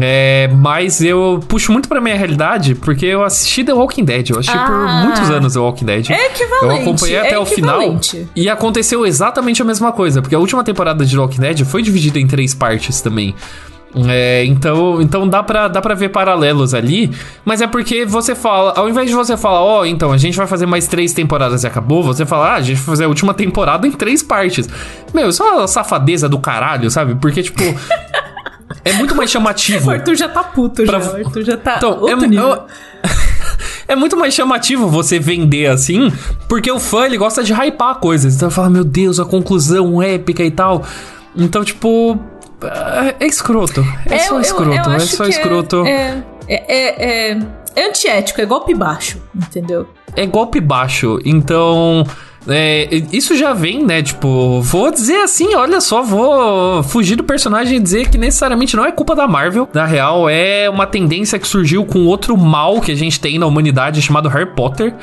é, 0.00 0.48
mas 0.54 1.00
eu 1.02 1.40
puxo 1.46 1.70
muito 1.72 1.88
pra 1.88 2.00
minha 2.00 2.16
realidade, 2.16 2.74
porque 2.74 3.04
eu 3.04 3.22
assisti 3.22 3.62
The 3.64 3.72
Walking 3.74 4.04
Dead, 4.04 4.30
eu 4.30 4.38
assisti 4.38 4.56
por 4.56 4.72
Ah. 4.74 5.02
muitos 5.04 5.28
anos 5.30 5.52
The 5.52 5.58
Walking 5.58 5.84
Dead. 5.84 6.10
É 6.10 6.26
equivalente, 6.26 6.64
Eu 6.64 6.70
acompanhei 6.82 7.18
até 7.18 7.34
é 7.34 7.38
o 7.38 7.44
final. 7.46 7.80
E 8.34 8.48
aconteceu 8.48 9.04
exatamente 9.04 9.60
a 9.60 9.64
mesma 9.64 9.92
coisa, 9.92 10.22
porque 10.22 10.34
a 10.34 10.38
última 10.38 10.64
temporada 10.64 11.04
de 11.04 11.14
The 11.14 11.20
Walking 11.20 11.40
Dead 11.40 11.64
foi 11.64 11.82
dividida 11.82 12.18
em 12.18 12.26
três 12.26 12.54
partes 12.54 13.00
também. 13.00 13.34
É, 14.08 14.44
então, 14.46 15.00
então 15.00 15.28
dá 15.28 15.40
pra, 15.40 15.68
dá 15.68 15.80
pra 15.80 15.94
ver 15.94 16.08
paralelos 16.08 16.74
ali, 16.74 17.12
mas 17.44 17.60
é 17.60 17.66
porque 17.68 18.04
você 18.04 18.34
fala, 18.34 18.72
ao 18.76 18.88
invés 18.88 19.08
de 19.08 19.14
você 19.14 19.36
falar, 19.36 19.62
ó, 19.62 19.84
então 19.84 20.10
a 20.10 20.16
gente 20.18 20.36
vai 20.36 20.48
fazer 20.48 20.66
mais 20.66 20.88
três 20.88 21.12
temporadas 21.12 21.62
e 21.62 21.66
acabou, 21.68 22.02
você 22.02 22.26
fala, 22.26 22.48
ah, 22.48 22.54
a 22.54 22.60
gente 22.60 22.78
vai 22.78 22.86
fazer 22.86 23.04
a 23.04 23.08
última 23.08 23.32
temporada 23.32 23.86
em 23.86 23.92
três 23.92 24.20
partes. 24.20 24.68
Meu, 25.14 25.28
isso 25.28 25.44
é 25.44 25.46
uma 25.52 25.68
safadeza 25.68 26.28
do 26.28 26.40
caralho, 26.40 26.90
sabe? 26.90 27.14
Porque, 27.14 27.40
tipo, 27.44 27.62
é 28.84 28.92
muito 28.92 29.14
mais 29.14 29.30
chamativo. 29.30 29.88
O 29.90 29.92
Arthur 29.92 30.14
já 30.14 30.28
tá 30.28 30.42
puto 30.44 30.84
Pra- 30.84 31.00
já. 31.00 31.10
O 31.12 31.16
Arthur 31.26 31.42
já 31.44 31.56
tá 31.56 31.74
Então, 31.78 31.90
outro 32.00 32.24
é, 32.24 32.28
nível. 32.28 32.52
é- 32.54 32.64
é 33.92 33.96
muito 33.96 34.16
mais 34.16 34.32
chamativo 34.34 34.88
você 34.88 35.18
vender 35.18 35.66
assim, 35.66 36.12
porque 36.48 36.70
o 36.70 36.78
fã 36.80 37.06
ele 37.06 37.16
gosta 37.18 37.42
de 37.42 37.52
hypar 37.52 37.96
coisas. 37.96 38.34
Então 38.36 38.50
fala, 38.50 38.70
meu 38.70 38.84
Deus, 38.84 39.18
a 39.20 39.24
conclusão 39.24 40.02
épica 40.02 40.42
e 40.42 40.50
tal. 40.50 40.82
Então, 41.36 41.64
tipo, 41.64 42.18
é, 42.62 43.16
é 43.24 43.26
escroto. 43.26 43.84
É, 44.06 44.18
só 44.20 44.36
eu- 44.36 44.40
escroto, 44.40 44.70
eu 44.88 44.92
é 44.92 44.96
acho 44.96 45.16
só 45.16 45.24
que 45.24 45.30
escroto. 45.30 45.84
É, 45.86 46.22
É, 46.46 46.54
é, 46.54 46.76
é, 46.76 47.32
é, 47.32 47.38
é 47.76 47.88
antiético, 47.88 48.40
é 48.40 48.46
golpe 48.46 48.74
baixo, 48.74 49.18
entendeu? 49.34 49.88
golpe 50.30 50.60
baixo. 50.60 51.18
Então. 51.24 52.06
É, 52.48 52.88
isso 53.12 53.36
já 53.36 53.52
vem, 53.52 53.84
né? 53.84 54.02
Tipo, 54.02 54.60
vou 54.60 54.90
dizer 54.90 55.22
assim, 55.22 55.54
olha 55.54 55.80
só, 55.80 56.02
vou 56.02 56.82
fugir 56.82 57.16
do 57.16 57.24
personagem 57.24 57.78
e 57.78 57.80
dizer 57.80 58.08
que 58.08 58.18
necessariamente 58.18 58.76
não 58.76 58.84
é 58.84 58.92
culpa 58.92 59.14
da 59.14 59.26
Marvel. 59.26 59.68
Na 59.72 59.86
real, 59.86 60.28
é 60.28 60.68
uma 60.68 60.86
tendência 60.86 61.38
que 61.38 61.46
surgiu 61.46 61.84
com 61.84 62.06
outro 62.06 62.36
mal 62.36 62.80
que 62.80 62.92
a 62.92 62.96
gente 62.96 63.18
tem 63.18 63.38
na 63.38 63.46
humanidade 63.46 64.02
chamado 64.02 64.28
Harry 64.28 64.54
Potter, 64.54 64.94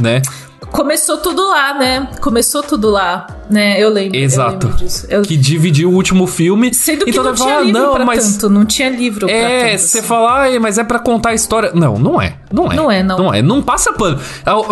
né? 0.00 0.22
Começou 0.70 1.16
tudo 1.18 1.48
lá, 1.48 1.72
né? 1.78 2.08
Começou 2.20 2.62
tudo 2.62 2.90
lá, 2.90 3.26
né? 3.48 3.80
Eu 3.82 3.88
lembro. 3.88 4.18
Exato. 4.18 4.66
Eu 4.66 4.70
lembro. 4.72 5.06
Eu- 5.08 5.22
Que 5.22 5.36
dividiu 5.36 5.88
o 5.90 5.94
último 5.94 6.26
filme. 6.26 6.74
Sendo 6.74 7.04
que 7.04 7.10
então 7.10 7.24
não 7.24 7.34
tinha 7.34 7.60
livro 7.60 7.80
não, 7.82 7.94
pra 7.94 8.04
mas 8.04 8.36
tanto, 8.36 8.50
não 8.52 8.64
tinha 8.66 8.90
livro 8.90 9.26
pra 9.26 9.34
É, 9.34 9.76
você 9.78 9.98
assim. 9.98 10.06
fala, 10.06 10.40
"Ai, 10.40 10.58
mas 10.58 10.76
é 10.76 10.84
pra 10.84 10.98
contar 10.98 11.30
a 11.30 11.34
história. 11.34 11.72
Não, 11.74 11.98
não 11.98 12.20
é. 12.20 12.36
Não 12.52 12.70
é. 12.70 12.76
Não 12.76 12.90
é, 12.90 13.02
não. 13.02 13.18
Não 13.18 13.34
é. 13.34 13.40
Não 13.40 13.62
passa 13.62 13.92
pano. 13.92 14.18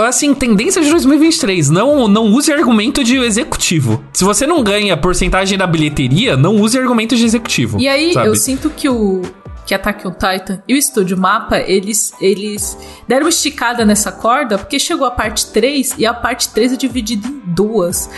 Assim, 0.07 0.35
tendência 0.35 0.83
de 0.83 0.91
2023. 0.91 1.71
Não, 1.71 2.07
não 2.09 2.25
use 2.27 2.53
argumento 2.53 3.03
de 3.03 3.17
executivo. 3.19 4.03
Se 4.13 4.23
você 4.25 4.47
não 4.47 4.63
ganha 4.63 4.97
porcentagem 4.97 5.57
da 5.57 5.67
bilheteria, 5.67 6.37
não 6.37 6.57
use 6.57 6.79
argumento 6.79 7.17
de 7.17 7.25
executivo. 7.25 7.79
E 7.81 7.89
aí, 7.89 8.13
sabe? 8.13 8.29
eu 8.29 8.35
sinto 8.35 8.69
que 8.71 8.89
o 8.89 9.23
que 9.67 9.75
Attack 9.75 10.07
on 10.07 10.13
Titan 10.13 10.63
e 10.67 10.75
o 10.75 10.77
Estúdio 10.77 11.19
Mapa, 11.19 11.59
eles, 11.59 12.13
eles 12.21 12.79
deram 13.09 13.27
uma 13.27 13.31
esticada 13.31 13.85
nessa 13.85 14.13
corda, 14.13 14.57
porque 14.57 14.79
chegou 14.79 15.07
a 15.07 15.11
parte 15.11 15.47
3 15.51 15.97
e 15.99 16.07
a 16.07 16.15
parte 16.15 16.49
3 16.51 16.75
é 16.75 16.77
dividida 16.77 17.27
em 17.27 17.43
duas. 17.47 18.09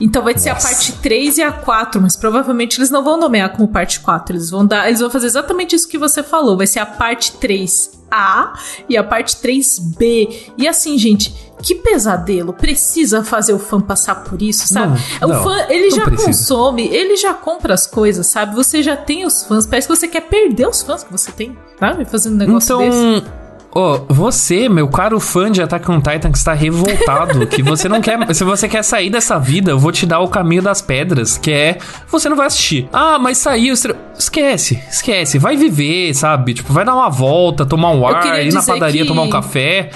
Então 0.00 0.22
vai 0.22 0.36
ser 0.36 0.50
a 0.50 0.54
parte 0.54 0.92
3 0.94 1.38
e 1.38 1.42
a 1.42 1.52
4, 1.52 2.00
mas 2.00 2.16
provavelmente 2.16 2.78
eles 2.78 2.90
não 2.90 3.04
vão 3.04 3.18
nomear 3.18 3.50
como 3.50 3.68
parte 3.68 4.00
4. 4.00 4.34
Eles 4.34 4.50
vão 4.50 4.66
dar. 4.66 4.88
Eles 4.88 5.00
vão 5.00 5.10
fazer 5.10 5.26
exatamente 5.26 5.76
isso 5.76 5.88
que 5.88 5.98
você 5.98 6.22
falou. 6.22 6.56
Vai 6.56 6.66
ser 6.66 6.80
a 6.80 6.86
parte 6.86 7.32
3A 7.32 8.52
e 8.88 8.96
a 8.96 9.04
parte 9.04 9.36
3B. 9.36 10.52
E 10.58 10.66
assim, 10.66 10.98
gente, 10.98 11.51
que 11.62 11.74
pesadelo. 11.74 12.52
Precisa 12.52 13.22
fazer 13.24 13.52
o 13.52 13.58
fã 13.58 13.80
passar 13.80 14.16
por 14.24 14.42
isso, 14.42 14.66
sabe? 14.66 15.00
Não, 15.20 15.28
o 15.28 15.32
não, 15.32 15.42
fã, 15.44 15.66
ele 15.68 15.90
já 15.90 16.04
precisa. 16.04 16.26
consome, 16.26 16.86
ele 16.88 17.16
já 17.16 17.32
compra 17.32 17.74
as 17.74 17.86
coisas, 17.86 18.26
sabe? 18.26 18.54
Você 18.54 18.82
já 18.82 18.96
tem 18.96 19.24
os 19.24 19.44
fãs. 19.44 19.66
Parece 19.66 19.88
que 19.88 19.96
você 19.96 20.08
quer 20.08 20.22
perder 20.22 20.68
os 20.68 20.82
fãs 20.82 21.02
que 21.02 21.12
você 21.12 21.30
tem, 21.32 21.56
sabe? 21.78 22.04
Fazendo 22.04 22.34
um 22.34 22.38
negócio 22.38 22.76
desse. 22.78 23.41
Ó, 23.74 24.00
você, 24.08 24.68
meu 24.68 24.86
caro 24.88 25.18
fã 25.18 25.50
de 25.50 25.62
Attack 25.62 25.90
on 25.90 25.98
Titan 26.00 26.30
que 26.30 26.36
está 26.36 26.52
revoltado, 26.52 27.46
que 27.46 27.62
você 27.62 27.88
não 27.88 28.02
quer, 28.02 28.34
se 28.34 28.44
você 28.44 28.68
quer 28.68 28.82
sair 28.82 29.08
dessa 29.08 29.38
vida, 29.38 29.70
eu 29.70 29.78
vou 29.78 29.90
te 29.90 30.04
dar 30.04 30.20
o 30.20 30.28
caminho 30.28 30.60
das 30.60 30.82
pedras, 30.82 31.38
que 31.38 31.50
é 31.50 31.78
você 32.06 32.28
não 32.28 32.36
vai 32.36 32.48
assistir. 32.48 32.86
Ah, 32.92 33.18
mas 33.18 33.38
saiu, 33.38 33.72
estre- 33.72 33.96
esquece, 34.18 34.78
esquece, 34.90 35.38
vai 35.38 35.56
viver, 35.56 36.12
sabe? 36.14 36.52
Tipo, 36.52 36.70
vai 36.72 36.84
dar 36.84 36.94
uma 36.94 37.08
volta, 37.08 37.64
tomar 37.64 37.92
um 37.92 38.06
ar, 38.06 38.44
ir 38.44 38.52
na 38.52 38.62
padaria 38.62 39.02
que- 39.02 39.08
tomar 39.08 39.22
um 39.22 39.30
café. 39.30 39.88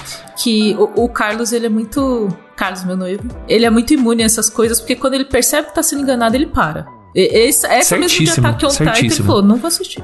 que 0.42 0.74
o, 0.78 1.04
o 1.04 1.08
Carlos, 1.08 1.52
ele 1.52 1.66
é 1.66 1.70
muito. 1.70 2.28
Carlos, 2.56 2.82
meu 2.84 2.96
noivo, 2.96 3.22
ele 3.46 3.66
é 3.66 3.70
muito 3.70 3.92
imune 3.92 4.22
a 4.22 4.26
essas 4.26 4.48
coisas, 4.48 4.80
porque 4.80 4.96
quando 4.96 5.12
ele 5.12 5.26
percebe 5.26 5.68
que 5.68 5.74
tá 5.74 5.82
sendo 5.82 6.00
enganado, 6.02 6.34
ele 6.34 6.46
para. 6.46 6.86
E- 7.14 7.46
Essa, 7.48 7.68
essa 7.68 7.96
mesmo 7.98 8.08
de 8.08 8.26
Certíssimo, 8.26 8.46
Attack 8.46 8.64
on 8.64 8.68
Titan, 8.70 8.84
ele 8.84 8.94
certíssimo. 8.94 9.26
falou: 9.26 9.42
não 9.42 9.56
vou 9.56 9.68
assistir. 9.68 10.02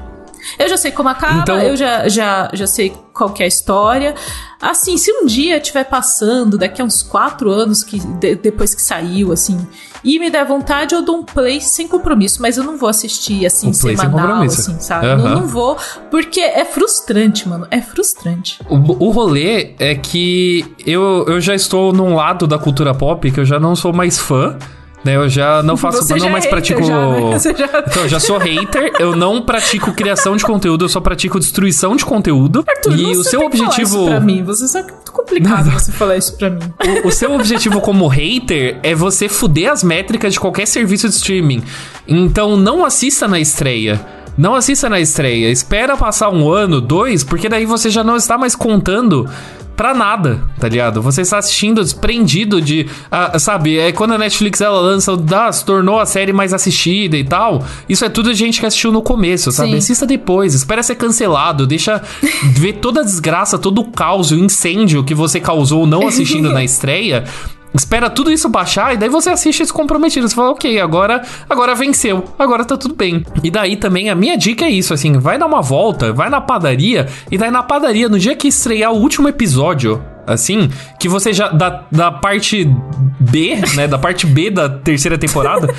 Eu 0.59 0.67
já 0.69 0.77
sei 0.77 0.91
como 0.91 1.09
acaba, 1.09 1.41
Então- 1.41 1.59
eu 1.59 1.75
já, 1.75 2.07
já, 2.07 2.49
já 2.53 2.67
sei 2.67 2.93
qual 3.13 3.29
que 3.31 3.41
é 3.41 3.45
a 3.45 3.47
história. 3.47 4.13
Assim, 4.61 4.97
se 4.97 5.11
um 5.11 5.25
dia 5.25 5.57
estiver 5.57 5.83
passando, 5.83 6.57
daqui 6.57 6.81
a 6.81 6.85
uns 6.85 7.03
quatro 7.03 7.49
anos 7.51 7.83
que 7.83 7.99
de- 7.99 8.35
depois 8.35 8.73
que 8.73 8.81
saiu, 8.81 9.31
assim, 9.31 9.59
e 10.03 10.17
me 10.19 10.29
der 10.29 10.45
vontade, 10.45 10.95
eu 10.95 11.01
dou 11.01 11.17
um 11.17 11.23
play 11.23 11.59
sem 11.61 11.87
compromisso, 11.87 12.41
mas 12.41 12.57
eu 12.57 12.63
não 12.63 12.77
vou 12.77 12.87
assistir, 12.89 13.45
assim, 13.45 13.69
Um 13.69 13.73
semanal, 13.73 14.43
assim, 14.43 14.79
sabe? 14.79 15.05
Aham. 15.07 15.17
Não, 15.29 15.39
não 15.41 15.47
vou, 15.47 15.77
porque 16.09 16.39
é 16.39 16.63
frustrante, 16.65 17.47
mano, 17.47 17.67
é 17.71 17.81
frustrante. 17.81 18.59
O, 18.69 18.75
o 19.07 19.11
rolê 19.11 19.75
é 19.79 19.95
que 19.95 20.65
eu, 20.85 21.25
eu 21.27 21.39
já 21.41 21.53
estou 21.55 21.91
num 21.93 22.15
lado 22.15 22.47
da 22.47 22.57
cultura 22.57 22.93
pop 22.93 23.29
que 23.31 23.39
eu 23.39 23.45
já 23.45 23.59
não 23.59 23.75
sou 23.75 23.91
mais 23.93 24.17
fã? 24.17 24.57
Eu 25.05 25.27
já 25.27 25.61
não 25.63 25.75
faço, 25.75 26.03
Você 26.03 26.15
não 26.15 26.27
é 26.27 26.31
mais 26.31 26.45
pratico. 26.45 26.81
já, 26.83 26.95
né? 27.09 27.37
Já- 27.39 27.83
Então, 27.87 28.03
eu 28.03 28.09
já 28.09 28.19
sou 28.19 28.37
hater, 28.37 28.91
eu 28.99 29.15
não 29.15 29.41
pratico 29.41 29.91
criação 29.93 30.35
de 30.37 30.43
conteúdo, 30.45 30.85
eu 30.85 30.89
só 30.89 31.01
pratico 31.01 31.39
destruição 31.39 31.95
de 31.95 32.05
conteúdo. 32.05 32.63
Arthur, 32.67 32.95
e 32.97 33.17
o 33.17 33.23
seu 33.23 33.41
falar 33.41 33.45
objetivo. 33.47 33.97
Isso 33.97 34.05
pra 34.05 34.19
mim. 34.19 34.43
Você 34.43 34.67
sabe 34.67 34.85
que 34.87 34.91
é 34.91 34.95
muito 34.95 35.11
complicado 35.11 35.71
você 35.71 35.91
falar 35.91 36.15
isso 36.17 36.37
pra 36.37 36.49
mim. 36.49 36.59
O, 37.03 37.07
o 37.07 37.11
seu 37.11 37.33
objetivo 37.33 37.81
como 37.81 38.07
hater 38.07 38.79
é 38.83 38.95
você 38.95 39.27
fuder 39.27 39.71
as 39.71 39.83
métricas 39.83 40.33
de 40.33 40.39
qualquer 40.39 40.65
serviço 40.67 41.09
de 41.09 41.15
streaming. 41.15 41.63
Então 42.07 42.55
não 42.55 42.85
assista 42.85 43.27
na 43.27 43.39
estreia. 43.39 43.99
Não 44.37 44.55
assista 44.55 44.89
na 44.89 44.99
estreia. 44.99 45.49
Espera 45.51 45.95
passar 45.95 46.29
um 46.29 46.49
ano, 46.49 46.81
dois, 46.81 47.23
porque 47.23 47.47
daí 47.47 47.65
você 47.65 47.89
já 47.89 48.03
não 48.03 48.15
está 48.15 48.35
mais 48.37 48.55
contando 48.55 49.29
pra 49.75 49.93
nada, 49.93 50.41
tá 50.59 50.67
ligado? 50.67 51.01
Você 51.01 51.21
está 51.21 51.37
assistindo 51.37 51.83
desprendido 51.83 52.61
de. 52.61 52.87
ah, 53.11 53.37
sabe, 53.39 53.77
é 53.77 53.91
quando 53.91 54.13
a 54.13 54.17
Netflix 54.17 54.61
ela 54.61 54.79
lança, 54.79 55.11
ah, 55.35 55.51
se 55.51 55.65
tornou 55.65 55.99
a 55.99 56.05
série 56.05 56.33
mais 56.33 56.53
assistida 56.53 57.17
e 57.17 57.23
tal. 57.23 57.63
Isso 57.87 58.05
é 58.05 58.09
tudo 58.09 58.33
gente 58.33 58.59
que 58.59 58.65
assistiu 58.65 58.91
no 58.91 59.01
começo, 59.01 59.51
sabe? 59.51 59.71
Sim. 59.71 59.77
Assista 59.77 60.05
depois, 60.05 60.53
espera 60.53 60.83
ser 60.83 60.95
cancelado, 60.95 61.65
deixa 61.65 62.01
ver 62.51 62.73
toda 62.73 63.01
a 63.01 63.03
desgraça, 63.03 63.57
todo 63.57 63.81
o 63.81 63.91
caos, 63.91 64.31
o 64.31 64.35
incêndio 64.35 65.03
que 65.03 65.15
você 65.15 65.39
causou 65.39 65.85
não 65.85 66.05
assistindo 66.07 66.51
na 66.51 66.63
estreia. 66.63 67.23
Espera 67.73 68.09
tudo 68.09 68.31
isso 68.31 68.47
baixar 68.47 68.93
e 68.93 68.97
daí 68.97 69.09
você 69.09 69.29
assiste 69.29 69.63
esse 69.63 69.73
comprometido. 69.73 70.27
Você 70.27 70.35
fala, 70.35 70.51
ok, 70.51 70.79
agora, 70.79 71.23
agora 71.49 71.73
venceu, 71.73 72.23
agora 72.37 72.63
tá 72.63 72.77
tudo 72.77 72.95
bem. 72.95 73.25
E 73.43 73.49
daí 73.49 73.75
também 73.75 74.09
a 74.09 74.15
minha 74.15 74.37
dica 74.37 74.65
é 74.65 74.69
isso, 74.69 74.93
assim, 74.93 75.13
vai 75.13 75.39
dar 75.39 75.47
uma 75.47 75.61
volta, 75.61 76.13
vai 76.13 76.29
na 76.29 76.39
padaria 76.39 77.07
e 77.31 77.37
daí 77.37 77.49
na 77.49 77.63
padaria, 77.63 78.07
no 78.07 78.19
dia 78.19 78.35
que 78.35 78.47
estrear 78.47 78.91
o 78.91 78.97
último 78.97 79.27
episódio, 79.27 80.03
assim, 80.27 80.69
que 80.99 81.09
você 81.09 81.33
já, 81.33 81.49
da, 81.49 81.83
da 81.91 82.11
parte 82.11 82.69
B, 83.19 83.57
né, 83.75 83.87
da 83.87 83.97
parte 83.97 84.27
B 84.27 84.51
da 84.51 84.69
terceira 84.69 85.17
temporada... 85.17 85.73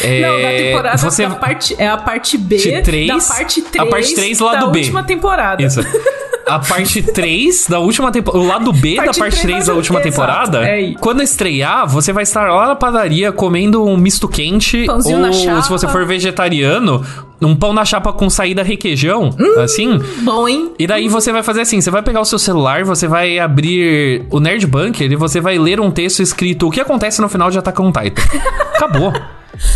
é, 0.00 0.20
Não, 0.26 0.40
da 0.40 0.48
temporada 0.48 0.96
você, 0.96 1.26
da 1.26 1.34
parte, 1.34 1.76
é 1.78 1.88
a 1.88 1.98
parte 1.98 2.38
B 2.38 2.56
da 2.56 3.18
parte 3.18 3.62
3, 3.62 3.84
a 3.84 3.86
parte 3.86 4.14
três, 4.14 4.40
lado 4.40 4.66
da 4.66 4.72
B. 4.72 4.78
última 4.78 5.02
temporada. 5.02 5.62
Isso. 5.62 5.80
A 6.46 6.58
parte 6.58 7.02
3 7.02 7.66
da 7.68 7.78
última 7.78 8.12
temporada. 8.12 8.44
O 8.44 8.46
lado 8.46 8.72
B 8.72 8.96
Parte 8.96 9.12
da 9.14 9.18
parte 9.18 9.40
três 9.40 9.64
3 9.64 9.66
da 9.66 9.74
última 9.74 10.00
temporada. 10.00 10.66
é 10.66 10.92
quando 11.00 11.22
estrear, 11.22 11.86
você 11.86 12.12
vai 12.12 12.22
estar 12.22 12.50
lá 12.50 12.66
na 12.66 12.76
padaria 12.76 13.32
comendo 13.32 13.84
um 13.84 13.96
misto 13.96 14.28
quente. 14.28 14.84
Pãozinho 14.86 15.16
ou, 15.16 15.22
na 15.22 15.32
chapa. 15.32 15.62
se 15.62 15.68
você 15.70 15.88
for 15.88 16.04
vegetariano, 16.04 17.04
um 17.40 17.54
pão 17.56 17.72
na 17.72 17.84
chapa 17.84 18.12
com 18.12 18.28
saída 18.28 18.62
requeijão. 18.62 19.30
Hum. 19.38 19.60
Assim. 19.60 19.98
Bom, 20.22 20.48
hein? 20.48 20.72
E 20.78 20.86
daí 20.86 21.08
você 21.08 21.32
vai 21.32 21.42
fazer 21.42 21.62
assim: 21.62 21.80
você 21.80 21.90
vai 21.90 22.02
pegar 22.02 22.20
o 22.20 22.24
seu 22.24 22.38
celular, 22.38 22.84
você 22.84 23.06
vai 23.06 23.38
abrir 23.38 24.26
o 24.30 24.40
Nerd 24.40 24.66
Bunker 24.66 25.10
e 25.10 25.16
você 25.16 25.40
vai 25.40 25.58
ler 25.58 25.80
um 25.80 25.90
texto 25.90 26.20
escrito 26.22 26.66
O 26.66 26.70
que 26.70 26.80
acontece 26.80 27.20
no 27.20 27.28
final 27.28 27.50
de 27.50 27.58
Attack 27.58 27.80
on 27.80 27.92
Titan. 27.92 28.22
Acabou. 28.74 29.12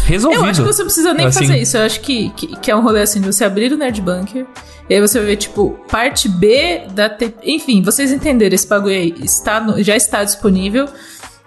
Resolvido. 0.06 0.40
Eu 0.42 0.46
acho 0.48 0.60
que 0.62 0.66
você 0.66 0.78
não 0.82 0.86
precisa 0.86 1.14
nem 1.14 1.26
Assim. 1.26 1.40
fazer 1.46 1.58
isso. 1.58 1.76
Eu 1.76 1.82
acho 1.84 2.00
que, 2.00 2.30
que, 2.30 2.46
que 2.56 2.70
é 2.70 2.76
um 2.76 2.82
rolê 2.82 3.02
assim, 3.02 3.20
de 3.20 3.26
você 3.26 3.44
abrir 3.44 3.72
o 3.72 3.76
Nerd 3.76 4.00
Bunker. 4.00 4.46
E 4.90 4.94
aí 4.94 5.00
você 5.00 5.18
vai 5.18 5.28
ver, 5.28 5.36
tipo, 5.36 5.78
parte 5.90 6.28
B 6.28 6.82
da. 6.92 7.10
Te... 7.10 7.34
Enfim, 7.42 7.82
vocês 7.82 8.10
entenderam 8.10 8.54
esse 8.54 8.66
bagulho 8.66 8.94
aí. 8.94 9.14
Está 9.22 9.60
no- 9.60 9.82
já 9.82 9.94
está 9.94 10.24
disponível. 10.24 10.88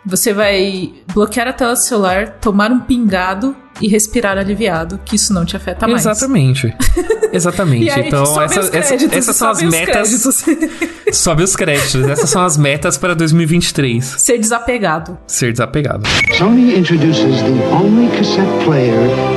Você 0.03 0.33
vai 0.33 0.93
bloquear 1.13 1.47
a 1.47 1.53
tela 1.53 1.73
do 1.73 1.79
celular, 1.79 2.29
tomar 2.41 2.71
um 2.71 2.79
pingado 2.79 3.55
e 3.79 3.87
respirar 3.87 4.35
aliviado, 4.37 4.99
que 5.05 5.15
isso 5.15 5.31
não 5.31 5.45
te 5.45 5.55
afeta 5.55 5.87
mais. 5.87 6.01
Exatamente. 6.05 6.75
Exatamente. 7.31 7.85
E 7.85 7.89
aí, 7.91 8.07
então, 8.07 8.25
sobe 8.25 8.45
essa- 8.45 8.59
os 8.61 8.73
essa- 8.73 8.87
créditos, 8.97 9.17
essas 9.17 9.35
são 9.35 9.49
as 9.51 9.57
sobe 9.59 9.67
os 9.69 9.73
metas. 9.75 10.09
créditos. 10.09 10.91
Sobe 11.13 11.43
os 11.43 11.55
créditos. 11.57 12.07
Essas 12.07 12.29
são 12.29 12.41
as 12.43 12.55
metas 12.57 12.97
para 12.97 13.13
2023. 13.13 14.03
Ser 14.17 14.37
desapegado. 14.37 15.17
Ser 15.27 15.51
desapegado. 15.51 16.03
Sony 16.37 16.77
introduces 16.79 17.41
the 17.41 17.75
only 17.75 18.07
cassette 18.17 18.63
player 18.65 18.95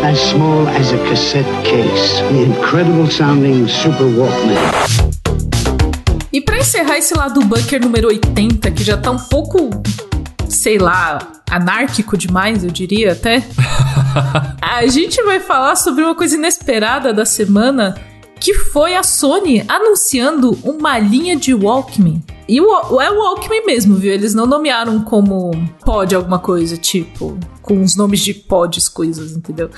as 0.08 0.18
small 0.18 0.66
as 0.68 0.92
a 0.92 0.98
cassette 1.08 1.48
case. 1.64 2.22
The 2.32 2.42
incredible 2.42 3.10
sounding 3.10 3.66
Super 3.68 4.04
Walkman. 4.04 4.54
E 6.32 6.40
pra 6.40 6.58
encerrar 6.58 6.96
esse 6.98 7.14
lado 7.16 7.40
do 7.40 7.46
bunker 7.46 7.80
número 7.80 8.08
80, 8.08 8.70
que 8.70 8.82
já 8.84 8.96
tá 8.96 9.10
um 9.10 9.18
pouco, 9.18 9.70
sei 10.48 10.78
lá, 10.78 11.18
anárquico 11.50 12.16
demais, 12.16 12.64
eu 12.64 12.70
diria 12.70 13.12
até. 13.12 13.42
a 14.60 14.86
gente 14.86 15.22
vai 15.22 15.40
falar 15.40 15.76
sobre 15.76 16.04
uma 16.04 16.14
coisa 16.14 16.36
inesperada 16.36 17.12
da 17.12 17.24
semana, 17.24 17.94
que 18.40 18.54
foi 18.54 18.94
a 18.94 19.02
Sony 19.02 19.64
anunciando 19.68 20.58
uma 20.62 20.98
linha 20.98 21.36
de 21.36 21.54
Walkman. 21.54 22.22
E 22.46 22.60
o, 22.60 23.00
é 23.00 23.10
o 23.10 23.18
Walkman 23.18 23.64
mesmo, 23.64 23.96
viu? 23.96 24.12
Eles 24.12 24.34
não 24.34 24.46
nomearam 24.46 25.00
como 25.02 25.50
pod 25.84 26.14
alguma 26.14 26.38
coisa, 26.38 26.76
tipo, 26.76 27.38
com 27.62 27.82
os 27.82 27.96
nomes 27.96 28.20
de 28.20 28.34
pods, 28.34 28.88
coisas, 28.88 29.32
entendeu? 29.32 29.70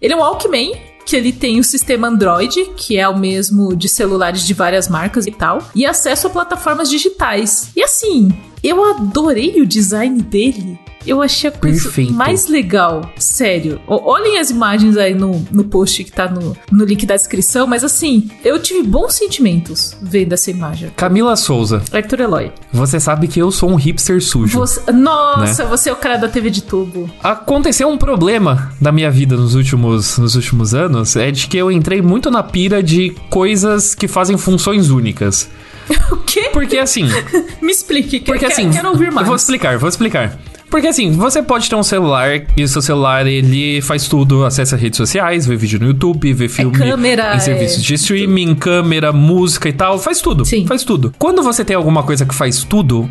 Ele 0.00 0.14
é 0.14 0.16
um 0.16 0.20
Walkman 0.20 0.72
que 1.04 1.16
ele 1.16 1.32
tem 1.32 1.58
o 1.60 1.64
sistema 1.64 2.08
Android, 2.08 2.70
que 2.76 2.98
é 2.98 3.08
o 3.08 3.18
mesmo 3.18 3.74
de 3.76 3.88
celulares 3.88 4.46
de 4.46 4.54
várias 4.54 4.88
marcas 4.88 5.26
e 5.26 5.30
tal, 5.30 5.62
e 5.74 5.84
acesso 5.84 6.26
a 6.26 6.30
plataformas 6.30 6.88
digitais. 6.88 7.70
E 7.76 7.82
assim, 7.82 8.30
eu 8.62 8.82
adorei 8.84 9.60
o 9.60 9.66
design 9.66 10.22
dele. 10.22 10.78
Eu 11.06 11.20
achei 11.22 11.50
a 11.50 11.52
coisa 11.52 11.82
Perfeito. 11.82 12.12
mais 12.12 12.46
legal, 12.48 13.10
sério. 13.18 13.80
Olhem 13.86 14.38
as 14.38 14.50
imagens 14.50 14.96
aí 14.96 15.14
no, 15.14 15.44
no 15.50 15.64
post 15.64 16.02
que 16.04 16.10
tá 16.12 16.28
no, 16.30 16.56
no 16.70 16.84
link 16.84 17.04
da 17.06 17.14
descrição, 17.14 17.66
mas 17.66 17.84
assim, 17.84 18.30
eu 18.44 18.58
tive 18.60 18.82
bons 18.86 19.14
sentimentos 19.14 19.96
vendo 20.02 20.32
essa 20.32 20.50
imagem. 20.50 20.90
Camila 20.96 21.36
Souza, 21.36 21.82
Arthur 21.92 22.20
Eloy. 22.20 22.52
você 22.72 22.98
sabe 22.98 23.28
que 23.28 23.40
eu 23.40 23.50
sou 23.50 23.70
um 23.70 23.74
hipster 23.76 24.22
sujo. 24.22 24.58
Você- 24.58 24.90
nossa, 24.92 25.64
você 25.64 25.90
é 25.90 25.92
o 25.92 25.96
cara 25.96 26.16
da 26.16 26.28
TV 26.28 26.50
de 26.50 26.62
tubo. 26.62 27.10
Aconteceu 27.22 27.88
um 27.88 27.98
problema 27.98 28.72
na 28.80 28.90
minha 28.92 29.10
vida 29.10 29.36
nos 29.36 29.54
últimos, 29.54 30.18
nos 30.18 30.34
últimos 30.34 30.74
anos, 30.74 31.16
é 31.16 31.30
de 31.30 31.46
que 31.46 31.56
eu 31.56 31.70
entrei 31.70 32.00
muito 32.00 32.30
na 32.30 32.42
pira 32.42 32.82
de 32.82 33.10
coisas 33.30 33.94
que 33.94 34.08
fazem 34.08 34.36
funções 34.36 34.90
únicas. 34.90 35.48
O 36.10 36.16
quê? 36.16 36.48
Porque 36.52 36.78
assim, 36.78 37.04
Me 37.60 37.70
explique, 37.70 38.18
que, 38.20 38.24
Porque 38.24 38.46
que- 38.46 38.52
assim, 38.52 38.70
quero 38.70 38.88
ouvir 38.88 39.12
mais. 39.12 39.20
eu 39.20 39.26
vou 39.26 39.36
explicar, 39.36 39.76
vou 39.78 39.88
explicar. 39.88 40.38
Porque 40.74 40.88
assim, 40.88 41.12
você 41.12 41.40
pode 41.40 41.70
ter 41.70 41.76
um 41.76 41.84
celular 41.84 42.42
e 42.56 42.64
o 42.64 42.66
seu 42.66 42.82
celular 42.82 43.24
ele 43.28 43.80
faz 43.80 44.08
tudo, 44.08 44.44
acessa 44.44 44.74
redes 44.74 44.96
sociais, 44.96 45.46
vê 45.46 45.54
vídeo 45.54 45.78
no 45.78 45.86
YouTube, 45.86 46.32
vê 46.32 46.48
filme 46.48 46.76
câmera, 46.76 47.36
em 47.36 47.38
serviços 47.38 47.78
é 47.78 47.82
de 47.82 47.94
streaming, 47.94 48.56
câmera, 48.56 49.12
música 49.12 49.68
e 49.68 49.72
tal, 49.72 50.00
faz 50.00 50.20
tudo. 50.20 50.44
Sim. 50.44 50.66
Faz 50.66 50.82
tudo. 50.82 51.14
Quando 51.16 51.44
você 51.44 51.64
tem 51.64 51.76
alguma 51.76 52.02
coisa 52.02 52.26
que 52.26 52.34
faz 52.34 52.64
tudo, 52.64 53.08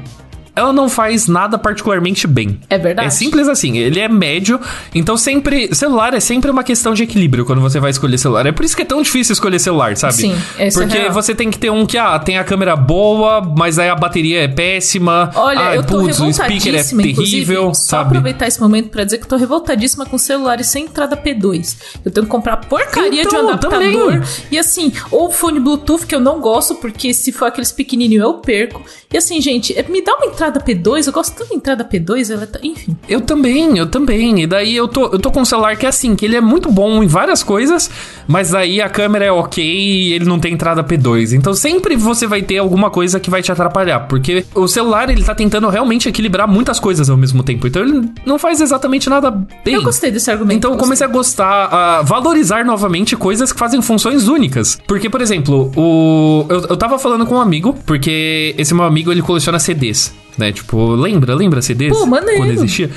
ela 0.56 0.72
não 0.74 0.88
faz 0.90 1.28
nada 1.28 1.58
particularmente 1.58 2.28
bem. 2.28 2.60
É 2.70 2.78
verdade. 2.78 3.08
É 3.08 3.10
simples 3.12 3.48
assim, 3.48 3.78
ele 3.78 4.00
é 4.00 4.08
médio, 4.08 4.60
então 4.94 5.18
sempre. 5.18 5.74
Celular 5.74 6.14
é 6.14 6.20
sempre 6.20 6.50
uma 6.52 6.64
questão 6.64 6.94
de 6.94 7.04
equilíbrio 7.04 7.46
quando 7.46 7.62
você 7.62 7.80
vai 7.80 7.90
escolher 7.92 8.18
celular. 8.18 8.46
É 8.46 8.52
por 8.52 8.64
isso 8.66 8.76
que 8.76 8.82
é 8.82 8.86
tão 8.86 9.02
difícil 9.02 9.34
escolher 9.34 9.60
celular, 9.60 9.96
sabe? 9.98 10.14
Sim, 10.14 10.36
esse 10.60 10.78
é 10.78 10.82
Porque 10.84 10.98
real. 11.00 11.12
você 11.14 11.34
tem 11.34 11.50
que 11.50 11.58
ter 11.58 11.70
um 11.70 11.86
que, 11.86 11.98
ah, 11.98 12.18
tem 12.20 12.38
a 12.38 12.44
câmera 12.44 12.76
boa, 12.76 13.42
mas 13.42 13.80
aí 13.80 13.90
a 13.90 13.96
bateria 13.96 14.44
é 14.44 14.48
péssima. 14.48 15.32
Olha, 15.36 15.70
ah, 15.70 15.76
eu 15.76 15.84
tô 15.84 16.00
putz, 16.02 16.20
o 16.20 16.32
speaker 16.32 16.76
é 16.76 16.84
terrível, 16.84 17.74
só 17.74 17.82
sabe? 17.98 18.10
aproveitar 18.10 18.48
esse 18.48 18.60
momento 18.62 18.90
pra 18.90 19.04
dizer 19.04 19.18
que 19.18 19.24
eu 19.26 19.30
tô 19.30 19.36
revoltadíssima 19.38 20.06
com 20.06 20.18
celulares 20.18 20.68
sem 20.68 20.86
entrada 20.86 21.16
P2. 21.18 21.78
Eu 22.06 22.12
tenho 22.12 22.26
que 22.26 22.32
comprar 22.32 22.58
porcaria 22.58 23.24
de 23.24 23.28
um 23.28 23.40
Então, 23.40 23.50
adaptador. 23.50 23.80
também. 23.80 24.22
E 24.52 24.58
assim, 24.58 24.92
ou 25.12 25.32
fone 25.32 25.60
Bluetooth, 25.60 26.06
que 26.06 26.14
eu 26.16 26.20
não 26.20 26.40
gosto, 26.40 26.76
porque 26.76 27.14
se 27.14 27.32
for 27.32 27.46
aqueles 27.46 27.72
pequenininhos 27.72 28.24
eu 28.24 28.34
perco. 28.36 28.84
E 29.12 29.18
assim, 29.18 29.40
gente, 29.42 29.78
é- 29.78 29.84
me 29.84 30.04
dá 30.04 30.16
uma 30.16 30.26
entrada 30.28 30.43
P2, 30.52 31.08
eu 31.08 31.14
gosto 31.14 31.36
tanto 31.36 31.50
da 31.50 31.56
entrada 31.56 31.86
P2, 31.86 32.32
ela 32.32 32.48
tá... 32.48 32.60
Enfim. 32.64 32.96
Eu 33.08 33.22
também, 33.22 33.78
eu 33.78 33.88
também. 33.88 34.44
E 34.44 34.48
daí 34.48 34.76
eu 34.76 34.88
tô, 34.88 35.06
eu 35.06 35.20
tô 35.20 35.32
com 35.32 35.42
um 35.42 35.46
celular 35.46 35.76
que 35.76 35.86
é 35.86 35.90
assim, 35.90 36.16
que 36.16 36.26
ele 36.26 36.36
é 36.36 36.42
muito 36.42 36.72
bom 36.72 37.04
em 37.04 37.08
várias 37.08 37.44
coisas, 37.44 37.90
mas 38.28 38.52
daí 38.52 38.82
a 38.82 38.90
câmera 38.90 39.26
é 39.26 39.32
ok 39.32 39.64
e 39.64 40.14
ele 40.14 40.26
não 40.26 40.40
tem 40.40 40.54
entrada 40.54 40.84
P2. 40.84 41.34
Então 41.34 41.54
sempre 41.54 41.96
você 41.96 42.28
vai 42.28 42.42
ter 42.42 42.58
alguma 42.58 42.90
coisa 42.90 43.20
que 43.20 43.30
vai 43.30 43.42
te 43.42 43.52
atrapalhar, 43.52 44.02
porque 44.02 44.46
o 44.56 44.68
celular 44.68 45.10
ele 45.10 45.24
tá 45.24 45.36
tentando 45.36 45.68
realmente 45.70 46.10
equilibrar 46.10 46.48
muitas 46.48 46.80
coisas 46.80 47.10
ao 47.10 47.18
mesmo 47.18 47.44
tempo. 47.44 47.68
Então 47.68 47.82
ele 47.82 48.10
não 48.26 48.40
faz 48.40 48.62
exatamente 48.62 49.10
nada 49.10 49.32
bem. 49.32 49.76
Eu 49.76 49.84
gostei 49.84 50.12
desse 50.12 50.30
argumento. 50.32 50.58
Então 50.58 50.72
eu 50.72 50.78
comecei 50.78 51.06
a 51.06 51.10
gostar, 51.10 51.66
a 51.66 52.02
valorizar 52.02 52.66
novamente 52.66 53.16
coisas 53.16 53.52
que 53.52 53.60
fazem 53.60 53.82
funções 53.82 54.28
únicas. 54.28 54.80
Porque, 54.88 55.10
por 55.10 55.22
exemplo, 55.22 55.72
o 55.76 56.46
eu, 56.50 56.62
eu 56.70 56.78
tava 56.78 56.98
falando 56.98 57.26
com 57.26 57.36
um 57.36 57.42
amigo, 57.42 57.76
porque 57.86 58.56
esse 58.58 58.74
meu 58.74 58.84
amigo 58.84 59.12
ele 59.12 59.22
coleciona 59.22 59.60
CDs, 59.60 60.14
né? 60.38 60.52
Tipo, 60.52 60.96
lembra, 60.96 61.36
lembra 61.36 61.62
CDs? 61.62 61.98
Pô, 61.98 62.06
maneiro. 62.06 62.42
Quando 62.42 62.52
existia. 62.52 62.90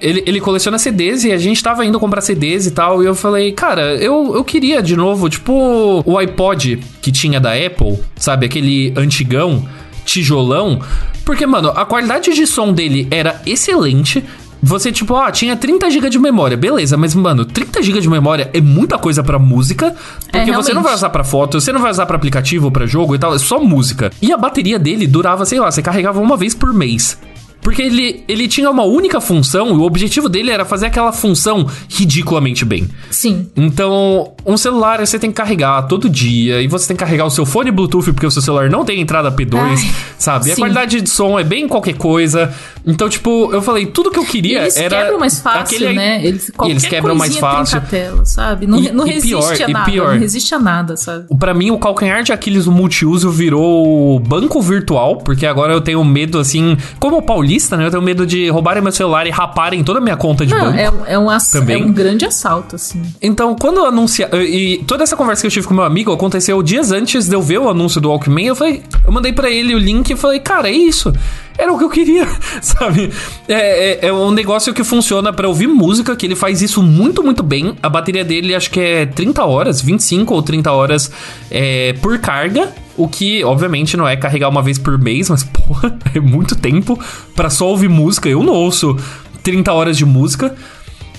Ele, 0.00 0.22
ele 0.26 0.40
coleciona 0.40 0.78
CDs 0.78 1.22
e 1.22 1.30
a 1.30 1.38
gente 1.38 1.62
tava 1.62 1.86
indo 1.86 1.98
comprar 2.00 2.20
CDs 2.20 2.66
e 2.66 2.72
tal. 2.72 3.02
E 3.02 3.06
eu 3.06 3.14
falei, 3.14 3.52
cara, 3.52 3.94
eu, 3.96 4.34
eu 4.34 4.42
queria 4.42 4.82
de 4.82 4.96
novo, 4.96 5.28
tipo, 5.28 6.02
o 6.04 6.18
iPod 6.18 6.80
que 7.00 7.12
tinha 7.12 7.38
da 7.38 7.52
Apple, 7.52 8.00
sabe? 8.16 8.46
Aquele 8.46 8.92
antigão, 8.96 9.64
tijolão. 10.04 10.80
Porque, 11.24 11.46
mano, 11.46 11.68
a 11.68 11.84
qualidade 11.86 12.34
de 12.34 12.46
som 12.48 12.72
dele 12.72 13.06
era 13.12 13.40
excelente. 13.46 14.24
Você, 14.62 14.92
tipo, 14.92 15.16
ah, 15.16 15.32
tinha 15.32 15.56
30 15.56 15.90
GB 15.90 16.08
de 16.08 16.18
memória, 16.20 16.56
beleza, 16.56 16.96
mas, 16.96 17.14
mano, 17.16 17.44
30 17.44 17.82
GB 17.82 18.00
de 18.00 18.08
memória 18.08 18.48
é 18.54 18.60
muita 18.60 18.96
coisa 18.96 19.22
pra 19.22 19.38
música. 19.38 19.94
Porque 20.30 20.50
É, 20.50 20.54
você 20.54 20.72
não 20.72 20.82
vai 20.82 20.94
usar 20.94 21.10
pra 21.10 21.24
foto, 21.24 21.60
você 21.60 21.72
não 21.72 21.80
vai 21.80 21.90
usar 21.90 22.06
pra 22.06 22.16
aplicativo, 22.16 22.70
pra 22.70 22.86
jogo 22.86 23.14
e 23.14 23.18
tal, 23.18 23.34
é 23.34 23.38
só 23.38 23.58
música. 23.58 24.12
E 24.22 24.32
a 24.32 24.36
bateria 24.36 24.78
dele 24.78 25.06
durava, 25.06 25.44
sei 25.44 25.58
lá, 25.58 25.70
você 25.70 25.82
carregava 25.82 26.20
uma 26.20 26.36
vez 26.36 26.54
por 26.54 26.72
mês. 26.72 27.18
Porque 27.62 27.80
ele, 27.80 28.24
ele 28.28 28.48
tinha 28.48 28.68
uma 28.70 28.82
única 28.82 29.20
função 29.20 29.68
e 29.68 29.72
o 29.72 29.82
objetivo 29.82 30.28
dele 30.28 30.50
era 30.50 30.64
fazer 30.64 30.86
aquela 30.86 31.12
função 31.12 31.66
ridiculamente 31.88 32.64
bem. 32.64 32.88
Sim. 33.10 33.48
Então, 33.56 34.32
um 34.44 34.56
celular 34.56 34.98
você 35.06 35.18
tem 35.18 35.30
que 35.30 35.36
carregar 35.36 35.82
todo 35.86 36.08
dia 36.08 36.60
e 36.60 36.66
você 36.66 36.88
tem 36.88 36.96
que 36.96 37.04
carregar 37.04 37.24
o 37.24 37.30
seu 37.30 37.46
fone 37.46 37.70
Bluetooth 37.70 38.12
porque 38.12 38.26
o 38.26 38.30
seu 38.30 38.42
celular 38.42 38.68
não 38.68 38.84
tem 38.84 39.00
entrada 39.00 39.30
P2, 39.30 39.56
Ai, 39.58 39.76
sabe? 40.18 40.48
E 40.48 40.52
a 40.52 40.54
sim. 40.56 40.60
qualidade 40.60 41.00
de 41.00 41.08
som 41.08 41.38
é 41.38 41.44
bem 41.44 41.68
qualquer 41.68 41.94
coisa. 41.94 42.52
Então, 42.84 43.08
tipo, 43.08 43.50
eu 43.52 43.62
falei, 43.62 43.86
tudo 43.86 44.10
que 44.10 44.18
eu 44.18 44.24
queria 44.24 44.62
eles 44.62 44.76
era. 44.76 45.02
quebram 45.02 45.20
mais 45.20 45.38
fácil, 45.40 45.76
aquele- 45.76 45.92
né? 45.94 46.20
Eles, 46.26 46.50
eles 46.64 46.84
quebram 46.84 47.14
mais 47.14 47.36
fácil. 47.38 47.80
tela, 47.88 48.24
sabe? 48.24 48.66
Não, 48.66 48.80
E- 48.82 48.90
não 48.90 49.06
e 49.06 49.10
resiste 49.12 49.28
pior, 49.36 49.62
a 49.62 49.68
nada. 49.68 49.84
pior. 49.90 50.12
Não 50.14 50.18
resiste 50.20 50.52
a 50.54 50.58
nada, 50.58 50.96
sabe? 50.96 51.26
Pra 51.38 51.54
mim, 51.54 51.70
o 51.70 51.78
calcanhar 51.78 52.24
de 52.24 52.32
Aquiles 52.32 52.66
multiuso 52.66 53.30
virou 53.30 54.18
banco 54.18 54.60
virtual, 54.60 55.18
porque 55.18 55.46
agora 55.46 55.72
eu 55.72 55.80
tenho 55.80 56.04
medo, 56.04 56.40
assim, 56.40 56.76
como 56.98 57.22
paulista, 57.52 57.76
né? 57.76 57.86
Eu 57.86 57.90
tenho 57.90 58.02
medo 58.02 58.26
de 58.26 58.48
roubarem 58.48 58.82
meu 58.82 58.92
celular 58.92 59.26
e 59.26 59.30
raparem 59.30 59.84
toda 59.84 59.98
a 59.98 60.02
minha 60.02 60.16
conta 60.16 60.46
de 60.46 60.52
Não, 60.54 60.60
banco. 60.66 60.78
é, 60.78 60.90
um- 60.90 61.06
é, 61.06 61.18
um 61.18 61.30
ass- 61.30 61.50
Também. 61.50 61.82
é 61.82 61.84
um 61.84 61.92
grande 61.92 62.24
assalto, 62.24 62.76
assim. 62.76 63.02
Então, 63.20 63.54
quando 63.60 63.78
eu 63.78 63.86
anuncia 63.86 64.28
E 64.32 64.82
toda 64.86 65.02
essa 65.02 65.16
conversa 65.16 65.42
que 65.42 65.46
eu 65.46 65.50
tive 65.50 65.66
com 65.66 65.74
meu 65.74 65.84
amigo 65.84 66.12
aconteceu 66.12 66.62
dias 66.62 66.90
antes 66.92 67.28
de 67.28 67.34
eu 67.34 67.42
ver 67.42 67.58
o 67.58 67.68
anúncio 67.68 68.00
do 68.00 68.08
Walkman. 68.08 68.46
Eu 68.46 68.56
falei, 68.56 68.82
eu 69.04 69.12
mandei 69.12 69.32
pra 69.32 69.50
ele 69.50 69.74
o 69.74 69.78
link 69.78 70.10
e 70.10 70.16
falei, 70.16 70.40
cara, 70.40 70.68
é 70.68 70.72
isso. 70.72 71.12
Era 71.58 71.72
o 71.72 71.76
que 71.78 71.84
eu 71.84 71.90
queria, 71.90 72.26
sabe? 72.62 73.10
É, 73.46 74.06
é, 74.06 74.06
é 74.08 74.12
um 74.12 74.30
negócio 74.30 74.72
que 74.72 74.82
funciona 74.82 75.32
pra 75.32 75.46
ouvir 75.46 75.66
música, 75.66 76.16
que 76.16 76.26
ele 76.26 76.34
faz 76.34 76.62
isso 76.62 76.82
muito, 76.82 77.22
muito 77.22 77.42
bem. 77.42 77.74
A 77.82 77.88
bateria 77.90 78.24
dele 78.24 78.54
acho 78.54 78.70
que 78.70 78.80
é 78.80 79.06
30 79.06 79.44
horas, 79.44 79.80
25 79.80 80.34
ou 80.34 80.42
30 80.42 80.72
horas 80.72 81.10
é, 81.50 81.92
por 82.00 82.18
carga. 82.18 82.72
O 82.96 83.08
que, 83.08 83.42
obviamente, 83.44 83.96
não 83.96 84.06
é 84.06 84.16
carregar 84.16 84.48
uma 84.48 84.62
vez 84.62 84.78
por 84.78 84.98
mês, 84.98 85.30
mas, 85.30 85.44
porra, 85.44 85.96
é 86.14 86.20
muito 86.20 86.54
tempo 86.56 86.98
pra 87.34 87.50
só 87.50 87.68
ouvir 87.68 87.88
música. 87.88 88.28
Eu 88.28 88.42
não 88.42 88.52
ouço 88.52 88.96
30 89.42 89.72
horas 89.72 89.96
de 89.96 90.04
música. 90.04 90.54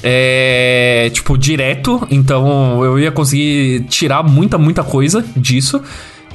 É, 0.03 1.09
tipo, 1.13 1.37
direto. 1.37 2.05
Então 2.11 2.83
eu 2.83 2.99
ia 2.99 3.11
conseguir 3.11 3.85
tirar 3.89 4.21
muita, 4.23 4.57
muita 4.57 4.83
coisa 4.83 5.23
disso. 5.35 5.81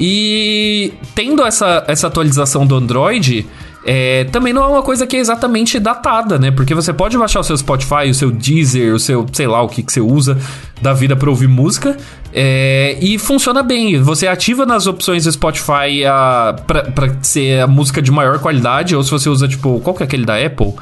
E 0.00 0.92
tendo 1.14 1.44
essa, 1.44 1.84
essa 1.88 2.06
atualização 2.06 2.64
do 2.64 2.76
Android, 2.76 3.44
é, 3.84 4.24
também 4.24 4.52
não 4.52 4.62
é 4.62 4.66
uma 4.66 4.82
coisa 4.82 5.06
que 5.06 5.16
é 5.16 5.18
exatamente 5.18 5.78
datada, 5.78 6.38
né? 6.38 6.50
Porque 6.50 6.74
você 6.74 6.92
pode 6.92 7.18
baixar 7.18 7.40
o 7.40 7.42
seu 7.42 7.56
Spotify, 7.56 8.08
o 8.10 8.14
seu 8.14 8.30
Deezer, 8.30 8.94
o 8.94 8.98
seu, 8.98 9.26
sei 9.32 9.46
lá, 9.46 9.62
o 9.62 9.68
que, 9.68 9.82
que 9.82 9.92
você 9.92 10.00
usa 10.00 10.38
da 10.80 10.92
vida 10.92 11.16
pra 11.16 11.28
ouvir 11.30 11.48
música. 11.48 11.96
é, 12.32 12.96
e 13.00 13.18
funciona 13.18 13.62
bem. 13.62 14.00
Você 14.02 14.26
ativa 14.28 14.64
nas 14.66 14.86
opções 14.86 15.24
do 15.24 15.32
Spotify 15.32 16.04
a, 16.06 16.54
pra, 16.66 16.82
pra 16.84 17.14
ser 17.22 17.60
a 17.62 17.66
música 17.66 18.00
de 18.02 18.10
maior 18.12 18.38
qualidade, 18.38 18.94
ou 18.94 19.02
se 19.02 19.10
você 19.10 19.28
usa, 19.28 19.48
tipo, 19.48 19.80
qual 19.80 19.94
que 19.96 20.02
é 20.02 20.06
aquele 20.06 20.24
da 20.24 20.36
Apple? 20.36 20.74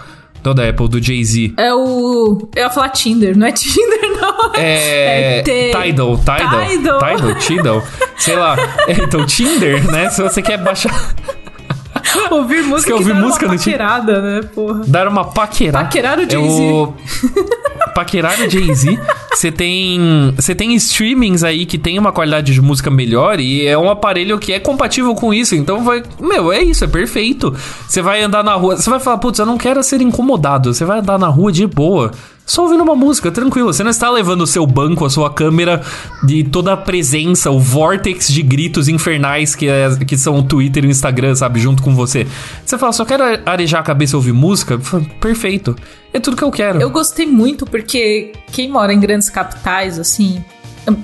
Não 0.45 0.55
da 0.55 0.69
Apple, 0.69 0.89
do 0.89 1.03
Jay-Z. 1.03 1.55
É 1.57 1.75
o. 1.75 2.49
Eu 2.55 2.63
ia 2.65 2.71
falar 2.71 2.91
Tinder, 2.91 3.37
não 3.37 3.47
é 3.49 3.53
Tinder, 3.53 4.01
não. 4.21 4.55
É. 4.55 5.39
É 5.39 5.43
T- 5.43 5.73
Tidal, 5.73 6.17
Tidal. 6.19 6.67
Tidal. 6.69 6.99
Tidal, 7.01 7.35
Tidal. 7.35 7.83
Sei 8.17 8.37
lá. 8.37 8.57
É, 8.87 8.93
então, 8.93 9.27
Tinder, 9.27 9.91
né? 9.91 10.09
Se 10.11 10.23
você 10.23 10.41
quer 10.43 10.59
baixar. 10.59 11.15
Ouvir 12.31 12.63
música. 12.63 12.95
ouvir 12.95 13.13
dá 13.15 13.21
música 13.21 13.47
uma 13.47 13.57
paquerada, 13.57 14.21
né, 14.23 14.41
porra? 14.55 14.83
Dar 14.87 15.09
uma 15.09 15.25
paquerada. 15.25 15.85
Paquerar 15.85 16.19
o 16.19 16.23
É 16.23 16.29
Jay-Z. 16.31 16.63
o... 16.63 16.95
Paquerar 17.95 18.41
o 18.41 18.49
Jay-Z. 18.51 18.99
Você 19.37 19.53
tem. 19.53 20.33
Você 20.35 20.55
tem 20.55 20.75
streamings 20.77 21.45
aí 21.45 21.67
que 21.67 21.77
tem 21.77 21.99
uma 21.99 22.11
qualidade 22.11 22.55
de 22.55 22.63
música 22.63 22.91
melhor 22.91 23.39
e 23.39 23.67
é 23.67 23.77
um 23.77 23.91
aparelho 23.91 24.39
que 24.39 24.51
é 24.51 24.59
compatível 24.59 25.15
com 25.15 25.33
isso. 25.35 25.55
Então 25.55 25.85
vai. 25.85 26.03
Meu, 26.19 26.51
é 26.51 26.63
isso, 26.63 26.85
é 26.85 26.89
perfeito. 26.89 27.55
Você 27.87 28.01
vai 28.01 28.23
andar 28.23 28.43
na 28.43 28.55
rua. 28.55 28.79
Você 28.79 28.89
vai 28.89 28.99
falar, 28.99 29.19
putz, 29.19 29.39
eu 29.39 29.45
não 29.45 29.59
quero 29.59 29.83
ser 29.83 30.01
incomodado. 30.01 30.73
Você 30.73 30.87
vai 30.87 31.01
andar 31.01 31.19
na 31.19 31.29
rua 31.29 31.53
de 31.53 31.67
boa. 31.67 32.13
Só 32.47 32.63
ouvindo 32.63 32.85
uma 32.85 32.95
música, 32.95 33.31
tranquilo. 33.33 33.73
Você 33.73 33.83
não 33.83 33.91
está 33.91 34.09
levando 34.09 34.43
o 34.43 34.47
seu 34.47 34.65
banco, 34.65 35.05
a 35.05 35.11
sua 35.11 35.29
câmera 35.35 35.83
de 36.23 36.45
toda 36.45 36.73
a 36.73 36.77
presença, 36.77 37.51
o 37.51 37.59
vórtex 37.59 38.29
de 38.29 38.41
gritos 38.41 38.87
infernais 38.89 39.57
que, 39.57 39.67
é- 39.69 39.97
que 40.07 40.17
são 40.17 40.39
o 40.39 40.43
Twitter 40.45 40.85
e 40.85 40.87
o 40.87 40.91
Instagram, 40.91 41.35
sabe, 41.35 41.59
junto 41.59 41.83
com 41.83 41.93
você. 41.93 42.25
Você 42.65 42.79
fala, 42.79 42.93
só 42.93 43.05
quero 43.05 43.25
arejar 43.45 43.81
a 43.81 43.83
cabeça 43.83 44.15
e 44.15 44.17
ouvir 44.17 44.33
música? 44.33 44.79
Perfeito. 45.21 45.75
É 46.15 46.21
tudo 46.21 46.37
que 46.37 46.45
eu 46.45 46.51
quero. 46.53 46.81
Eu 46.81 46.89
gostei 46.89 47.27
muito 47.27 47.67
porque 47.67 48.33
quem 48.53 48.71
mora 48.71 48.95
em 48.95 49.01
grandes 49.01 49.29
capitais, 49.29 49.99
assim, 49.99 50.43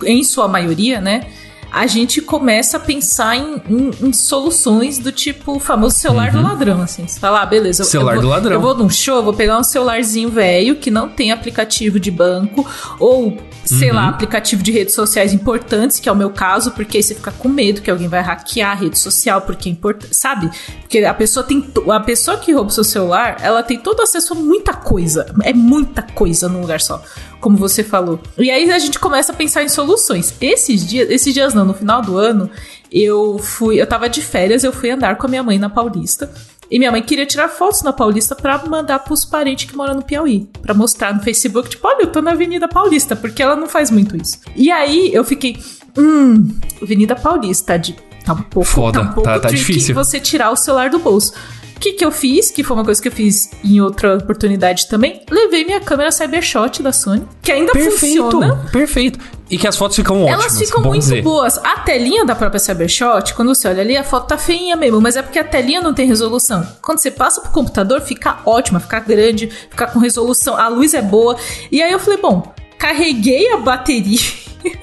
em 0.07 0.23
sua 0.23 0.47
maioria, 0.47 1.01
né? 1.01 1.27
A 1.73 1.87
gente 1.87 2.21
começa 2.21 2.77
a 2.77 2.81
pensar 2.81 3.35
em, 3.35 3.63
em- 3.69 3.91
em 4.09 4.13
soluções 4.13 4.99
do 4.99 5.11
tipo 5.11 5.57
o 5.57 5.59
famoso 5.59 5.97
celular 5.97 6.31
do 6.31 6.43
ladrão, 6.43 6.83
assim. 6.83 7.07
Você 7.07 7.19
fala, 7.19 7.41
ah, 7.43 7.47
beleza. 7.47 7.83
eu- 7.83 7.87
Uhum. 7.87 7.91
Celular 7.91 8.13
eu 8.13 8.21
vou, 8.21 8.23
do 8.23 8.29
ladrão. 8.29 8.53
Eu 8.53 8.61
vou 8.61 8.75
num 8.77 8.91
show, 8.91 9.23
vou 9.23 9.33
pegar 9.33 9.59
um 9.59 9.65
celularzinho 9.65 10.29
velho 10.29 10.77
que 10.77 10.91
não 10.91 11.09
tem 11.09 11.33
aplicativo 11.33 11.99
de 11.99 12.11
banco 12.11 12.67
ou, 13.01 13.39
sei 13.65 13.89
Uhum. 13.89 13.97
lá, 13.97 14.09
aplicativo 14.09 14.63
de 14.63 14.71
redes 14.71 14.95
sociais 14.95 15.33
importantes, 15.33 15.99
que 15.99 16.09
é 16.09 16.13
o 16.13 16.17
meu 16.17 16.29
caso, 16.31 16.73
porque 16.73 16.99
aí 16.99 17.03
você 17.03 17.15
fica 17.15 17.33
com 17.33 17.49
medo 17.49 17.81
que 17.81 17.91
alguém 17.91 18.07
vai 18.09 18.21
hackear 18.21 18.73
a 18.73 18.75
rede 18.75 18.99
social, 18.99 19.41
porque 19.41 19.69
é 19.69 19.73
importante, 19.73 20.15
sabe? 20.15 20.51
Porque 20.83 20.99
a 20.99 21.15
pessoa 21.15 21.43
tem. 21.43 21.67
A 21.91 22.01
pessoa 22.01 22.37
que 22.37 22.53
rouba 22.53 22.69
o 22.69 22.73
seu 22.73 22.85
celular, 22.85 23.39
ela 23.41 23.63
tem 23.63 23.79
todo 23.79 24.03
acesso 24.03 24.35
a 24.35 24.37
muita 24.37 24.75
coisa. 24.75 25.27
É 25.43 25.55
muita 25.55 26.03
coisa 26.03 26.49
num 26.51 26.61
lugar 26.61 26.81
só. 26.83 27.03
Como 27.43 27.57
você 27.59 27.83
falou. 27.85 28.19
E 28.39 28.51
aí 28.51 28.71
a 28.71 28.79
gente 28.79 28.99
começa 28.99 29.33
a 29.33 29.35
pensar 29.35 29.63
em 29.65 29.69
soluções. 29.69 30.33
Esses 30.41 30.87
dias, 30.87 31.11
esses 31.11 31.35
dias 31.35 31.53
não, 31.53 31.65
no 31.65 31.75
final 31.75 32.01
do 32.01 32.17
ano, 32.17 32.49
eu 32.91 33.37
fui. 33.39 33.81
Eu 33.83 33.87
tava 33.87 34.09
de 34.09 34.23
férias, 34.23 34.63
eu 34.65 34.73
fui 34.73 34.91
andar 34.91 35.17
com 35.19 35.27
a 35.27 35.29
minha 35.29 35.43
mãe 35.43 35.59
na 35.59 35.69
Paulista. 35.69 36.33
E 36.71 36.79
minha 36.79 36.91
mãe 36.91 37.03
queria 37.03 37.27
tirar 37.27 37.49
fotos 37.49 37.83
na 37.83 37.93
Paulista 37.93 38.35
pra 38.35 38.57
mandar 38.67 39.01
pros 39.01 39.25
parentes 39.27 39.69
que 39.69 39.77
moram 39.77 39.95
no 39.95 40.03
Piauí. 40.03 40.49
Pra 40.63 40.73
mostrar 40.73 41.13
no 41.15 41.21
Facebook, 41.21 41.69
tipo, 41.69 41.87
olha, 41.87 42.03
eu 42.05 42.07
tô 42.07 42.23
na 42.23 42.31
Avenida 42.31 42.67
Paulista, 42.67 43.15
porque 43.17 43.43
ela 43.43 43.57
não 43.57 43.69
faz 43.69 43.91
muito 43.91 44.17
isso. 44.17 44.39
E 44.57 44.71
aí 44.71 45.11
eu 45.13 45.23
fiquei, 45.25 45.59
hum, 45.99 46.49
Avenida 46.81 47.15
Paulista, 47.17 47.77
de, 47.79 47.95
tá 48.25 48.33
um 48.33 48.43
pouco, 48.43 48.69
Foda, 48.69 49.01
tá 49.01 49.05
um 49.05 49.13
pouco 49.13 49.23
tá- 49.29 49.41
tá 49.41 49.49
difícil. 49.51 49.95
você 49.95 50.19
tirar 50.19 50.51
o 50.51 50.57
celular 50.57 50.89
do 50.89 50.99
bolso. 51.01 51.35
O 51.83 51.85
que 51.85 51.95
que 51.95 52.05
eu 52.05 52.13
fiz, 52.13 52.49
que 52.49 52.63
foi 52.63 52.77
uma 52.77 52.85
coisa 52.85 53.03
que 53.03 53.09
eu 53.09 53.13
fiz 53.13 53.51
em 53.65 53.81
outra 53.81 54.17
oportunidade 54.17 54.87
também, 54.87 55.21
levei 55.29 55.65
minha 55.65 55.81
câmera 55.81 56.13
Cybershot 56.13 56.81
da 56.81 56.93
Sony, 56.93 57.27
que 57.43 57.51
ainda 57.51 57.73
Perfeito, 57.73 58.23
funciona. 58.23 58.69
perfeito. 58.71 59.19
E 59.51 59.59
que 59.59 59.67
as 59.67 59.77
fotos 59.77 59.97
ficam 59.97 60.23
ótimas. 60.23 60.45
Elas 60.45 60.59
ficam 60.61 60.81
muito 60.81 61.01
dizer. 61.01 61.23
boas. 61.23 61.59
A 61.59 61.81
telinha 61.81 62.25
da 62.25 62.37
própria 62.37 62.61
Cybershot, 62.61 63.35
quando 63.35 63.53
você 63.53 63.67
olha 63.67 63.81
ali, 63.81 63.97
a 63.97 64.05
foto 64.05 64.29
tá 64.29 64.39
feinha 64.39 64.77
mesmo, 64.77 65.01
mas 65.01 65.17
é 65.17 65.23
porque 65.23 65.41
a 65.41 65.43
telinha 65.45 65.81
não 65.81 65.93
tem 65.93 66.07
resolução. 66.07 66.65
Quando 66.81 66.99
você 67.01 67.11
passa 67.11 67.41
pro 67.41 67.51
computador, 67.51 68.01
fica 68.01 68.39
ótima, 68.47 68.79
fica 68.79 69.01
grande, 69.01 69.49
fica 69.49 69.89
com 69.89 69.99
resolução, 69.99 70.57
a 70.57 70.69
luz 70.69 70.95
é 70.95 71.03
boa. 71.03 71.37
E 71.73 71.83
aí 71.83 71.91
eu 71.91 71.99
falei, 71.99 72.21
bom, 72.21 72.55
carreguei 72.79 73.53
a 73.53 73.57
bateria, 73.57 74.21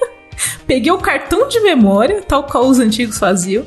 peguei 0.68 0.92
o 0.92 0.98
cartão 0.98 1.48
de 1.48 1.60
memória, 1.60 2.20
tal 2.20 2.42
qual 2.44 2.66
os 2.66 2.78
antigos 2.78 3.16
faziam, 3.16 3.64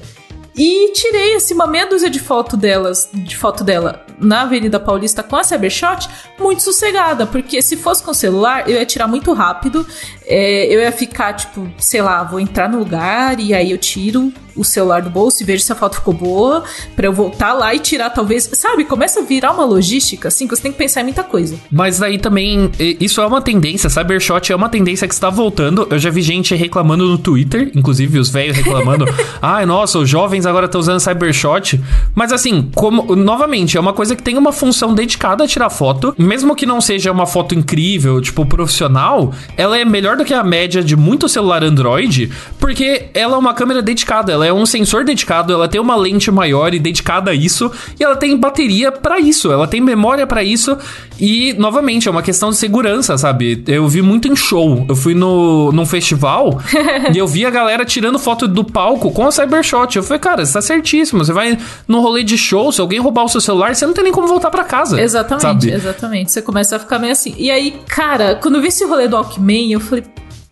e 0.56 0.92
tirei 0.94 1.36
assim 1.36 1.54
uma 1.54 1.68
meia 1.68 1.86
dúzia 1.88 2.10
de 2.10 2.20
foto 2.20 2.56
delas, 2.56 3.10
de 3.12 3.36
foto 3.36 3.64
dela 3.64 4.06
na 4.20 4.44
Avenida 4.44 4.80
Paulista 4.80 5.24
com 5.24 5.36
a 5.36 5.44
Cybershot, 5.44 6.08
muito 6.40 6.62
sossegada, 6.62 7.26
porque 7.26 7.62
se 7.62 7.76
fosse 7.76 8.04
com 8.04 8.12
o 8.12 8.16
celular, 8.16 8.70
eu 8.70 8.76
ia 8.76 8.86
tirar 8.86 9.08
muito 9.08 9.34
rápido, 9.34 9.86
é, 10.26 10.74
eu 10.74 10.80
ia 10.80 10.92
ficar 10.92 11.34
tipo, 11.34 11.70
sei 11.78 12.02
lá, 12.02 12.24
vou 12.24 12.40
entrar 12.40 12.70
no 12.70 12.80
lugar 12.80 13.40
e 13.40 13.54
aí 13.54 13.72
eu 13.72 13.78
tiro 13.78 14.32
o 14.56 14.64
celular 14.64 15.02
do 15.02 15.10
bolso 15.10 15.42
e 15.42 15.46
vejo 15.46 15.64
se 15.64 15.72
a 15.72 15.76
foto 15.76 15.96
ficou 15.96 16.14
boa, 16.14 16.64
pra 16.96 17.08
eu 17.08 17.14
voltar 17.14 17.54
lá 17.54 17.74
e 17.74 17.80
tirar 17.80 18.10
talvez, 18.10 18.50
sabe, 18.54 18.86
começa 18.86 19.20
a 19.20 19.24
virar 19.24 19.52
uma 19.52 19.66
logística 19.66 20.28
assim, 20.28 20.48
que 20.48 20.56
você 20.56 20.62
tem 20.62 20.72
que 20.72 20.78
pensar 20.78 21.02
em 21.02 21.06
muita 21.06 21.24
coisa. 21.24 21.58
Mas 21.72 22.00
daí 22.00 22.18
também, 22.18 22.72
isso 22.80 23.22
é 23.22 23.26
uma 23.26 23.42
tendência, 23.42 23.90
Cybershot 23.90 24.52
é 24.52 24.56
uma 24.56 24.70
tendência 24.70 25.08
que 25.08 25.14
está 25.14 25.30
voltando. 25.30 25.88
Eu 25.90 26.00
já 26.00 26.10
vi 26.10 26.22
gente 26.22 26.56
reclamando 26.56 27.06
no 27.06 27.18
Twitter, 27.18 27.72
inclusive 27.76 28.20
os 28.20 28.30
velhos 28.30 28.58
reclamando. 28.58 29.06
Ai, 29.42 29.66
nossa, 29.66 30.00
os 30.00 30.10
jovens 30.10 30.46
agora 30.46 30.66
estão 30.66 30.80
usando 30.80 31.00
Cybershot. 31.00 31.82
Mas 32.14 32.32
assim, 32.32 32.70
como 32.76 33.16
novamente, 33.16 33.78
é 33.78 33.80
uma 33.80 33.94
coisa 33.94 34.16
que 34.16 34.24
tem 34.24 34.38
uma 34.38 34.52
função 34.52 34.94
dedicada 34.94 35.44
a 35.44 35.48
tirar 35.48 35.70
foto. 35.70 36.14
Mesmo 36.18 36.56
que 36.56 36.66
não 36.66 36.80
seja 36.80 37.12
uma 37.12 37.26
foto 37.26 37.56
incrível, 37.56 38.22
tipo, 38.22 38.46
profissional, 38.46 39.34
ela 39.58 39.78
é 39.78 39.86
melhor 39.86 40.13
do 40.16 40.26
que 40.26 40.34
a 40.34 40.44
média 40.44 40.84
de 40.84 40.96
muito 40.96 41.28
celular 41.28 41.64
Android, 41.64 42.32
porque 42.60 43.08
ela 43.14 43.36
é 43.36 43.38
uma 43.38 43.54
câmera 43.54 43.82
dedicada, 43.82 44.32
ela 44.32 44.46
é 44.46 44.54
um 44.54 44.66
sensor 44.66 45.04
dedicado, 45.04 45.54
ela 45.54 45.68
tem 45.68 45.80
uma 45.80 45.96
lente 45.96 46.32
maior 46.32 46.74
e 46.74 46.80
dedicada 46.80 47.32
a 47.32 47.34
isso, 47.34 47.72
e 48.00 48.04
ela 48.04 48.16
tem 48.16 48.38
bateria 48.38 48.92
pra 48.92 49.20
isso, 49.20 49.52
ela 49.52 49.68
tem 49.68 49.82
memória 49.82 50.26
pra 50.26 50.44
isso, 50.44 50.78
e 51.20 51.54
novamente 51.54 52.08
é 52.08 52.12
uma 52.12 52.22
questão 52.22 52.50
de 52.50 52.58
segurança, 52.58 53.18
sabe? 53.18 53.64
Eu 53.68 53.88
vi 53.88 54.02
muito 54.02 54.28
em 54.28 54.36
show. 54.36 54.86
Eu 54.88 54.96
fui 54.96 55.14
no 55.14 55.72
num 55.72 55.86
festival 55.86 56.60
e 57.14 57.18
eu 57.18 57.28
vi 57.28 57.46
a 57.46 57.50
galera 57.50 57.86
tirando 57.86 58.20
foto 58.20 58.48
do 58.48 58.64
palco 58.64 59.12
com 59.12 59.28
a 59.28 59.32
Cybershot. 59.32 59.96
Eu 59.96 60.04
falei, 60.04 60.20
cara, 60.20 60.46
você 60.46 60.54
tá 60.54 60.62
certíssimo. 60.62 61.24
Você 61.24 61.32
vai 61.32 61.58
num 61.88 62.02
rolê 62.02 62.24
de 62.24 62.38
show, 62.38 62.72
se 62.72 62.82
alguém 62.82 63.00
roubar 63.00 63.24
o 63.24 63.30
seu 63.30 63.42
celular, 63.42 63.76
você 63.76 63.86
não 63.86 63.94
tem 63.94 64.04
nem 64.04 64.14
como 64.14 64.28
voltar 64.28 64.50
pra 64.50 64.64
casa. 64.64 65.00
Exatamente, 65.02 65.42
sabe? 65.42 65.72
exatamente. 65.72 66.32
Você 66.32 66.42
começa 66.42 66.76
a 66.76 66.80
ficar 66.80 67.00
meio 67.00 67.14
assim. 67.14 67.34
E 67.38 67.50
aí, 67.50 67.80
cara, 67.88 68.36
quando 68.36 68.56
eu 68.56 68.62
vi 68.62 68.68
esse 68.68 68.84
rolê 68.86 69.08
do 69.08 69.16
Walkman, 69.16 69.72
eu 69.72 69.80
falei, 69.80 70.03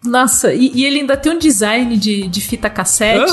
nossa, 0.03 0.53
e, 0.53 0.71
e 0.73 0.85
ele 0.85 0.99
ainda 0.99 1.15
tem 1.15 1.31
um 1.31 1.37
design 1.37 1.95
de, 1.97 2.27
de 2.27 2.41
fita 2.41 2.69
cassete. 2.69 3.31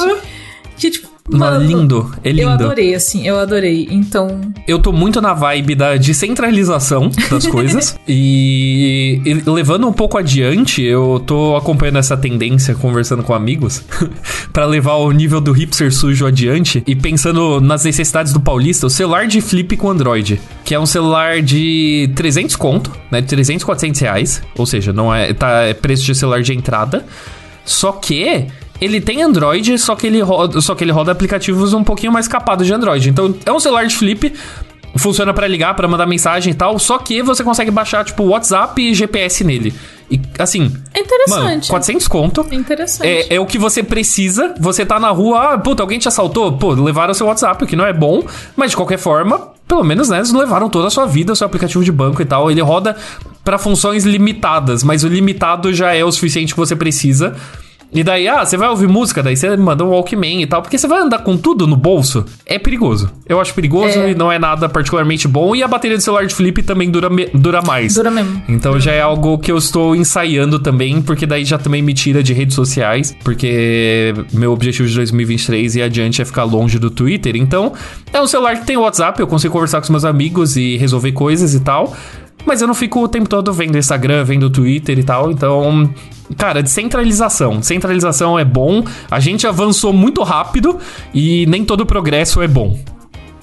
Que, 0.76 0.90
tipo, 0.90 1.07
Mano, 1.30 1.64
lindo, 1.64 2.10
é 2.24 2.30
lindo. 2.30 2.42
Eu 2.42 2.48
adorei, 2.48 2.94
assim, 2.94 3.26
eu 3.26 3.38
adorei. 3.38 3.86
Então. 3.90 4.40
Eu 4.66 4.78
tô 4.78 4.92
muito 4.92 5.20
na 5.20 5.34
vibe 5.34 5.74
da 5.74 5.96
descentralização 5.96 7.10
das 7.30 7.46
coisas. 7.48 7.98
e, 8.06 9.20
e, 9.24 9.50
levando 9.50 9.86
um 9.86 9.92
pouco 9.92 10.16
adiante, 10.16 10.82
eu 10.82 11.22
tô 11.26 11.56
acompanhando 11.56 11.98
essa 11.98 12.16
tendência, 12.16 12.74
conversando 12.74 13.22
com 13.22 13.34
amigos, 13.34 13.82
para 14.52 14.64
levar 14.64 14.94
o 14.94 15.10
nível 15.12 15.40
do 15.40 15.52
hipster 15.52 15.92
sujo 15.92 16.26
adiante. 16.26 16.82
E 16.86 16.96
pensando 16.96 17.60
nas 17.60 17.84
necessidades 17.84 18.32
do 18.32 18.40
paulista, 18.40 18.86
o 18.86 18.90
celular 18.90 19.26
de 19.26 19.40
flip 19.40 19.76
com 19.76 19.90
Android, 19.90 20.40
que 20.64 20.74
é 20.74 20.80
um 20.80 20.86
celular 20.86 21.42
de 21.42 22.10
300 22.14 22.56
conto, 22.56 22.90
né? 23.10 23.20
De 23.20 23.26
300, 23.26 23.64
400 23.64 24.00
reais. 24.00 24.42
Ou 24.56 24.64
seja, 24.64 24.92
não 24.92 25.14
é, 25.14 25.32
tá, 25.34 25.62
é 25.62 25.74
preço 25.74 26.04
de 26.04 26.14
celular 26.14 26.42
de 26.42 26.54
entrada. 26.54 27.04
Só 27.64 27.92
que 27.92 28.46
ele 28.80 29.00
tem 29.00 29.22
Android, 29.22 29.78
só 29.78 29.94
que 29.94 30.06
ele 30.06 30.20
roda, 30.20 30.60
só 30.60 30.74
que 30.74 30.84
ele 30.84 30.92
roda 30.92 31.12
aplicativos 31.12 31.72
um 31.72 31.82
pouquinho 31.84 32.12
mais 32.12 32.28
capados 32.28 32.66
de 32.66 32.72
Android. 32.72 33.08
Então 33.08 33.34
é 33.44 33.52
um 33.52 33.60
celular 33.60 33.86
de 33.86 33.96
flip, 33.96 34.32
funciona 34.96 35.32
para 35.34 35.46
ligar, 35.46 35.74
para 35.74 35.86
mandar 35.88 36.06
mensagem 36.06 36.52
e 36.52 36.56
tal, 36.56 36.78
só 36.78 36.98
que 36.98 37.22
você 37.22 37.42
consegue 37.44 37.70
baixar 37.70 38.04
tipo 38.04 38.24
WhatsApp 38.24 38.80
e 38.80 38.94
GPS 38.94 39.44
nele. 39.44 39.74
E 40.10 40.20
assim, 40.38 40.72
É 40.94 41.00
interessante. 41.00 41.44
mano, 41.44 41.62
400 41.68 42.08
conto. 42.08 42.46
É 42.50 42.54
interessante. 42.54 43.06
É, 43.06 43.34
é 43.34 43.40
o 43.40 43.44
que 43.44 43.58
você 43.58 43.82
precisa. 43.82 44.54
Você 44.58 44.86
tá 44.86 44.98
na 44.98 45.10
rua, 45.10 45.52
ah, 45.54 45.58
puta, 45.58 45.82
alguém 45.82 45.98
te 45.98 46.08
assaltou? 46.08 46.52
Pô, 46.52 46.72
levaram 46.72 47.12
seu 47.12 47.26
WhatsApp, 47.26 47.62
o 47.62 47.66
que 47.66 47.76
não 47.76 47.84
é 47.84 47.92
bom, 47.92 48.24
mas 48.56 48.70
de 48.70 48.76
qualquer 48.76 48.96
forma, 48.98 49.48
pelo 49.66 49.84
menos, 49.84 50.08
né, 50.08 50.16
eles 50.16 50.32
levaram 50.32 50.70
toda 50.70 50.86
a 50.86 50.90
sua 50.90 51.04
vida, 51.04 51.34
seu 51.34 51.46
aplicativo 51.46 51.84
de 51.84 51.92
banco 51.92 52.22
e 52.22 52.24
tal. 52.24 52.50
Ele 52.50 52.62
roda 52.62 52.96
para 53.44 53.58
funções 53.58 54.04
limitadas, 54.06 54.82
mas 54.82 55.04
o 55.04 55.08
limitado 55.08 55.74
já 55.74 55.94
é 55.94 56.02
o 56.02 56.10
suficiente 56.10 56.54
que 56.54 56.58
você 56.60 56.74
precisa. 56.74 57.36
E 57.90 58.04
daí, 58.04 58.28
ah, 58.28 58.44
você 58.44 58.56
vai 58.56 58.68
ouvir 58.68 58.86
música, 58.86 59.22
daí 59.22 59.34
você 59.34 59.56
manda 59.56 59.82
um 59.82 59.88
Walkman 59.88 60.42
e 60.42 60.46
tal, 60.46 60.60
porque 60.60 60.76
você 60.76 60.86
vai 60.86 61.00
andar 61.00 61.20
com 61.20 61.38
tudo 61.38 61.66
no 61.66 61.74
bolso. 61.74 62.24
É 62.44 62.58
perigoso. 62.58 63.10
Eu 63.26 63.40
acho 63.40 63.54
perigoso 63.54 63.98
É. 63.98 64.10
e 64.10 64.14
não 64.14 64.30
é 64.30 64.38
nada 64.38 64.68
particularmente 64.68 65.26
bom. 65.26 65.56
E 65.56 65.62
a 65.62 65.68
bateria 65.68 65.96
do 65.96 66.02
celular 66.02 66.26
de 66.26 66.34
flip 66.34 66.62
também 66.62 66.90
dura, 66.90 67.08
me- 67.08 67.28
dura 67.32 67.62
mais. 67.62 67.94
Dura 67.94 68.10
mesmo. 68.10 68.42
Então 68.48 68.78
já 68.78 68.92
é 68.92 69.00
algo 69.00 69.38
que 69.38 69.50
eu 69.50 69.56
estou 69.56 69.96
ensaiando 69.96 70.58
também, 70.58 71.00
porque 71.00 71.24
daí 71.24 71.44
já 71.46 71.56
também 71.56 71.80
me 71.80 71.94
tira 71.94 72.22
de 72.22 72.34
redes 72.34 72.54
sociais, 72.54 73.16
porque 73.24 74.14
meu 74.32 74.52
objetivo 74.52 74.86
de 74.86 74.94
2023 74.94 75.76
e 75.76 75.82
adiante 75.82 76.20
é 76.20 76.24
ficar 76.26 76.44
longe 76.44 76.78
do 76.78 76.90
Twitter. 76.90 77.36
Então, 77.36 77.72
é 78.12 78.20
um 78.20 78.26
celular 78.26 78.58
que 78.60 78.66
tem 78.66 78.76
WhatsApp, 78.76 79.18
eu 79.18 79.26
consigo 79.26 79.52
conversar 79.54 79.78
com 79.78 79.84
os 79.84 79.90
meus 79.90 80.04
amigos 80.04 80.56
e 80.56 80.76
resolver 80.76 81.12
coisas 81.12 81.54
e 81.54 81.60
tal. 81.60 81.96
Mas 82.48 82.62
eu 82.62 82.66
não 82.66 82.74
fico 82.74 83.00
o 83.04 83.06
tempo 83.06 83.28
todo 83.28 83.52
vendo 83.52 83.76
Instagram, 83.76 84.24
vendo 84.24 84.48
Twitter 84.48 84.98
e 84.98 85.04
tal. 85.04 85.30
Então, 85.30 85.92
cara, 86.34 86.62
descentralização. 86.62 87.58
Descentralização 87.58 88.38
é 88.38 88.44
bom. 88.44 88.82
A 89.10 89.20
gente 89.20 89.46
avançou 89.46 89.92
muito 89.92 90.22
rápido 90.22 90.78
e 91.12 91.44
nem 91.44 91.62
todo 91.62 91.84
progresso 91.84 92.40
é 92.40 92.48
bom 92.48 92.78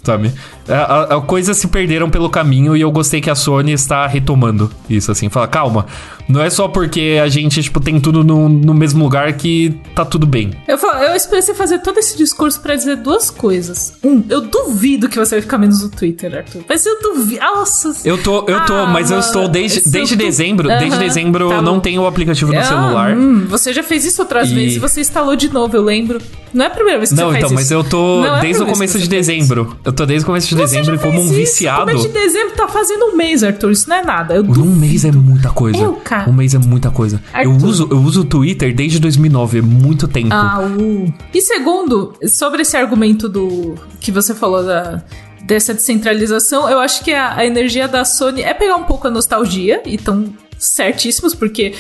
sabe? 0.06 0.32
A, 0.68 0.74
a- 0.74 1.18
a- 1.18 1.22
coisas 1.22 1.58
se 1.58 1.68
perderam 1.68 2.10
pelo 2.10 2.30
caminho 2.30 2.76
e 2.76 2.82
eu 2.82 2.92
gostei 2.92 3.22
que 3.22 3.30
a 3.30 3.36
Sony 3.36 3.72
está 3.74 4.08
retomando 4.08 4.72
isso, 4.90 5.12
assim. 5.12 5.30
Fala, 5.30 5.48
calma, 5.48 5.86
não 6.28 6.42
é 6.42 6.50
só 6.50 6.68
porque 6.68 7.20
a 7.22 7.28
gente, 7.28 7.62
tipo, 7.62 7.80
tem 7.80 8.00
tudo 8.00 8.24
no, 8.24 8.50
no 8.50 8.74
mesmo 8.74 9.04
lugar 9.04 9.32
que 9.34 9.80
tá 9.94 10.04
tudo 10.04 10.26
bem. 10.26 10.52
Eu, 10.68 10.78
falo- 10.78 11.04
eu 11.04 11.16
esperei 11.16 11.42
você 11.42 11.54
fazer 11.54 11.80
todo 11.80 11.98
esse 12.00 12.18
discurso 12.18 12.60
pra 12.62 12.76
dizer 12.76 12.96
duas 12.98 13.30
coisas. 13.30 13.94
Um, 14.04 14.24
eu 14.30 14.42
duvido 14.42 15.08
que 15.08 15.18
você 15.20 15.36
vai 15.36 15.42
ficar 15.42 15.58
menos 15.58 15.84
no 15.84 15.90
Twitter, 15.90 16.36
Arthur. 16.36 16.64
Mas 16.68 16.86
eu 16.86 17.00
duvido. 17.02 17.42
Nossa. 17.42 17.94
Eu 18.04 18.18
tô, 18.22 18.40
eu 18.48 18.66
tô, 18.66 18.74
Ah, 18.74 18.88
mas 18.88 19.12
eu 19.12 19.20
estou 19.20 19.48
desde, 19.48 19.88
desde 19.90 20.18
tô- 20.18 20.24
dezembro. 20.24 20.68
Desde 20.68 20.90
Aham, 20.96 21.00
dezembro 21.00 21.50
tá 21.50 21.56
eu 21.56 21.62
não 21.62 21.80
tenho 21.80 22.02
o 22.02 22.08
aplicativo 22.08 22.52
no 22.52 22.60
Ah, 22.60 22.64
celular. 22.64 23.16
hum, 23.16 23.46
você 23.48 23.72
já 23.72 23.84
fez 23.84 24.04
isso 24.06 24.22
outras 24.22 24.50
E- 24.50 24.56
vezes, 24.56 24.78
você 24.78 25.02
instalou 25.02 25.36
de 25.36 25.48
novo, 25.54 25.76
eu 25.78 25.84
lembro. 25.84 26.20
Não 26.54 26.64
é 26.64 26.68
a 26.68 26.72
primeira 26.72 26.98
vez 27.00 27.10
que 27.10 27.16
Não, 27.18 27.26
você 27.28 27.32
faz 27.34 27.44
então, 27.44 27.54
mas 27.56 27.66
isso. 27.66 27.74
eu 27.74 27.84
tô 27.84 27.98
Não 28.22 28.38
é 28.38 28.40
desde 28.42 28.62
o 28.62 28.66
primeira 28.66 28.66
vez 28.66 28.78
começo 28.78 28.94
de 28.94 29.00
isso. 29.04 29.10
dezembro. 29.10 29.76
Eu 29.84 29.92
tô 29.92 30.06
desde 30.06 30.24
o 30.24 30.26
começo 30.26 30.48
de 30.48 30.55
Você 30.56 30.78
dezembro 30.78 31.00
como 31.00 31.22
um 31.22 31.26
isso. 31.26 31.34
viciado. 31.34 31.82
Começo 31.82 32.08
de 32.08 32.14
dezembro 32.14 32.56
tá 32.56 32.68
fazendo 32.68 33.06
um 33.06 33.16
mês, 33.16 33.44
Arthur. 33.44 33.72
Isso 33.72 33.90
não 33.90 33.96
é 33.98 34.04
nada. 34.04 34.36
Eu 34.36 34.44
Um 34.44 34.48
duvido. 34.48 34.66
mês 34.76 35.06
é 35.06 35.12
muita 35.12 35.50
coisa. 35.50 35.78
Eu, 35.78 35.94
cara. 35.94 36.30
Um 36.30 36.34
mês 36.34 36.54
é 36.54 36.58
muita 36.58 36.90
coisa. 36.92 37.22
Eu 37.44 37.52
Arthur. 37.52 37.66
uso, 37.68 37.88
eu 37.92 37.98
uso 38.00 38.22
o 38.22 38.26
Twitter 38.26 38.74
desde 38.74 39.00
2009, 39.00 39.60
é 39.60 39.62
muito 39.62 40.08
tempo. 40.08 40.30
Ah, 40.34 40.60
uh. 40.62 41.14
E 41.34 41.42
segundo, 41.42 42.14
sobre 42.28 42.62
esse 42.64 42.76
argumento 42.78 43.28
do 43.30 43.76
que 44.00 44.12
você 44.12 44.34
falou 44.34 44.64
da 44.64 45.02
dessa 45.44 45.76
descentralização, 45.76 46.68
eu 46.68 46.80
acho 46.80 47.04
que 47.04 47.14
a, 47.14 47.36
a 47.36 47.46
energia 47.46 47.88
da 47.88 48.04
Sony 48.04 48.42
é 48.42 48.52
pegar 48.52 48.78
um 48.78 48.84
pouco 48.84 49.08
a 49.08 49.12
nostalgia 49.12 49.80
e 49.86 49.96
tão 49.96 50.34
certíssimos 50.58 51.36
porque 51.36 51.74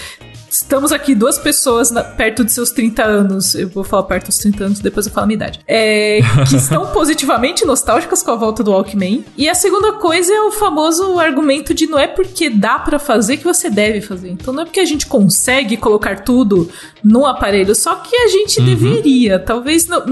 Estamos 0.50 0.92
aqui 0.92 1.14
duas 1.14 1.38
pessoas 1.38 1.92
na- 1.92 2.04
perto 2.04 2.44
de 2.46 2.52
seus 2.52 2.70
30 2.70 3.04
anos. 3.04 3.56
Eu 3.56 3.68
vou 3.70 3.84
falar 3.84 4.04
perto 4.04 4.28
dos 4.28 4.38
30 4.38 4.64
anos, 4.66 4.80
depois 4.80 5.06
eu 5.06 5.12
falo 5.12 5.26
a 5.26 5.28
minha 5.28 5.36
idade. 5.36 5.60
É, 5.68 6.20
que 6.48 6.56
estão 6.56 6.88
positivamente 6.88 7.66
nostálgicas 7.66 8.24
com 8.24 8.32
a 8.32 8.36
volta 8.36 8.64
do 8.64 8.72
Walkman. 8.72 9.26
E 9.38 9.50
a 9.50 9.54
segunda 9.56 9.94
coisa 9.94 10.34
é 10.34 10.42
o 10.42 10.52
famoso 10.52 11.20
argumento 11.20 11.74
de 11.74 11.88
não 11.88 12.00
é 12.00 12.08
porque 12.08 12.50
dá 12.50 12.80
pra 12.80 12.98
fazer 13.00 13.38
que 13.38 13.44
você 13.44 13.70
deve 13.70 14.02
fazer. 14.02 14.30
Então 14.30 14.54
não 14.54 14.62
é 14.62 14.66
porque 14.66 14.80
a 14.80 14.86
gente 14.86 15.08
consegue 15.08 15.76
colocar 15.78 16.22
tudo 16.22 16.70
num 17.04 17.26
aparelho, 17.26 17.76
só 17.76 17.96
que 17.96 18.16
a 18.16 18.28
gente 18.30 18.60
Uhum. 18.60 18.66
deveria. 18.66 19.38
Talvez 19.40 19.88
não. 19.88 20.04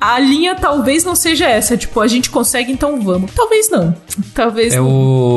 A 0.00 0.18
linha 0.18 0.54
talvez 0.54 1.04
não 1.04 1.14
seja 1.14 1.46
essa. 1.48 1.76
Tipo, 1.76 2.00
a 2.00 2.06
gente 2.08 2.30
consegue, 2.30 2.72
então 2.72 3.00
vamos. 3.00 3.30
Talvez 3.32 3.70
não. 3.70 3.94
Talvez 4.34 4.72
É 4.74 4.78
não. 4.78 4.86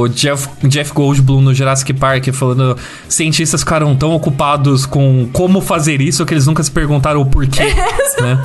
o 0.04 0.08
Jeff, 0.10 0.48
Jeff 0.68 0.92
Goldblum 0.94 1.42
no 1.42 1.54
Jurassic 1.54 1.94
Park 1.94 2.30
falando 2.34 2.78
cientistas 3.08 3.62
ficaram 3.62 3.96
tão 3.96 4.14
ocupados 4.28 4.86
com 4.86 5.28
como 5.34 5.60
fazer 5.60 6.00
isso 6.02 6.26
que 6.26 6.34
eles 6.34 6.48
nunca 6.48 6.64
se 6.64 6.72
perguntaram 6.72 7.20
o 7.22 7.26
porquê. 7.26 7.64
né? 8.22 8.42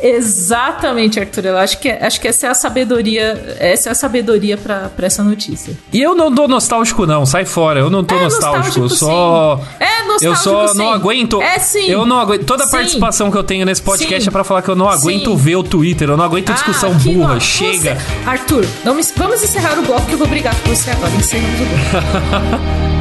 Exatamente, 0.00 1.18
Arthur. 1.18 1.46
Eu 1.46 1.58
acho 1.58 1.78
que, 1.80 1.88
acho 1.90 2.20
que 2.20 2.28
essa 2.28 2.46
é 2.46 2.50
a 2.50 2.54
sabedoria. 2.54 3.56
Essa 3.58 3.88
é 3.88 3.92
a 3.92 3.94
sabedoria 3.94 4.56
pra, 4.56 4.88
pra 4.94 5.06
essa 5.06 5.24
notícia. 5.24 5.76
E 5.92 6.00
eu 6.00 6.14
não 6.14 6.32
tô 6.32 6.46
nostálgico, 6.46 7.04
não, 7.06 7.26
sai 7.26 7.44
fora. 7.44 7.80
Eu 7.80 7.90
não 7.90 8.04
tô 8.04 8.14
É 8.14 8.22
nostálgico, 8.24 8.78
eu 8.78 8.82
nostálgico, 8.84 8.96
só. 8.98 9.56
sim. 9.56 9.84
É 9.84 10.02
nostálgico, 10.06 10.24
Eu 10.24 10.36
só 10.36 10.68
sim. 10.68 10.78
não 10.78 10.92
aguento. 10.92 11.42
É, 11.42 11.58
sim. 11.58 11.86
Eu 11.90 12.06
não 12.06 12.18
aguento. 12.20 12.44
Toda 12.44 12.64
Sim. 12.64 12.70
participação 12.70 13.30
que 13.30 13.36
eu 13.36 13.42
tenho 13.44 13.66
nesse 13.66 13.82
podcast 13.82 14.22
Sim. 14.22 14.28
é 14.28 14.32
pra 14.32 14.44
falar 14.44 14.62
que 14.62 14.68
eu 14.68 14.76
não 14.76 14.88
aguento 14.88 15.34
ver 15.36 15.56
o 15.56 15.62
Twitter, 15.64 16.08
eu 16.08 16.16
não 16.16 16.24
aguento 16.24 16.52
discussão 16.52 16.90
Ah, 16.92 16.98
burra. 17.02 17.40
Chega. 17.40 17.96
Você- 17.96 18.28
Arthur, 18.28 18.64
vamos, 18.84 19.12
vamos 19.16 19.42
encerrar 19.42 19.78
o 19.78 19.82
bloco 19.82 20.06
que 20.06 20.12
eu 20.14 20.18
vou 20.18 20.28
brigar 20.28 20.54
com 20.60 20.74
você 20.74 20.90
agora. 20.92 21.12
Encerramos 21.14 21.60
o 21.60 21.64
bloco. 21.64 22.88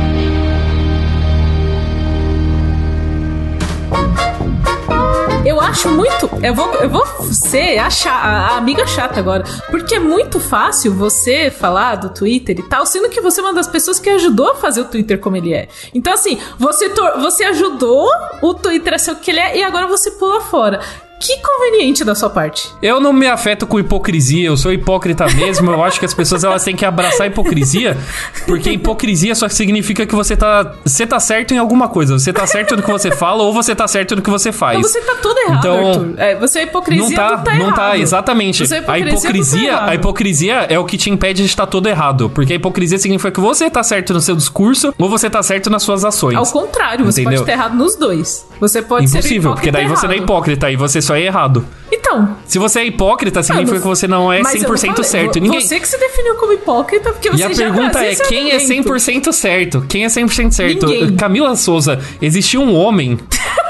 Eu 5.46 5.62
acho 5.62 5.90
muito. 5.90 6.30
Eu 6.44 6.54
vou, 6.54 6.74
eu 6.76 6.90
vou 6.90 7.06
ser 7.32 7.78
a, 7.78 7.88
a 8.10 8.58
amiga 8.58 8.86
chata 8.86 9.20
agora. 9.20 9.46
Porque 9.72 9.96
é 9.96 10.00
muito 10.00 10.40
fácil 10.40 10.94
você 10.94 11.50
falar 11.50 11.96
do 11.96 12.10
Twitter 12.10 12.60
e 12.60 12.64
tal, 12.64 12.86
sendo 12.86 13.08
que 13.10 13.22
você 13.22 13.40
é 13.40 13.44
uma 13.44 13.54
das 13.54 13.68
pessoas 13.68 13.98
que 13.98 14.10
ajudou 14.10 14.52
a 14.52 14.56
fazer 14.56 14.82
o 14.82 14.86
Twitter 14.86 15.18
como 15.20 15.38
ele 15.38 15.54
é. 15.54 15.70
Então, 15.94 16.14
assim, 16.14 16.38
você, 16.60 16.90
você 17.22 17.46
ajudou 17.46 18.10
o 18.42 18.54
Twitter 18.54 18.94
a 18.94 18.98
ser 18.98 19.12
o 19.12 19.16
que 19.16 19.32
ele 19.32 19.40
é 19.40 19.58
e 19.58 19.64
agora 19.64 19.88
você 19.88 20.12
pula 20.12 20.42
fora. 20.42 20.82
Que 21.20 21.38
conveniente 21.41 22.03
da 22.03 22.13
sua 22.13 22.30
parte. 22.30 22.70
Eu 22.82 22.99
não 22.99 23.11
me 23.11 23.26
afeto 23.28 23.65
com 23.65 23.80
hipocrisia, 23.80 24.47
eu 24.47 24.55
sou 24.55 24.72
hipócrita 24.72 25.26
mesmo. 25.34 25.72
Eu 25.72 25.84
acho 25.84 25.99
que 25.99 26.05
as 26.05 26.13
pessoas 26.13 26.43
elas 26.43 26.63
têm 26.63 26.76
que 26.76 26.86
abraçar 26.86 27.24
a 27.24 27.28
hipocrisia, 27.28 27.97
porque 28.45 28.70
hipocrisia 28.72 29.34
só 29.34 29.49
significa 29.49 30.05
que 30.05 30.13
você 30.13 30.38
tá, 30.38 30.74
você 30.86 31.07
tá 31.07 31.20
certo 31.20 31.53
em 31.53 31.57
alguma 31.57 31.89
coisa. 31.89 32.20
Você 32.20 32.32
tá 32.32 32.45
certo 32.45 32.76
no 32.76 32.84
que 32.84 32.91
você 32.91 33.09
fala 33.11 33.41
ou 33.43 33.51
você 33.51 33.76
tá 33.76 33.88
certo 33.88 34.15
no 34.15 34.22
que 34.22 34.30
você 34.30 34.51
faz. 34.51 34.78
Então 34.78 34.89
você 34.91 35.01
tá 35.01 35.15
todo 35.15 35.38
errado, 35.39 35.57
Então, 35.59 35.88
Arthur. 35.89 36.13
É, 36.18 36.36
você 36.36 36.59
é 36.59 36.63
hipocrisia, 36.63 37.03
Não 37.03 37.11
tá, 37.15 37.30
não 37.38 37.43
tá 37.43 37.53
não 37.55 37.74
tá, 37.74 37.97
exatamente. 37.97 38.68
Você 38.68 38.76
é 38.76 38.84
a 38.88 38.99
hipocrisia, 38.99 39.72
não 39.72 39.80
tá 39.80 39.86
a 39.89 39.95
hipocrisia 39.95 40.55
é 40.70 40.78
o 40.78 40.86
que 40.86 40.97
te 40.97 41.09
impede 41.09 41.41
de 41.41 41.49
estar 41.49 41.65
todo 41.65 41.88
errado, 41.88 42.30
porque 42.30 42.53
a 42.53 42.55
hipocrisia 42.55 42.99
significa 42.99 43.32
que 43.32 43.39
você 43.39 43.70
tá 43.70 43.82
certo 43.82 44.13
no 44.13 44.22
seu 44.22 44.36
discurso 44.36 44.93
ou 44.97 45.09
você 45.09 45.30
tá 45.30 45.41
certo 45.41 45.70
nas 45.70 45.82
suas 45.84 46.05
ações. 46.05 46.36
Ao 46.36 46.45
contrário, 46.45 47.03
você 47.05 47.22
Entendeu? 47.22 47.39
pode 47.41 47.51
estar 47.51 47.63
errado 47.63 47.76
nos 47.76 47.95
dois. 47.95 48.45
Você 48.59 48.82
pode 48.82 49.07
ser 49.07 49.20
Impossível, 49.20 49.53
porque 49.53 49.72
daí 49.72 49.88
você 49.88 50.07
não 50.07 50.13
é 50.13 50.18
hipócrita 50.18 50.70
e 50.72 50.76
você 50.76 51.01
só 51.08 51.16
é 51.16 51.22
errado. 51.22 51.66
Então, 51.91 52.36
Se 52.45 52.60
você 52.60 52.82
é 52.82 52.86
hipócrita, 52.86 53.41
significa 53.41 53.74
mas- 53.74 53.82
que 53.82 53.88
você 53.88 54.08
não 54.08 54.32
é 54.32 54.41
mas 54.41 54.62
eu 54.62 54.68
não 54.70 54.76
100% 54.76 54.88
falei, 54.95 55.03
certo. 55.03 55.39
Ninguém... 55.39 55.62
Você 55.62 55.80
que 55.80 55.88
se 55.88 55.97
definiu 55.97 56.36
como 56.36 56.53
hipócrita, 56.53 57.12
porque 57.12 57.30
você 57.32 57.41
E 57.41 57.43
a 57.43 57.49
já 57.49 57.55
pergunta 57.55 58.03
é: 58.03 58.16
quem 58.16 58.51
é 58.51 58.55
argumento. 58.55 58.89
100% 58.93 59.32
certo? 59.34 59.86
Quem 59.88 60.03
é 60.03 60.08
100% 60.08 60.51
certo? 60.51 60.86
Ninguém. 60.86 61.16
Camila 61.16 61.55
Souza, 61.55 61.99
existiu 62.22 62.62
um 62.62 62.76
homem, 62.76 63.18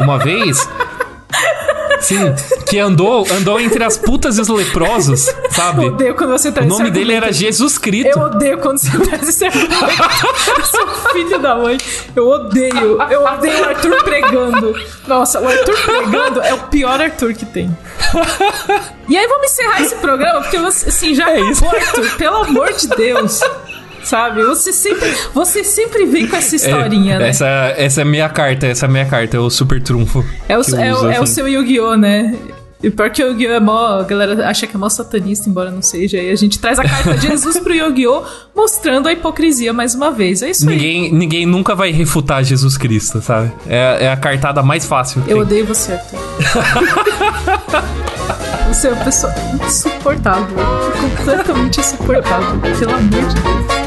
uma 0.01 0.17
vez. 0.17 0.67
Sim, 1.99 2.33
que 2.67 2.79
andou, 2.79 3.25
andou 3.31 3.59
entre 3.59 3.83
as 3.83 3.97
putas 3.97 4.37
e 4.37 4.41
os 4.41 4.47
leprosos, 4.47 5.25
sabe? 5.49 5.85
Eu 5.85 5.93
odeio 5.93 6.15
quando 6.15 6.31
você 6.31 6.49
O 6.49 6.51
traz 6.53 6.67
nome 6.67 6.83
esse 6.83 6.91
dele 6.91 7.13
era. 7.13 7.31
Jesus 7.33 7.77
Cristo. 7.77 8.17
Eu 8.17 8.25
odeio 8.25 8.57
quando 8.59 8.77
você 8.79 8.97
traz 8.99 9.27
esse. 9.27 9.39
Seu 9.49 10.87
filho 11.13 11.39
da 11.39 11.55
mãe. 11.55 11.77
Eu 12.15 12.27
odeio. 12.27 13.01
Eu 13.09 13.23
odeio 13.23 13.61
o 13.61 13.65
Arthur 13.65 14.03
pregando. 14.03 14.75
Nossa, 15.07 15.39
o 15.39 15.47
Arthur 15.47 15.77
pregando 15.83 16.41
é 16.41 16.53
o 16.53 16.59
pior 16.67 17.01
Arthur 17.01 17.33
que 17.33 17.45
tem. 17.45 17.75
E 19.09 19.17
aí 19.17 19.27
vamos 19.27 19.51
encerrar 19.51 19.81
esse 19.81 19.95
programa, 19.95 20.41
porque 20.41 20.57
você, 20.59 20.89
assim, 20.89 21.15
já 21.15 21.29
É 21.29 21.33
acabou, 21.35 21.51
isso. 21.51 21.65
Arthur. 21.65 22.09
Pelo 22.17 22.37
amor 22.37 22.73
de 22.73 22.87
Deus. 22.89 23.39
Sabe? 24.07 24.43
Você 24.43 24.71
sempre, 24.71 25.13
você 25.33 25.63
sempre 25.63 26.05
vem 26.05 26.27
com 26.27 26.35
essa 26.35 26.55
historinha, 26.55 27.15
É, 27.15 27.19
né? 27.19 27.29
Essa, 27.29 27.45
essa 27.75 28.01
é 28.01 28.03
a 28.03 28.05
minha 28.05 28.29
carta, 28.29 28.65
essa 28.67 28.85
é 28.85 28.89
a 28.89 28.91
minha 28.91 29.05
carta, 29.05 29.35
é 29.37 29.39
o 29.39 29.49
super 29.49 29.81
trunfo. 29.83 30.23
É 30.47 30.57
o, 30.57 30.61
é, 30.61 30.93
o- 30.95 31.11
é 31.11 31.19
o 31.19 31.23
assim. 31.23 31.33
seu 31.33 31.47
Yu-Gi-Oh, 31.47 31.95
né? 31.97 32.33
E 32.81 32.91
pior 32.91 33.09
que 33.09 33.23
o 33.23 33.27
Yu-Gi-Oh! 33.29 33.51
é 33.53 33.59
mó. 33.59 33.99
A 33.99 34.03
galera 34.03 34.47
acha 34.47 34.67
que 34.67 34.75
é 34.75 34.79
mó 34.79 34.87
satanista, 34.87 35.49
embora 35.49 35.71
não 35.71 35.81
seja. 35.81 36.17
E 36.17 36.29
a 36.29 36.35
gente 36.35 36.59
traz 36.59 36.77
a 36.77 36.83
carta 36.83 37.15
de 37.15 37.27
Jesus 37.27 37.57
pro 37.59 37.73
Yu-Gi-Oh! 37.73 38.23
mostrando 38.55 39.07
a 39.07 39.11
hipocrisia 39.13 39.73
mais 39.73 39.93
uma 39.95 40.11
vez. 40.11 40.41
É 40.43 40.51
isso 40.51 40.69
aí. 40.69 40.75
Ninguém, 40.75 41.11
ninguém 41.13 41.45
nunca 41.45 41.73
vai 41.75 41.91
refutar 41.91 42.43
Jesus 42.43 42.77
Cristo, 42.77 43.19
sabe? 43.21 43.51
É, 43.67 44.05
é 44.05 44.11
a 44.11 44.15
cartada 44.15 44.61
mais 44.63 44.85
fácil. 44.85 45.21
Eu 45.21 45.25
tem. 45.27 45.41
odeio 45.41 45.65
você, 45.65 45.93
Arthur. 45.93 46.19
você 48.71 48.87
é 48.87 48.91
uma 48.93 49.03
pessoa 49.03 49.33
insuportável. 49.65 50.55
Completamente 51.17 51.79
insuportável. 51.79 52.59
Pelo 52.79 52.91
amor 52.93 53.01
de 53.09 53.09
Deus. 53.41 53.86